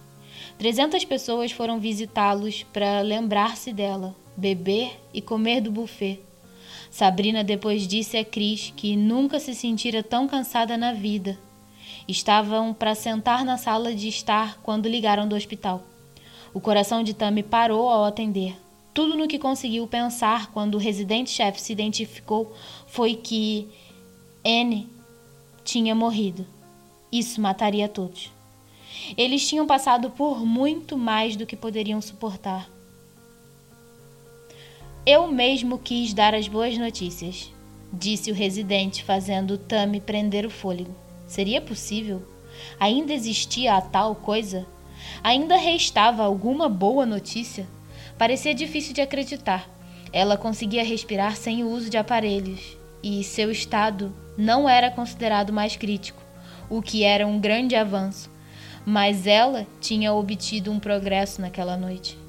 Trezentas 0.57 1.05
pessoas 1.05 1.51
foram 1.51 1.79
visitá-los 1.79 2.63
para 2.63 3.01
lembrar-se 3.01 3.71
dela, 3.71 4.15
beber 4.35 4.99
e 5.13 5.21
comer 5.21 5.61
do 5.61 5.71
buffet. 5.71 6.26
Sabrina 6.97 7.43
depois 7.43 7.87
disse 7.87 8.17
a 8.17 8.25
Cris 8.25 8.73
que 8.75 8.95
nunca 8.95 9.39
se 9.39 9.53
sentira 9.53 10.01
tão 10.01 10.27
cansada 10.27 10.75
na 10.75 10.93
vida. 10.93 11.37
Estavam 12.07 12.73
para 12.73 12.95
sentar 12.95 13.45
na 13.45 13.55
sala 13.55 13.93
de 13.93 14.07
estar 14.07 14.59
quando 14.63 14.89
ligaram 14.89 15.27
do 15.27 15.35
hospital. 15.35 15.83
O 16.55 16.59
coração 16.59 17.03
de 17.03 17.13
Tammy 17.13 17.43
parou 17.43 17.87
ao 17.87 18.03
atender. 18.03 18.57
Tudo 18.95 19.15
no 19.15 19.27
que 19.27 19.37
conseguiu 19.37 19.85
pensar 19.85 20.51
quando 20.51 20.73
o 20.73 20.79
residente-chefe 20.79 21.61
se 21.61 21.71
identificou 21.71 22.51
foi 22.87 23.13
que 23.13 23.67
N 24.43 24.89
tinha 25.63 25.93
morrido. 25.93 26.47
Isso 27.11 27.39
mataria 27.39 27.87
todos. 27.87 28.31
Eles 29.15 29.47
tinham 29.47 29.67
passado 29.67 30.09
por 30.09 30.43
muito 30.43 30.97
mais 30.97 31.35
do 31.35 31.45
que 31.45 31.55
poderiam 31.55 32.01
suportar. 32.01 32.67
Eu 35.09 35.25
mesmo 35.25 35.77
quis 35.77 36.13
dar 36.13 36.35
as 36.35 36.49
boas 36.49 36.77
notícias, 36.77 37.49
disse 37.93 38.29
o 38.29 38.33
residente, 38.33 39.05
fazendo 39.05 39.57
Tami 39.57 40.01
prender 40.01 40.45
o 40.45 40.49
fôlego. 40.49 40.93
Seria 41.25 41.61
possível? 41.61 42.21
Ainda 42.77 43.13
existia 43.13 43.75
a 43.75 43.79
tal 43.79 44.15
coisa? 44.15 44.67
Ainda 45.23 45.55
restava 45.55 46.23
alguma 46.23 46.67
boa 46.67 47.05
notícia? 47.05 47.65
Parecia 48.17 48.53
difícil 48.53 48.93
de 48.93 48.99
acreditar. 48.99 49.69
Ela 50.11 50.35
conseguia 50.35 50.83
respirar 50.83 51.37
sem 51.37 51.63
o 51.63 51.69
uso 51.69 51.89
de 51.89 51.95
aparelhos, 51.95 52.77
e 53.01 53.23
seu 53.23 53.49
estado 53.49 54.13
não 54.37 54.67
era 54.67 54.91
considerado 54.91 55.53
mais 55.53 55.77
crítico. 55.77 56.21
o 56.69 56.81
que 56.81 57.05
era 57.05 57.25
um 57.25 57.39
grande 57.39 57.77
avanço, 57.77 58.29
mas 58.85 59.25
ela 59.25 59.65
tinha 59.79 60.11
obtido 60.11 60.69
um 60.69 60.81
progresso 60.81 61.39
naquela 61.39 61.77
noite. 61.77 62.26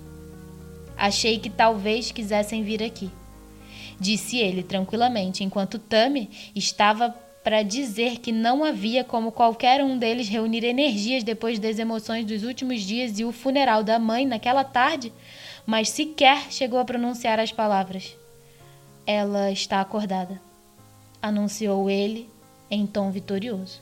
Achei 0.99 1.39
que 1.39 1.49
talvez 1.49 2.11
quisessem 2.11 2.65
vir 2.65 2.83
aqui, 2.83 3.09
disse 4.01 4.37
ele 4.37 4.65
tranquilamente, 4.65 5.45
enquanto 5.45 5.79
Tami 5.79 6.29
estava 6.57 7.15
para 7.45 7.63
dizer 7.63 8.19
que 8.19 8.33
não 8.33 8.65
havia 8.65 9.05
como 9.05 9.31
qualquer 9.31 9.83
um 9.83 9.97
deles 9.97 10.29
reunir 10.29 10.65
energias 10.65 11.23
depois 11.23 11.61
das 11.61 11.79
emoções 11.79 12.27
dos 12.27 12.43
últimos 12.43 12.83
dias 12.83 13.19
e 13.21 13.25
o 13.25 13.31
funeral 13.31 13.85
da 13.85 13.97
mãe 13.97 14.27
naquela 14.27 14.65
tarde, 14.65 15.13
mas 15.65 15.89
sequer 15.89 16.51
chegou 16.51 16.81
a 16.81 16.85
pronunciar 16.85 17.39
as 17.39 17.53
palavras. 17.53 18.17
Ela 19.07 19.53
está 19.53 19.81
acordada, 19.81 20.41
anunciou 21.23 21.89
ele 21.89 22.29
em 22.69 22.87
tom 22.87 23.11
vitorioso. 23.11 23.81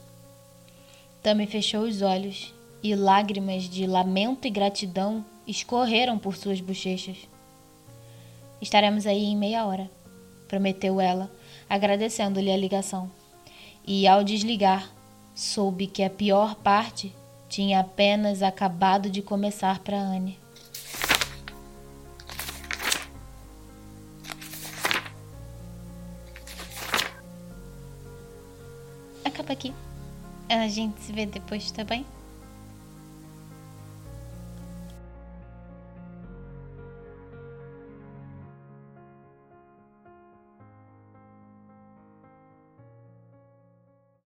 Tami 1.23 1.47
fechou 1.47 1.81
os 1.81 2.03
olhos 2.03 2.55
e 2.83 2.95
lágrimas 2.95 3.65
de 3.65 3.87
lamento 3.87 4.47
e 4.47 4.51
gratidão 4.51 5.25
escorreram 5.47 6.19
por 6.19 6.37
suas 6.37 6.61
bochechas. 6.61 7.17
Estaremos 8.61 9.07
aí 9.07 9.25
em 9.25 9.37
meia 9.37 9.65
hora, 9.67 9.91
prometeu 10.49 11.01
ela, 11.01 11.31
agradecendo-lhe 11.69 12.51
a 12.51 12.57
ligação 12.57 13.11
e, 13.87 14.07
ao 14.09 14.25
desligar, 14.25 14.91
soube 15.35 15.87
que 15.87 16.03
a 16.03 16.11
pior 16.11 16.57
parte 16.57 17.15
tinha 17.49 17.81
apenas 17.81 18.43
acabado 18.43 19.09
de 19.09 19.23
começar 19.23 19.79
para 19.79 19.99
Anne. 19.99 20.39
Acaba 29.25 29.53
aqui. 29.53 29.73
A 30.49 30.67
gente 30.69 31.01
se 31.01 31.13
vê 31.13 31.27
depois, 31.27 31.71
tá 31.71 31.85
bem? 31.85 32.05